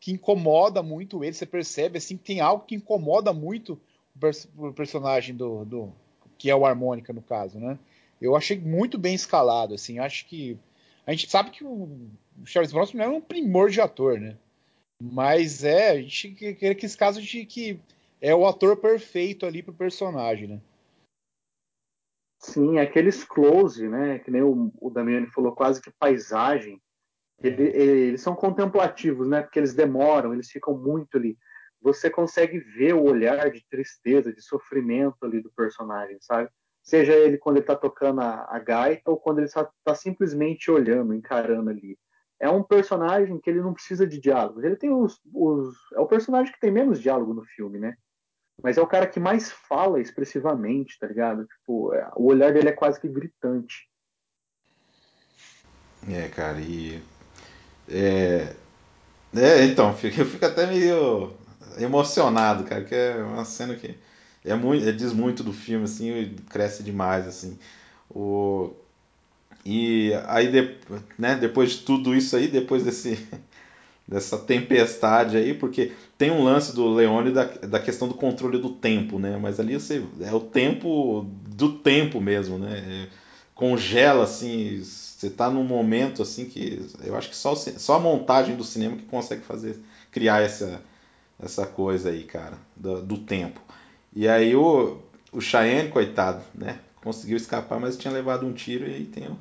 que 0.00 0.10
incomoda 0.12 0.82
muito 0.82 1.22
ele, 1.22 1.34
você 1.34 1.44
percebe 1.46 1.98
assim 1.98 2.16
que 2.16 2.24
tem 2.24 2.40
algo 2.40 2.64
que 2.64 2.74
incomoda 2.74 3.32
muito 3.32 3.78
o, 4.16 4.18
pers- 4.18 4.48
o 4.56 4.72
personagem 4.72 5.34
do, 5.36 5.64
do 5.66 5.92
que 6.38 6.48
é 6.48 6.56
o 6.56 6.64
harmônica 6.64 7.12
no 7.12 7.20
caso, 7.20 7.58
né? 7.58 7.78
Eu 8.20 8.36
achei 8.36 8.58
muito 8.58 8.98
bem 8.98 9.14
escalado, 9.14 9.74
assim. 9.74 9.98
Acho 9.98 10.26
que 10.26 10.58
a 11.06 11.12
gente 11.12 11.30
sabe 11.30 11.50
que 11.50 11.64
o 11.64 12.10
Charles 12.44 12.72
Bronson 12.72 12.98
não 12.98 13.04
é 13.04 13.08
um 13.08 13.20
primor 13.20 13.70
de 13.70 13.80
ator, 13.80 14.18
né? 14.18 14.36
Mas 15.00 15.62
é, 15.64 15.90
a 15.90 16.00
gente 16.00 16.30
que- 16.32 16.54
que 16.54 16.66
aqueles 16.66 16.96
casos 16.96 17.24
de 17.24 17.46
que 17.46 17.80
é 18.20 18.34
o 18.34 18.46
ator 18.46 18.76
perfeito 18.76 19.46
ali 19.46 19.62
pro 19.62 19.72
personagem, 19.72 20.48
né? 20.48 20.60
Sim, 22.40 22.78
aqueles 22.78 23.24
close, 23.24 23.88
né? 23.88 24.18
Que 24.18 24.30
nem 24.30 24.42
o, 24.42 24.72
o 24.80 24.90
Damiani 24.90 25.26
falou, 25.28 25.52
quase 25.52 25.80
que 25.80 25.90
paisagem. 25.90 26.80
Ele- 27.42 27.68
eles 27.76 28.20
são 28.20 28.34
contemplativos, 28.34 29.28
né? 29.28 29.42
Porque 29.42 29.58
eles 29.58 29.74
demoram, 29.74 30.32
eles 30.32 30.50
ficam 30.50 30.76
muito 30.76 31.16
ali. 31.16 31.38
Você 31.80 32.10
consegue 32.10 32.58
ver 32.58 32.94
o 32.94 33.04
olhar 33.04 33.50
de 33.50 33.64
tristeza, 33.68 34.32
de 34.32 34.42
sofrimento 34.42 35.16
ali 35.22 35.40
do 35.40 35.50
personagem, 35.52 36.18
sabe? 36.20 36.50
Seja 36.82 37.12
ele 37.12 37.38
quando 37.38 37.56
ele 37.56 37.66
tá 37.66 37.76
tocando 37.76 38.20
a, 38.20 38.46
a 38.48 38.58
gaita 38.58 39.10
ou 39.10 39.16
quando 39.16 39.38
ele 39.38 39.48
só 39.48 39.70
tá 39.84 39.94
simplesmente 39.94 40.70
olhando, 40.70 41.14
encarando 41.14 41.70
ali. 41.70 41.98
É 42.40 42.48
um 42.48 42.62
personagem 42.62 43.38
que 43.40 43.50
ele 43.50 43.60
não 43.60 43.74
precisa 43.74 44.06
de 44.06 44.20
diálogos. 44.20 44.64
Ele 44.64 44.76
tem 44.76 44.90
os, 44.90 45.20
os. 45.34 45.74
É 45.94 46.00
o 46.00 46.06
personagem 46.06 46.52
que 46.52 46.60
tem 46.60 46.70
menos 46.70 47.00
diálogo 47.00 47.34
no 47.34 47.44
filme, 47.44 47.78
né? 47.78 47.94
Mas 48.62 48.76
é 48.76 48.80
o 48.80 48.86
cara 48.86 49.06
que 49.06 49.20
mais 49.20 49.50
fala 49.50 50.00
expressivamente, 50.00 50.98
tá 50.98 51.06
ligado? 51.06 51.46
Tipo, 51.46 51.94
é, 51.94 52.10
o 52.16 52.26
olhar 52.26 52.52
dele 52.52 52.68
é 52.68 52.72
quase 52.72 53.00
que 53.00 53.08
gritante. 53.08 53.88
É, 56.08 56.28
cara, 56.28 56.60
e. 56.60 57.02
É, 57.88 58.54
é 59.36 59.64
então, 59.64 59.90
eu 59.90 60.26
fico 60.26 60.44
até 60.44 60.66
meio 60.66 61.32
emocionado, 61.78 62.64
cara, 62.64 62.84
que 62.84 62.94
é 62.94 63.16
uma 63.16 63.44
cena 63.44 63.74
que. 63.74 63.96
É 64.48 64.56
muito, 64.56 64.88
é, 64.88 64.92
diz 64.92 65.12
muito 65.12 65.42
do 65.42 65.52
filme, 65.52 65.84
assim, 65.84 66.34
cresce 66.48 66.82
demais, 66.82 67.26
assim. 67.26 67.58
O, 68.10 68.72
e 69.64 70.12
aí, 70.26 70.48
de, 70.50 70.76
né, 71.18 71.36
depois 71.36 71.72
de 71.72 71.78
tudo 71.78 72.14
isso 72.14 72.36
aí, 72.36 72.48
depois 72.48 72.84
desse, 72.84 73.18
dessa 74.08 74.38
tempestade 74.38 75.36
aí, 75.36 75.54
porque 75.54 75.92
tem 76.16 76.30
um 76.30 76.42
lance 76.44 76.74
do 76.74 76.88
Leone 76.88 77.32
da, 77.32 77.44
da 77.44 77.80
questão 77.80 78.08
do 78.08 78.14
controle 78.14 78.58
do 78.58 78.70
tempo, 78.70 79.18
né? 79.18 79.36
Mas 79.36 79.60
ali 79.60 79.74
você, 79.74 80.02
é 80.20 80.32
o 80.32 80.40
tempo 80.40 81.26
do 81.48 81.78
tempo 81.78 82.20
mesmo, 82.20 82.58
né? 82.58 82.78
É, 82.78 83.08
congela, 83.54 84.24
assim, 84.24 84.82
você 84.82 85.28
tá 85.28 85.50
num 85.50 85.64
momento, 85.64 86.22
assim, 86.22 86.46
que 86.46 86.86
eu 87.04 87.16
acho 87.16 87.28
que 87.28 87.36
só, 87.36 87.54
só 87.56 87.96
a 87.96 88.00
montagem 88.00 88.56
do 88.56 88.64
cinema 88.64 88.96
que 88.96 89.02
consegue 89.04 89.42
fazer, 89.42 89.78
criar 90.12 90.42
essa, 90.42 90.80
essa 91.40 91.66
coisa 91.66 92.10
aí, 92.10 92.24
cara, 92.24 92.56
do, 92.76 93.02
do 93.02 93.18
tempo. 93.18 93.60
E 94.18 94.26
aí 94.26 94.56
o, 94.56 94.98
o 95.30 95.40
Cheyenne, 95.40 95.90
coitado, 95.90 96.42
né? 96.52 96.80
Conseguiu 97.04 97.36
escapar, 97.36 97.78
mas 97.78 97.96
tinha 97.96 98.12
levado 98.12 98.44
um 98.44 98.52
tiro 98.52 98.84
e 98.84 98.92
aí 98.92 99.04
tem 99.04 99.28
o, 99.28 99.38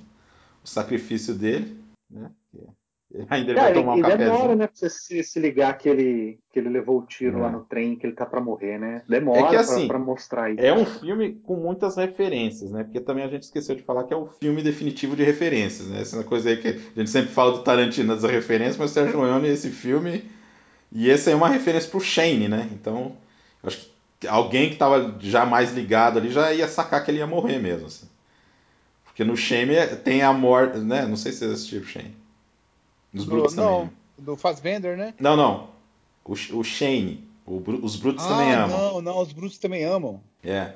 o 0.64 0.68
sacrifício 0.68 1.34
dele, 1.34 1.76
né? 2.08 2.30
Ainda 3.28 3.56
Cara, 3.56 3.74
vai 3.74 3.74
tomar 3.74 3.96
um 3.96 4.02
cafezinho. 4.02 4.32
demora, 4.32 4.56
né, 4.56 4.68
pra 4.68 4.76
você 4.76 4.88
se, 4.88 5.24
se, 5.24 5.40
ligar 5.40 5.76
que 5.80 5.90
ele, 5.90 6.40
que 6.52 6.60
ele 6.60 6.70
levou 6.70 7.00
o 7.00 7.06
tiro 7.08 7.40
é. 7.40 7.42
lá 7.42 7.50
no 7.50 7.62
trem, 7.62 7.96
que 7.96 8.06
ele 8.06 8.14
tá 8.14 8.24
pra 8.24 8.40
morrer, 8.40 8.78
né? 8.78 9.02
Demora 9.10 9.40
é 9.40 9.50
que, 9.50 9.56
assim, 9.56 9.88
pra, 9.88 9.98
pra 9.98 10.06
mostrar 10.06 10.52
isso. 10.52 10.62
É 10.62 10.72
um 10.72 10.86
filme 10.86 11.34
com 11.42 11.56
muitas 11.56 11.96
referências, 11.96 12.70
né? 12.70 12.84
Porque 12.84 13.00
também 13.00 13.24
a 13.24 13.30
gente 13.30 13.44
esqueceu 13.44 13.76
de 13.76 13.82
falar 13.82 14.04
que 14.04 14.14
é 14.14 14.18
o 14.18 14.28
filme 14.28 14.62
definitivo 14.62 15.16
de 15.16 15.24
referências, 15.24 15.88
né? 15.88 16.02
Essa 16.02 16.20
é 16.20 16.24
coisa 16.24 16.50
aí 16.50 16.58
que 16.58 16.68
a 16.68 17.00
gente 17.00 17.10
sempre 17.10 17.32
fala 17.32 17.54
do 17.54 17.64
Tarantino 17.64 18.14
das 18.14 18.30
referências, 18.30 18.78
mas 18.78 18.92
o 18.92 18.94
Sérgio 18.94 19.20
Leone, 19.20 19.48
esse 19.48 19.72
filme... 19.72 20.24
E 20.92 21.10
esse 21.10 21.30
é 21.30 21.36
uma 21.36 21.50
referência 21.50 21.90
pro 21.90 22.00
Shane, 22.00 22.48
né? 22.48 22.70
Então, 22.72 23.18
acho 23.62 23.78
que 23.78 23.97
alguém 24.28 24.70
que 24.70 24.78
tava 24.78 25.16
já 25.20 25.46
mais 25.46 25.74
ligado 25.74 26.18
ali 26.18 26.32
já 26.32 26.54
ia 26.54 26.68
sacar 26.68 27.04
que 27.04 27.12
ele 27.12 27.20
ia 27.20 27.28
morrer 27.28 27.60
mesmo, 27.60 27.88
assim. 27.88 28.08
Porque 29.06 29.24
no 29.24 29.36
Shane 29.36 29.76
tem 30.04 30.22
a 30.22 30.32
morte, 30.32 30.78
né? 30.78 31.06
Não 31.06 31.18
sei 31.18 31.32
se 31.32 31.40
vocês 31.40 31.52
assistiram 31.52 31.84
o 31.84 31.88
Shane. 31.88 32.16
Do, 33.14 33.26
Brutos 33.26 33.56
não, 33.56 33.80
também. 33.80 33.94
do 34.20 34.38
Fassbender, 34.38 34.96
né? 34.98 35.14
Não, 35.20 35.36
não. 35.36 35.70
O, 36.24 36.34
o 36.34 36.64
Shane. 36.64 37.28
O, 37.46 37.64
os 37.82 37.96
Brutos 37.96 38.26
ah, 38.26 38.30
também 38.30 38.54
amam. 38.54 38.78
Não, 38.78 39.02
não, 39.02 39.22
os 39.22 39.32
Brutos 39.32 39.58
também 39.58 39.84
amam. 39.84 40.22
É. 40.44 40.74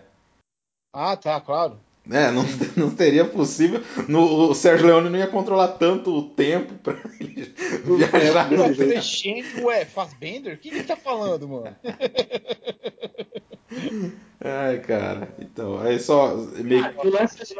Ah, 0.94 1.16
tá, 1.16 1.40
claro. 1.40 1.80
É, 2.10 2.32
não, 2.32 2.44
não 2.76 2.96
teria 2.96 3.26
possível. 3.26 3.84
No, 4.08 4.50
o 4.50 4.56
Sérgio 4.56 4.88
Leone 4.88 5.10
não 5.10 5.20
ia 5.20 5.28
controlar 5.28 5.68
tanto 5.70 6.12
o 6.12 6.24
tempo 6.30 6.74
pra 6.76 6.98
ele 7.20 7.54
viajar 7.86 8.50
no 8.50 8.64
Ué, 8.64 9.02
Shane, 9.02 9.44
ué, 9.62 9.86
Fassbender? 9.86 10.56
O 10.56 10.58
que 10.58 10.70
ele 10.70 10.84
tá 10.84 10.96
falando, 10.96 11.48
mano? 11.48 11.76
Ai, 14.44 14.80
cara. 14.80 15.34
Então, 15.40 15.80
aí 15.80 16.00
só. 16.00 16.36
Meio... 16.36 16.84
Ah, 16.86 16.94
lance... 17.04 17.56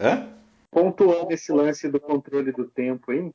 Hã? 0.00 0.32
Pontuando 0.70 1.32
esse 1.32 1.52
lance 1.52 1.88
do 1.88 2.00
controle 2.00 2.50
do 2.50 2.66
tempo 2.66 3.10
aí, 3.10 3.30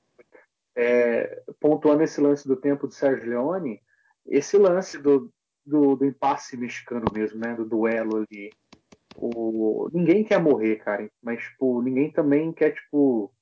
é, 0.76 1.44
pontuando 1.60 2.04
esse 2.04 2.20
lance 2.20 2.48
do 2.48 2.56
tempo 2.56 2.88
do 2.88 2.94
Sérgio 2.94 3.30
Leone, 3.30 3.82
esse 4.26 4.58
lance 4.58 4.98
do, 4.98 5.32
do, 5.66 5.96
do, 5.96 6.06
impasse 6.06 6.58
mexicano 6.58 7.06
mesmo, 7.14 7.40
né? 7.40 7.54
Do 7.54 7.66
duelo 7.66 8.18
ali. 8.18 8.52
O, 9.16 9.90
ninguém 9.94 10.24
quer 10.24 10.40
morrer, 10.40 10.78
cara, 10.78 11.10
mas 11.22 11.42
tipo, 11.42 11.82
ninguém 11.82 12.12
também 12.12 12.52
quer 12.52 12.72
tipo 12.72 13.34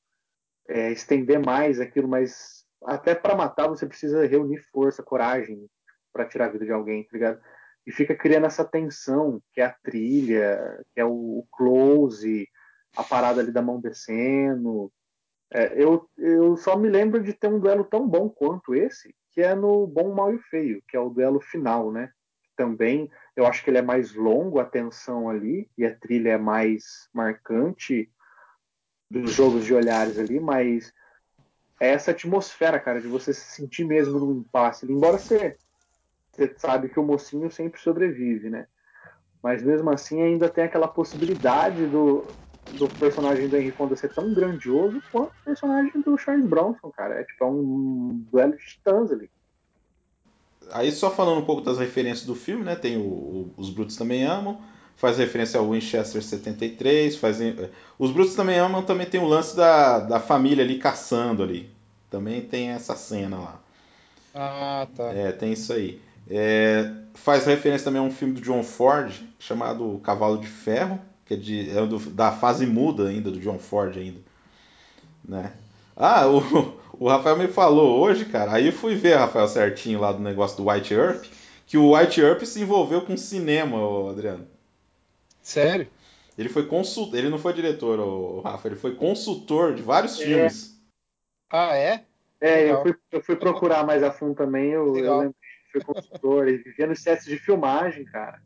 é, 0.68 0.92
estender 0.92 1.40
mais 1.40 1.80
aquilo, 1.80 2.08
mas 2.08 2.66
até 2.84 3.14
para 3.14 3.36
matar 3.36 3.68
você 3.68 3.86
precisa 3.86 4.26
reunir 4.26 4.60
força, 4.72 5.04
coragem 5.04 5.70
para 6.14 6.26
tirar 6.26 6.46
a 6.46 6.50
vida 6.50 6.66
de 6.66 6.72
alguém, 6.72 7.04
tá 7.04 7.10
ligado? 7.14 7.42
E 7.86 7.92
fica 7.92 8.16
criando 8.16 8.48
essa 8.48 8.66
tensão, 8.66 9.42
que 9.54 9.62
é 9.62 9.66
a 9.66 9.76
trilha, 9.84 10.84
que 10.94 11.00
é 11.00 11.06
o, 11.06 11.46
close, 11.52 12.48
a 12.96 13.04
parada 13.04 13.42
ali 13.42 13.52
da 13.52 13.62
mão 13.62 13.80
descendo, 13.80 14.92
é, 15.52 15.82
eu, 15.82 16.10
eu 16.18 16.58
só 16.58 16.76
me 16.76 16.90
lembro 16.90 17.22
de 17.22 17.34
ter 17.34 17.48
um 17.48 17.60
duelo 17.60 17.84
tão 17.84 18.08
bom 18.08 18.30
quanto 18.30 18.74
esse, 18.74 19.16
que 19.32 19.42
é 19.42 19.54
no 19.54 19.86
Bom, 19.86 20.14
Mal 20.14 20.34
e 20.34 20.40
Feio, 20.40 20.82
que 20.88 20.98
é 20.98 21.00
o 21.00 21.10
duelo 21.10 21.40
final, 21.40 21.92
né? 21.92 22.12
Também 22.56 23.10
eu 23.36 23.46
acho 23.46 23.64
que 23.64 23.70
ele 23.70 23.78
é 23.78 23.82
mais 23.82 24.14
longo, 24.14 24.60
a 24.60 24.66
tensão 24.66 25.30
ali, 25.30 25.70
e 25.78 25.86
a 25.86 25.96
trilha 25.96 26.32
é 26.32 26.38
mais 26.38 27.10
marcante 27.14 28.10
dos 29.10 29.34
jogos 29.34 29.66
de 29.66 29.74
olhares 29.74 30.18
ali, 30.18 30.40
mas 30.40 30.92
é 31.80 31.90
essa 31.90 32.12
atmosfera, 32.12 32.80
cara, 32.80 33.02
de 33.02 33.08
você 33.08 33.34
se 33.34 33.56
sentir 33.56 33.86
mesmo 33.86 34.20
no 34.20 34.40
impasse. 34.40 34.90
Embora 34.90 35.18
você, 35.18 35.58
você 36.36 36.54
sabe 36.58 36.90
que 36.90 37.00
o 37.00 37.04
mocinho 37.04 37.50
sempre 37.50 37.80
sobrevive, 37.80 38.50
né? 38.50 38.68
Mas 39.42 39.64
mesmo 39.64 39.90
assim 39.90 40.22
ainda 40.22 40.50
tem 40.50 40.64
aquela 40.64 40.88
possibilidade 40.88 41.88
do, 41.88 42.36
do 42.68 42.90
personagem 42.90 43.48
do 43.48 43.56
Henry 43.56 43.72
Fonda 43.72 43.96
ser 43.96 44.14
tão 44.14 44.34
grandioso 44.34 45.02
quanto 45.12 45.30
o 45.30 45.46
personagem 45.46 46.02
do 46.02 46.18
Charles 46.18 46.46
Bronson, 46.46 46.92
cara. 46.92 47.22
É 47.22 47.24
tipo 47.24 47.44
é 47.44 47.48
um 47.48 48.26
duelo 48.32 48.58
de 48.58 48.66
titãs 48.66 49.12
ali. 49.12 49.30
Aí 50.72 50.92
só 50.92 51.12
falando 51.12 51.42
um 51.42 51.46
pouco 51.46 51.62
das 51.62 51.78
referências 51.78 52.26
do 52.26 52.36
filme, 52.36 52.64
né? 52.64 52.76
Tem 52.76 52.98
o, 52.98 53.02
o, 53.02 53.54
Os 53.56 53.70
Brutos 53.70 53.96
Também 53.96 54.26
Amam, 54.26 54.60
faz 54.98 55.18
referência 55.18 55.60
ao 55.60 55.70
Winchester 55.70 56.22
73, 56.22 57.16
faz, 57.16 57.38
Os 58.00 58.12
Brutos 58.12 58.36
Também 58.36 58.58
Amam 58.58 58.84
também 58.84 59.06
tem 59.06 59.22
o 59.22 59.28
lance 59.28 59.56
da, 59.56 60.00
da 60.00 60.20
família 60.20 60.64
ali 60.64 60.80
caçando 60.80 61.44
ali. 61.44 61.70
Também 62.10 62.42
tem 62.42 62.70
essa 62.70 62.96
cena 62.96 63.38
lá. 63.38 63.62
Ah, 64.34 64.88
tá. 64.96 65.14
É, 65.14 65.32
tem 65.32 65.54
isso 65.54 65.72
aí. 65.72 66.02
É, 66.30 66.92
faz 67.14 67.46
referência 67.46 67.86
também 67.86 68.02
a 68.02 68.04
um 68.04 68.12
filme 68.12 68.34
do 68.34 68.42
John 68.42 68.64
Ford 68.64 69.14
chamado 69.40 70.00
Cavalo 70.04 70.38
de 70.38 70.48
Ferro, 70.48 71.00
que 71.26 71.34
é, 71.34 71.38
de, 71.38 71.70
é 71.70 71.86
do, 71.86 72.00
da 72.12 72.32
fase 72.32 72.66
muda 72.66 73.08
ainda, 73.08 73.32
do 73.32 73.40
John 73.40 73.60
Ford 73.60 73.96
ainda. 73.98 74.20
Né? 75.28 75.54
Ah, 75.96 76.28
o, 76.28 76.42
o 77.00 77.08
Rafael 77.08 77.38
me 77.38 77.48
falou 77.48 78.00
hoje, 78.00 78.26
cara, 78.26 78.54
aí 78.54 78.68
eu 78.68 78.74
fui 78.74 78.96
ver, 78.96 79.16
Rafael, 79.16 79.48
certinho 79.48 80.00
lá 80.00 80.12
do 80.12 80.20
negócio 80.20 80.58
do 80.58 80.70
White 80.70 80.94
Earp, 80.94 81.26
que 81.66 81.78
o 81.78 81.96
White 81.96 82.22
Earp 82.22 82.44
se 82.44 82.62
envolveu 82.62 83.02
com 83.02 83.18
cinema, 83.18 83.78
Adriano. 84.10 84.48
Sério? 85.42 85.88
Ele 86.38 86.50
foi 86.50 86.66
consultor, 86.66 87.18
ele 87.18 87.30
não 87.30 87.38
foi 87.38 87.54
diretor, 87.54 88.00
o 88.00 88.42
Rafa, 88.42 88.68
ele 88.68 88.76
foi 88.76 88.96
consultor 88.96 89.74
de 89.74 89.82
vários 89.82 90.20
é. 90.20 90.26
filmes. 90.26 90.76
Ah, 91.50 91.76
é? 91.76 92.04
É, 92.42 92.70
eu 92.70 92.82
fui, 92.82 92.96
eu 93.12 93.22
fui, 93.22 93.36
procurar 93.36 93.86
mais 93.86 94.04
a 94.04 94.12
fundo 94.12 94.36
também, 94.36 94.72
eu, 94.72 94.96
eu 94.98 95.18
lembro 95.18 95.36
que 95.40 95.45
foi 95.82 95.94
consultor, 95.94 96.48
ele 96.48 96.60
vivia 96.60 96.88
nos 96.88 97.02
sets 97.02 97.26
de 97.26 97.38
filmagem, 97.38 98.06
cara. 98.06 98.42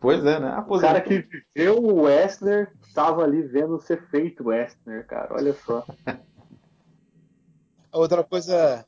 Pois 0.00 0.24
é, 0.24 0.40
né? 0.40 0.48
Aposentou. 0.48 0.76
O 0.76 0.80
cara 0.80 1.00
que 1.00 1.28
viveu 1.54 1.78
o 1.78 2.02
Westner 2.02 2.72
estava 2.86 3.22
ali 3.22 3.42
vendo 3.42 3.80
ser 3.80 4.02
feito 4.08 4.42
o 4.42 4.46
Westner, 4.48 5.06
cara. 5.06 5.34
Olha 5.34 5.52
só. 5.52 5.84
Outra 7.92 8.24
coisa 8.24 8.84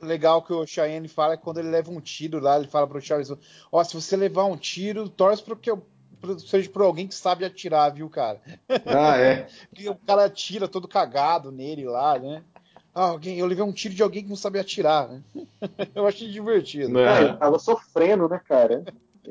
legal 0.00 0.42
que 0.42 0.52
o 0.52 0.66
Cheyenne 0.66 1.08
fala 1.08 1.34
é 1.34 1.36
quando 1.36 1.58
ele 1.58 1.68
leva 1.68 1.90
um 1.90 2.00
tiro 2.00 2.40
lá, 2.40 2.56
ele 2.56 2.66
fala 2.66 2.86
pro 2.86 3.00
Charles, 3.00 3.30
ó, 3.30 3.36
oh, 3.70 3.84
se 3.84 3.94
você 3.94 4.16
levar 4.16 4.46
um 4.46 4.56
tiro, 4.56 5.08
torce 5.08 5.42
para 5.42 5.54
que 5.54 5.70
eu 5.70 5.86
seja 6.38 6.68
por 6.68 6.82
alguém 6.82 7.06
que 7.06 7.14
sabe 7.14 7.44
atirar, 7.44 7.92
viu, 7.92 8.08
cara? 8.10 8.40
Ah, 8.86 9.18
é. 9.18 9.46
e 9.78 9.88
o 9.88 9.94
cara 9.94 10.24
atira 10.24 10.66
todo 10.68 10.88
cagado 10.88 11.52
nele 11.52 11.84
lá, 11.84 12.18
né? 12.18 12.42
Ah, 12.94 13.10
alguém, 13.10 13.38
eu 13.38 13.46
levei 13.46 13.64
um 13.64 13.72
tiro 13.72 13.94
de 13.94 14.02
alguém 14.02 14.22
que 14.22 14.28
não 14.28 14.36
sabe 14.36 14.58
atirar, 14.58 15.08
né? 15.08 15.22
eu 15.94 16.06
achei 16.06 16.28
divertido. 16.28 16.98
É, 16.98 17.22
ele 17.22 17.36
tava 17.36 17.58
sofrendo, 17.58 18.28
né, 18.28 18.40
cara? 18.44 18.84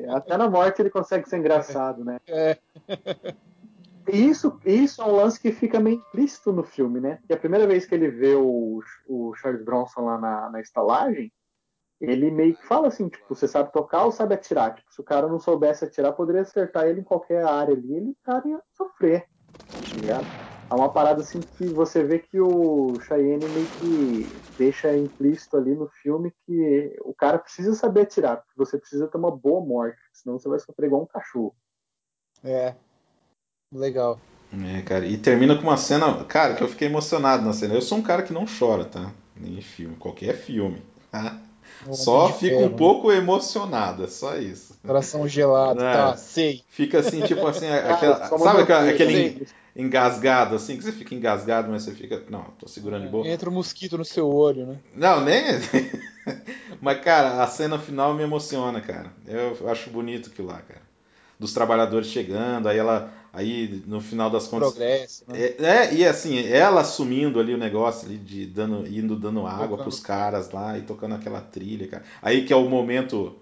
Até 0.09 0.37
na 0.37 0.49
morte 0.49 0.81
ele 0.81 0.89
consegue 0.89 1.27
ser 1.27 1.37
engraçado, 1.37 2.05
né? 2.05 2.19
É. 2.27 2.57
E 4.11 4.27
isso, 4.27 4.59
isso 4.65 5.01
é 5.01 5.05
um 5.05 5.15
lance 5.15 5.39
que 5.39 5.51
fica 5.51 5.79
meio 5.79 5.97
implícito 5.97 6.51
no 6.51 6.63
filme, 6.63 6.99
né? 6.99 7.19
Que 7.27 7.33
a 7.33 7.37
primeira 7.37 7.67
vez 7.67 7.85
que 7.85 7.93
ele 7.93 8.09
vê 8.09 8.33
o, 8.33 8.81
o 9.07 9.35
Charles 9.35 9.63
Bronson 9.63 10.01
lá 10.01 10.17
na, 10.17 10.49
na 10.49 10.61
estalagem, 10.61 11.31
ele 12.01 12.31
meio 12.31 12.55
que 12.55 12.65
fala 12.65 12.87
assim, 12.87 13.09
tipo, 13.09 13.35
você 13.35 13.47
sabe 13.47 13.71
tocar 13.71 14.05
ou 14.05 14.11
sabe 14.11 14.33
atirar? 14.33 14.73
Tipo, 14.73 14.91
se 14.91 15.01
o 15.01 15.03
cara 15.03 15.27
não 15.27 15.39
soubesse 15.39 15.83
atirar, 15.83 16.13
poderia 16.13 16.41
acertar 16.41 16.87
ele 16.87 17.01
em 17.01 17.03
qualquer 17.03 17.43
área 17.45 17.75
ali, 17.75 17.93
ele 17.93 18.17
cara 18.23 18.47
ia 18.47 18.59
sofrer. 18.73 19.27
Tá 19.53 19.99
ligado? 19.99 20.58
É 20.69 20.75
uma 20.75 20.91
parada 20.91 21.21
assim 21.21 21.41
que 21.57 21.67
você 21.69 22.03
vê 22.03 22.19
que 22.19 22.39
o 22.39 22.99
Cheyenne 22.99 23.49
meio 23.49 23.69
que 23.79 24.39
deixa 24.57 24.95
implícito 24.95 25.57
ali 25.57 25.73
no 25.73 25.89
filme 26.01 26.31
que 26.45 26.95
o 27.01 27.13
cara 27.13 27.39
precisa 27.39 27.73
saber 27.73 28.01
atirar, 28.01 28.37
porque 28.37 28.57
você 28.57 28.77
precisa 28.77 29.07
ter 29.07 29.17
uma 29.17 29.35
boa 29.35 29.65
morte, 29.65 29.97
senão 30.13 30.37
você 30.37 30.47
vai 30.47 30.59
sofrer 30.59 30.85
igual 30.85 31.01
um 31.01 31.07
cachorro. 31.07 31.55
É. 32.43 32.75
Legal. 33.73 34.19
É, 34.51 34.81
cara, 34.81 35.05
e 35.05 35.17
termina 35.17 35.55
com 35.55 35.63
uma 35.63 35.77
cena, 35.77 36.23
cara, 36.25 36.55
que 36.55 36.63
eu 36.63 36.67
fiquei 36.67 36.87
emocionado 36.87 37.43
na 37.43 37.53
cena. 37.53 37.73
Eu 37.73 37.81
sou 37.81 37.97
um 37.97 38.03
cara 38.03 38.23
que 38.23 38.33
não 38.33 38.45
chora, 38.45 38.85
tá? 38.85 39.11
Nem 39.35 39.57
em 39.57 39.61
filme, 39.61 39.95
qualquer 39.95 40.35
filme. 40.35 40.83
Só 41.91 42.33
fico 42.33 42.57
um 42.57 42.69
né? 42.69 42.75
pouco 42.77 43.11
emocionado, 43.11 44.03
é 44.03 44.07
só 44.07 44.37
isso. 44.37 44.77
Coração 44.85 45.27
gelado, 45.27 45.81
é, 45.81 45.93
tá, 45.93 46.17
sei. 46.17 46.61
Fica 46.69 46.99
assim, 46.99 47.21
tipo 47.21 47.45
assim, 47.47 47.67
aquela, 47.71 48.27
sabe 48.27 48.61
aquela, 48.61 48.89
aquele 48.89 49.47
engasgado, 49.75 50.55
assim, 50.55 50.77
que 50.77 50.83
você 50.83 50.91
fica 50.91 51.15
engasgado, 51.15 51.71
mas 51.71 51.83
você 51.83 51.91
fica, 51.91 52.23
não, 52.29 52.43
tô 52.59 52.67
segurando 52.67 53.03
de 53.03 53.09
boa. 53.09 53.27
Entra 53.27 53.49
um 53.49 53.53
mosquito 53.53 53.97
no 53.97 54.05
seu 54.05 54.27
olho, 54.27 54.65
né? 54.65 54.77
Não, 54.93 55.23
nem. 55.23 55.43
Mas, 56.81 57.01
cara, 57.01 57.43
a 57.43 57.47
cena 57.47 57.79
final 57.79 58.13
me 58.13 58.23
emociona, 58.23 58.79
cara. 58.79 59.11
Eu 59.25 59.69
acho 59.69 59.89
bonito 59.89 60.29
aquilo 60.29 60.47
lá, 60.47 60.61
cara. 60.61 60.81
Dos 61.39 61.53
trabalhadores 61.53 62.07
chegando, 62.07 62.67
aí 62.67 62.77
ela. 62.77 63.11
Aí 63.31 63.83
no 63.85 64.01
final 64.01 64.29
das 64.29 64.47
contas. 64.47 64.71
Progresso, 64.73 65.23
né? 65.27 65.39
É, 65.39 65.63
é, 65.63 65.93
e 65.93 66.05
assim, 66.05 66.39
ela 66.47 66.81
assumindo 66.81 67.39
ali 67.39 67.53
o 67.53 67.57
negócio 67.57 68.07
ali 68.07 68.17
de 68.17 68.45
dando, 68.45 68.87
indo 68.87 69.15
dando 69.15 69.45
água 69.45 69.69
Tocando. 69.69 69.83
pros 69.83 69.99
caras 69.99 70.51
lá 70.51 70.77
e 70.77 70.81
tocando 70.81 71.15
aquela 71.15 71.41
trilha, 71.41 71.87
cara. 71.87 72.03
Aí 72.21 72.45
que 72.45 72.51
é 72.53 72.55
o 72.55 72.67
momento 72.69 73.35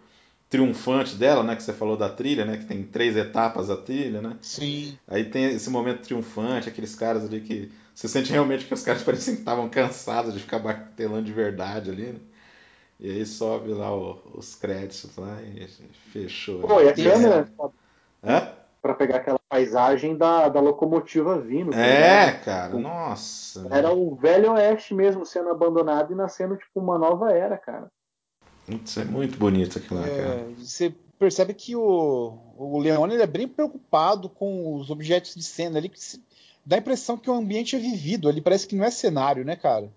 triunfante 0.50 1.16
dela, 1.16 1.44
né? 1.44 1.56
Que 1.56 1.64
você 1.64 1.74
falou 1.74 1.98
da 1.98 2.10
trilha, 2.10 2.46
né? 2.46 2.58
Que 2.58 2.66
tem 2.66 2.84
três 2.84 3.16
etapas 3.16 3.70
a 3.70 3.78
trilha, 3.78 4.22
né? 4.22 4.38
Sim. 4.42 4.98
Aí 5.08 5.26
tem 5.26 5.46
esse 5.46 5.70
momento 5.70 6.02
triunfante, 6.04 6.70
aqueles 6.70 6.96
caras 6.96 7.24
ali 7.26 7.42
que. 7.42 7.72
Você 7.96 8.08
sente 8.08 8.32
realmente 8.32 8.66
que 8.66 8.74
os 8.74 8.84
caras 8.84 9.02
pareciam 9.04 9.36
que 9.36 9.42
estavam 9.42 9.68
cansados 9.70 10.34
de 10.34 10.40
ficar 10.40 10.60
martelando 10.60 11.24
de 11.24 11.34
verdade 11.34 11.90
ali, 11.90 12.08
né? 12.08 12.20
E 13.00 13.10
aí 13.12 13.26
sobe 13.26 13.70
lá 13.74 13.96
o- 13.96 14.20
os 14.36 14.56
créditos 14.56 15.16
lá 15.18 15.40
e 15.44 15.68
fechou. 16.12 16.62
Pô, 16.62 16.82
e 16.82 16.90
a 16.90 16.94
Tem- 16.94 17.06
câmera 17.06 17.48
Hã? 18.24 18.54
pra 18.82 18.94
pegar 18.96 19.18
aquela 19.18 19.37
paisagem 19.50 20.18
da, 20.18 20.50
da 20.50 20.60
locomotiva 20.60 21.40
vindo. 21.40 21.72
tá 21.72 21.78
É, 21.78 22.32
cara, 22.44 22.76
nossa. 22.76 23.68
Era 23.72 23.92
o 23.94 24.16
velho 24.16 24.54
oeste 24.54 24.94
mesmo 24.94 25.26
sendo 25.26 25.50
abandonado 25.50 26.12
e 26.12 26.16
nascendo 26.16 26.58
tipo 26.58 26.80
uma 26.80 26.98
nova 26.98 27.32
era, 27.32 27.58
cara. 27.58 27.92
Putz, 28.66 28.98
é 28.98 29.06
muito 29.06 29.38
bonito 29.38 29.78
aquilo 29.80 30.00
lá, 30.02 30.08
É, 30.08 30.18
cara. 30.18 30.50
você 30.58 30.94
percebe 31.18 31.54
que 31.54 31.76
o, 31.76 32.38
o 32.58 32.78
Leone 32.80 33.14
ele 33.16 33.24
é 33.24 33.28
bem 33.28 33.48
preocupado 33.48 34.30
com 34.30 34.76
os 34.76 34.90
objetos 34.90 35.34
de 35.34 35.44
cena 35.44 35.80
ali, 35.80 35.90
que 35.90 36.00
se- 36.00 36.22
dá 36.66 36.76
a 36.76 36.80
impressão 36.80 37.18
que 37.18 37.30
o 37.30 37.34
ambiente 37.34 37.76
é 37.76 37.80
vivido 37.80 38.28
ali, 38.28 38.42
parece 38.42 38.68
que 38.68 38.76
não 38.76 38.84
é 38.86 38.92
cenário, 38.92 39.44
né, 39.46 39.56
cara? 39.56 39.90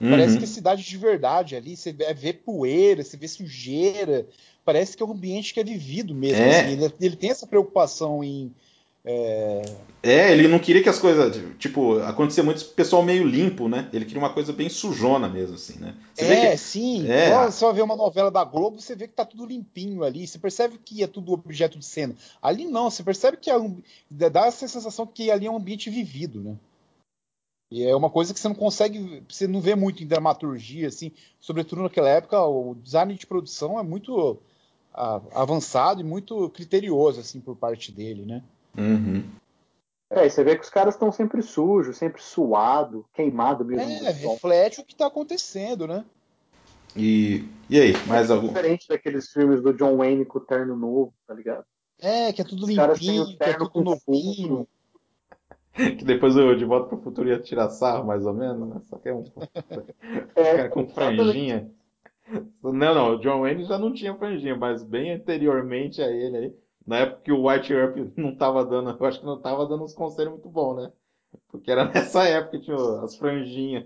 Parece 0.00 0.34
Uhum. 0.34 0.38
que 0.38 0.44
é 0.44 0.48
cidade 0.48 0.82
de 0.84 0.96
verdade 0.96 1.54
ali, 1.56 1.76
você 1.76 1.92
vê, 1.92 2.14
vê 2.14 2.32
poeira, 2.32 3.02
você 3.04 3.16
vê 3.16 3.28
sujeira, 3.28 4.26
parece 4.64 4.96
que 4.96 5.02
é 5.02 5.06
um 5.06 5.10
ambiente 5.12 5.52
que 5.52 5.60
é 5.60 5.64
vivido 5.64 6.14
mesmo. 6.14 6.44
É. 6.44 6.60
assim, 6.60 6.72
ele, 6.72 6.94
ele 7.00 7.16
tem 7.16 7.30
essa 7.30 7.46
preocupação 7.46 8.22
em. 8.24 8.54
É, 10.02 10.32
ele 10.32 10.46
não 10.46 10.58
queria 10.58 10.82
que 10.82 10.88
as 10.88 10.98
coisas, 10.98 11.34
tipo, 11.58 11.98
acontecia 12.00 12.42
muito 12.42 12.64
pessoal 12.66 13.02
meio 13.02 13.24
limpo, 13.26 13.68
né? 13.68 13.88
Ele 13.92 14.04
queria 14.04 14.20
uma 14.22 14.32
coisa 14.32 14.52
bem 14.52 14.68
sujona 14.68 15.28
mesmo, 15.28 15.56
assim, 15.56 15.78
né? 15.78 15.94
Você 16.14 16.24
vê 16.24 16.34
é, 16.34 16.50
que- 16.50 16.56
sim. 16.58 17.08
É. 17.10 17.46
Você 17.46 17.64
vai 17.64 17.74
ver 17.74 17.82
uma 17.82 17.96
novela 17.96 18.30
da 18.30 18.44
Globo, 18.44 18.80
você 18.80 18.94
vê 18.94 19.08
que 19.08 19.14
tá 19.14 19.24
tudo 19.24 19.46
limpinho 19.46 20.04
ali. 20.04 20.26
Você 20.26 20.38
percebe 20.38 20.78
que 20.78 21.02
é 21.02 21.06
tudo 21.06 21.32
objeto 21.32 21.78
de 21.78 21.84
cena. 21.84 22.14
Ali 22.40 22.66
não, 22.66 22.90
você 22.90 23.02
percebe 23.02 23.38
que 23.38 23.50
é 23.50 23.58
um, 23.58 23.82
dá 24.10 24.46
essa 24.46 24.68
sensação 24.68 25.06
que 25.06 25.30
ali 25.30 25.46
é 25.46 25.50
um 25.50 25.56
ambiente 25.56 25.90
vivido, 25.90 26.40
né? 26.40 26.56
E 27.70 27.84
é 27.84 27.94
uma 27.94 28.08
coisa 28.08 28.32
que 28.32 28.40
você 28.40 28.48
não 28.48 28.54
consegue, 28.54 29.22
você 29.28 29.46
não 29.46 29.60
vê 29.60 29.74
muito 29.74 30.02
em 30.02 30.06
dramaturgia, 30.06 30.88
assim, 30.88 31.12
sobretudo 31.38 31.82
naquela 31.82 32.08
época, 32.08 32.42
o 32.42 32.74
design 32.74 33.14
de 33.14 33.26
produção 33.26 33.78
é 33.78 33.82
muito 33.82 34.38
ah, 34.94 35.20
avançado 35.34 36.00
e 36.00 36.04
muito 36.04 36.48
criterioso, 36.50 37.20
assim, 37.20 37.40
por 37.40 37.56
parte 37.56 37.92
dele, 37.92 38.24
né? 38.24 38.42
Uhum. 38.76 39.24
É, 40.10 40.26
e 40.26 40.30
você 40.30 40.42
vê 40.42 40.56
que 40.56 40.64
os 40.64 40.70
caras 40.70 40.94
estão 40.94 41.12
sempre 41.12 41.42
sujos, 41.42 41.98
sempre 41.98 42.22
suado, 42.22 43.04
queimado 43.12 43.64
mesmo. 43.64 44.06
É, 44.06 44.10
reflete 44.10 44.80
o 44.80 44.84
que 44.84 44.94
tá 44.96 45.06
acontecendo, 45.06 45.86
né? 45.86 46.04
E, 46.96 47.44
e 47.68 47.78
aí, 47.78 47.92
mais 48.06 48.30
algum? 48.30 48.48
Diferente 48.48 48.88
daqueles 48.88 49.30
filmes 49.30 49.62
do 49.62 49.74
John 49.74 49.98
Wayne 49.98 50.24
com 50.24 50.38
o 50.38 50.44
terno 50.44 50.74
novo, 50.74 51.12
tá 51.26 51.34
ligado? 51.34 51.64
É, 52.00 52.32
que 52.32 52.40
é 52.40 52.44
tudo 52.44 52.64
Os 52.64 52.74
caras 52.74 52.98
têm 52.98 53.08
limpinho, 53.08 53.24
o 53.24 53.36
que 53.36 53.42
é 53.42 53.46
terno 53.46 53.70
tudo 53.70 53.72
com 53.72 54.12
novinho. 54.12 54.48
fundo. 54.48 54.68
Que 55.78 56.04
depois 56.04 56.34
eu 56.34 56.56
de 56.56 56.64
volta 56.64 56.88
pro 56.88 57.00
futuro 57.00 57.28
ia 57.28 57.38
tirar 57.38 57.68
sarro, 57.68 58.04
mais 58.04 58.26
ou 58.26 58.34
menos, 58.34 58.68
né? 58.68 58.80
Só 58.86 58.98
que 58.98 59.10
é 59.10 59.14
um 59.14 59.22
É, 60.34 60.56
cara 60.56 60.68
com 60.70 60.88
franjinha. 60.88 61.70
Não, 62.62 62.72
não, 62.72 63.14
o 63.14 63.20
John 63.20 63.42
Wayne 63.42 63.64
já 63.64 63.78
não 63.78 63.92
tinha 63.92 64.16
franjinha, 64.16 64.56
mas 64.56 64.82
bem 64.82 65.12
anteriormente 65.12 66.02
a 66.02 66.10
ele 66.10 66.36
aí, 66.36 66.54
na 66.88 66.96
época 67.00 67.20
que 67.22 67.32
o 67.32 67.46
White 67.48 67.72
Earp 67.72 67.96
não 68.16 68.34
tava 68.34 68.64
dando, 68.64 68.96
eu 68.98 69.06
acho 69.06 69.20
que 69.20 69.26
não 69.26 69.40
tava 69.40 69.66
dando 69.66 69.84
uns 69.84 69.94
conselhos 69.94 70.32
muito 70.32 70.48
bons, 70.48 70.76
né? 70.82 70.92
Porque 71.48 71.70
era 71.70 71.84
nessa 71.92 72.24
época 72.24 72.58
que 72.58 72.64
tinha 72.64 72.76
as 73.02 73.14
franjinhas. 73.16 73.84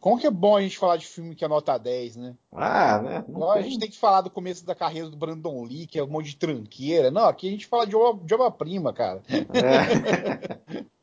Como 0.00 0.16
que 0.18 0.28
é 0.28 0.30
bom 0.30 0.56
a 0.56 0.60
gente 0.60 0.78
falar 0.78 0.96
de 0.96 1.06
filme 1.06 1.34
que 1.34 1.44
é 1.44 1.48
nota 1.48 1.76
10, 1.76 2.14
né? 2.16 2.36
Ah, 2.52 3.02
né? 3.02 3.24
Não 3.26 3.50
a 3.50 3.60
gente 3.60 3.80
tem 3.80 3.90
que 3.90 3.98
falar 3.98 4.20
do 4.20 4.30
começo 4.30 4.64
da 4.64 4.72
carreira 4.74 5.10
do 5.10 5.16
Brandon 5.16 5.64
Lee, 5.64 5.88
que 5.88 5.98
é 5.98 6.04
um 6.04 6.06
monte 6.08 6.26
de 6.30 6.36
tranqueira. 6.36 7.10
Não, 7.10 7.26
aqui 7.26 7.48
a 7.48 7.50
gente 7.50 7.66
fala 7.66 7.84
de 7.84 7.96
obra- 7.96 8.24
de 8.24 8.32
obra-prima, 8.34 8.92
cara. 8.92 9.22
É. 9.28 10.58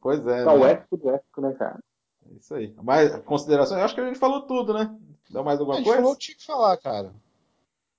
Pois 0.00 0.24
é, 0.24 0.44
Tá 0.44 0.52
o 0.52 0.60
né? 0.60 0.70
épico 0.70 0.96
do 0.96 1.10
épico, 1.10 1.40
né, 1.40 1.52
cara? 1.54 1.80
É 2.30 2.34
Isso 2.38 2.54
aí. 2.54 2.72
Mais 2.80 3.16
considerações? 3.22 3.80
Eu 3.80 3.84
acho 3.84 3.94
que 3.96 4.00
a 4.00 4.06
gente 4.06 4.18
falou 4.18 4.42
tudo, 4.42 4.72
né? 4.72 4.96
Dá 5.30 5.42
mais 5.42 5.58
A 5.58 5.62
alguma 5.62 5.76
gente 5.78 5.86
coisa? 5.86 6.00
falou 6.00 6.14
o 6.14 6.16
que 6.16 6.26
tinha 6.26 6.36
que 6.36 6.46
falar, 6.46 6.76
cara. 6.76 7.12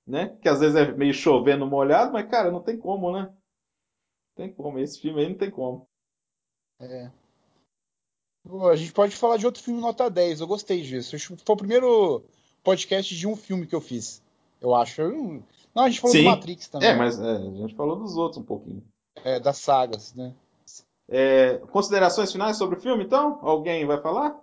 Né? 0.10 0.36
Que 0.42 0.50
às 0.50 0.60
vezes 0.60 0.76
é 0.76 0.92
meio 0.92 1.14
chovendo 1.14 1.68
molhado, 1.68 2.12
mas 2.12 2.28
cara, 2.28 2.50
não 2.50 2.64
tem 2.64 2.76
como, 2.76 3.12
né? 3.14 3.26
Não 3.28 4.36
tem 4.36 4.52
como. 4.52 4.80
Esse 4.80 5.00
filme 5.00 5.22
aí 5.22 5.30
não 5.30 5.38
tem 5.38 5.52
como. 5.52 5.88
Pô, 8.48 8.68
A 8.70 8.76
gente 8.76 8.92
pode 8.92 9.16
falar 9.16 9.38
de 9.38 9.46
outro 9.46 9.62
filme 9.62 9.80
nota 9.80 10.10
10. 10.10 10.42
Eu 10.42 10.48
gostei 10.48 10.82
disso. 10.82 11.16
Foi 11.46 11.54
o 11.54 11.58
primeiro 11.58 12.24
podcast 12.64 13.16
de 13.16 13.28
um 13.28 13.36
filme 13.36 13.68
que 13.68 13.76
eu 13.76 13.82
fiz. 13.82 14.24
Eu 14.60 14.74
acho. 14.74 15.00
Eu 15.00 15.12
não- 15.12 15.84
a 15.84 15.90
gente 15.90 16.02
falou 16.02 16.16
Sim. 16.16 16.24
do 16.24 16.30
Matrix 16.32 16.68
também. 16.68 16.90
É, 16.90 16.96
mas 16.96 17.20
é, 17.20 17.32
a 17.32 17.40
gente 17.52 17.76
falou 17.76 17.96
dos 17.98 18.18
outros 18.18 18.42
um 18.42 18.46
pouquinho. 18.46 18.84
É, 19.24 19.40
das 19.40 19.58
sagas, 19.60 20.16
né? 20.16 20.34
É, 21.08 21.58
considerações 21.72 22.32
finais 22.32 22.58
sobre 22.58 22.78
o 22.78 22.82
filme, 22.82 23.04
então? 23.04 23.40
Alguém 23.44 23.86
vai 23.86 24.02
falar? 24.02 24.42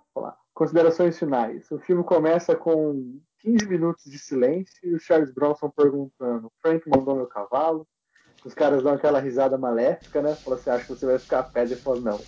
Considerações 0.55 1.19
finais. 1.19 1.69
O 1.73 1.79
filme 1.81 2.05
começa 2.05 2.55
com 2.55 3.21
15 3.47 3.64
minutos 3.68 4.11
de 4.11 4.18
silêncio 4.18 4.76
e 4.82 4.92
o 4.92 4.99
Charles 4.99 5.32
Bronson 5.32 5.70
perguntando: 5.70 6.51
Frank 6.61 6.82
mandou 6.88 7.14
meu 7.14 7.26
cavalo? 7.26 7.86
Os 8.44 8.53
caras 8.53 8.82
dão 8.82 8.92
aquela 8.92 9.20
risada 9.20 9.57
maléfica, 9.57 10.20
né? 10.20 10.36
Fala 10.42 10.57
assim: 10.57 10.70
acho 10.70 10.86
que 10.86 10.94
você 10.97 11.07
vai 11.07 11.16
ficar 11.16 11.38
a 11.38 11.42
pé. 11.44 11.62
Ele 11.62 11.76
falou: 11.76 12.01
não, 12.01 12.20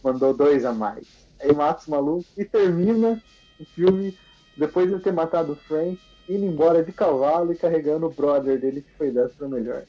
mandou 0.00 0.32
dois 0.32 0.64
a 0.64 0.72
mais. 0.72 1.04
Aí 1.42 1.52
mata 1.52 1.80
os 1.80 1.88
malucos 1.88 2.30
e 2.36 2.44
termina 2.44 3.20
o 3.58 3.64
filme, 3.74 4.14
depois 4.56 4.88
de 4.88 5.00
ter 5.00 5.12
matado 5.12 5.54
o 5.54 5.56
Frank, 5.56 5.98
indo 6.28 6.44
embora 6.44 6.84
de 6.84 6.92
cavalo 6.92 7.52
e 7.52 7.56
carregando 7.56 8.06
o 8.06 8.14
brother 8.14 8.60
dele 8.60 8.82
que 8.82 8.96
foi 8.96 9.10
dessa 9.10 9.34
pra 9.34 9.48
melhor. 9.48 9.84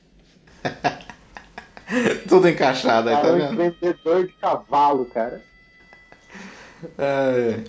Tudo 2.27 2.49
encaixado 2.49 3.09
aí, 3.09 3.15
tá 3.15 3.21
Cara, 3.21 3.34
um 3.34 3.38
vendo? 3.38 3.57
vendedor 3.57 4.25
de 4.25 4.33
cavalo, 4.33 5.05
cara. 5.05 5.43
É, 6.97 7.63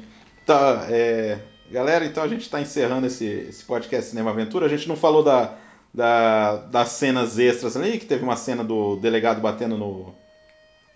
tá, 0.47 0.87
é, 0.89 1.52
galera, 1.73 2.05
então 2.05 2.23
a 2.23 2.29
gente 2.29 2.43
está 2.43 2.61
encerrando 2.61 3.07
esse, 3.07 3.25
esse 3.25 3.65
podcast 3.65 4.11
Cinema 4.11 4.31
Aventura. 4.31 4.67
A 4.67 4.69
gente 4.69 4.89
não 4.89 4.97
falou 4.97 5.23
da, 5.23 5.57
da- 5.93 6.57
das 6.57 6.89
cenas 6.91 7.39
extras 7.39 7.77
ali, 7.77 7.99
que 7.99 8.07
teve 8.07 8.23
uma 8.23 8.37
cena 8.37 8.63
do 8.63 8.97
delegado 8.97 9.41
batendo 9.41 9.77
no, 9.77 10.15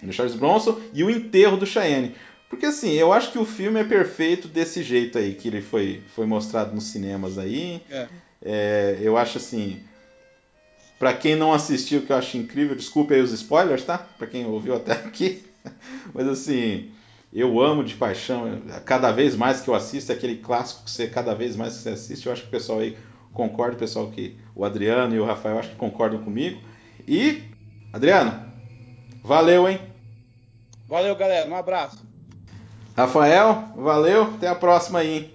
no 0.02 0.12
Charles 0.12 0.36
Bronson 0.36 0.80
e 0.92 1.02
o 1.02 1.10
enterro 1.10 1.56
do 1.56 1.66
Cheyenne. 1.66 2.14
Porque 2.48 2.66
assim, 2.66 2.92
eu 2.92 3.12
acho 3.12 3.32
que 3.32 3.38
o 3.38 3.44
filme 3.44 3.80
é 3.80 3.84
perfeito 3.84 4.46
desse 4.46 4.82
jeito 4.82 5.18
aí, 5.18 5.34
que 5.34 5.48
ele 5.48 5.60
foi, 5.60 6.02
foi 6.14 6.26
mostrado 6.26 6.74
nos 6.74 6.84
cinemas 6.84 7.38
aí. 7.38 7.82
É. 7.90 8.06
É, 8.44 8.98
eu 9.00 9.16
acho 9.16 9.38
assim. 9.38 9.80
Pra 10.98 11.12
quem 11.12 11.34
não 11.36 11.52
assistiu, 11.52 12.02
que 12.02 12.12
eu 12.12 12.16
acho 12.16 12.38
incrível, 12.38 12.74
desculpe 12.76 13.12
aí 13.12 13.20
os 13.20 13.32
spoilers, 13.32 13.84
tá? 13.84 13.98
Pra 13.98 14.26
quem 14.26 14.46
ouviu 14.46 14.74
até 14.76 14.92
aqui. 14.92 15.44
Mas 16.14 16.26
assim, 16.28 16.90
eu 17.32 17.60
amo 17.60 17.84
de 17.84 17.94
paixão. 17.94 18.62
Cada 18.84 19.12
vez 19.12 19.36
mais 19.36 19.60
que 19.60 19.68
eu 19.68 19.74
assisto, 19.74 20.12
é 20.12 20.14
aquele 20.14 20.36
clássico 20.38 20.84
que 20.84 20.90
você, 20.90 21.06
cada 21.06 21.34
vez 21.34 21.56
mais 21.56 21.76
que 21.76 21.82
você 21.82 21.90
assiste, 21.90 22.26
eu 22.26 22.32
acho 22.32 22.42
que 22.42 22.48
o 22.48 22.50
pessoal 22.50 22.78
aí 22.80 22.96
concorda, 23.32 23.76
o 23.76 23.78
pessoal 23.78 24.10
que. 24.10 24.38
O 24.54 24.64
Adriano 24.64 25.14
e 25.14 25.20
o 25.20 25.24
Rafael 25.24 25.58
acho 25.58 25.70
que 25.70 25.76
concordam 25.76 26.22
comigo. 26.22 26.58
E, 27.06 27.42
Adriano, 27.92 28.50
valeu, 29.22 29.68
hein? 29.68 29.78
Valeu, 30.88 31.14
galera. 31.14 31.48
Um 31.48 31.54
abraço. 31.56 32.06
Rafael, 32.96 33.64
valeu, 33.76 34.22
até 34.22 34.48
a 34.48 34.54
próxima 34.54 35.00
aí. 35.00 35.18
hein? 35.18 35.34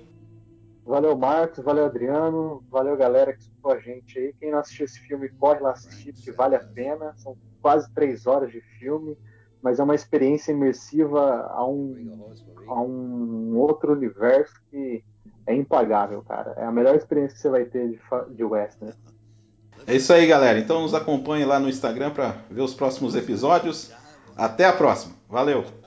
Valeu, 0.83 1.15
Marcos. 1.15 1.63
Valeu, 1.63 1.85
Adriano. 1.85 2.63
Valeu, 2.71 2.97
galera 2.97 3.33
que 3.33 3.41
escutou 3.41 3.71
a 3.71 3.79
gente 3.79 4.17
aí. 4.17 4.33
Quem 4.39 4.51
não 4.51 4.59
assistiu 4.59 4.85
esse 4.85 4.99
filme, 5.01 5.29
corre 5.29 5.59
lá 5.59 5.71
assistir, 5.71 6.13
porque 6.13 6.31
vale 6.31 6.55
a 6.55 6.59
pena. 6.59 7.13
São 7.17 7.37
quase 7.61 7.91
três 7.93 8.25
horas 8.25 8.51
de 8.51 8.61
filme, 8.79 9.15
mas 9.61 9.79
é 9.79 9.83
uma 9.83 9.95
experiência 9.95 10.51
imersiva 10.51 11.47
a 11.51 11.65
um, 11.65 12.33
a 12.67 12.81
um 12.81 13.57
outro 13.57 13.93
universo 13.93 14.53
que 14.69 15.03
é 15.45 15.55
impagável, 15.55 16.21
cara. 16.23 16.53
É 16.57 16.65
a 16.65 16.71
melhor 16.71 16.95
experiência 16.95 17.35
que 17.35 17.41
você 17.41 17.49
vai 17.49 17.65
ter 17.65 17.89
de, 17.89 17.99
de 18.35 18.43
western. 18.43 18.93
É 19.87 19.95
isso 19.95 20.13
aí, 20.13 20.27
galera. 20.27 20.59
Então 20.59 20.81
nos 20.81 20.93
acompanhe 20.93 21.45
lá 21.45 21.59
no 21.59 21.69
Instagram 21.69 22.11
para 22.11 22.35
ver 22.49 22.61
os 22.61 22.73
próximos 22.73 23.15
episódios. 23.15 23.91
Até 24.35 24.65
a 24.65 24.73
próxima. 24.73 25.13
Valeu! 25.29 25.80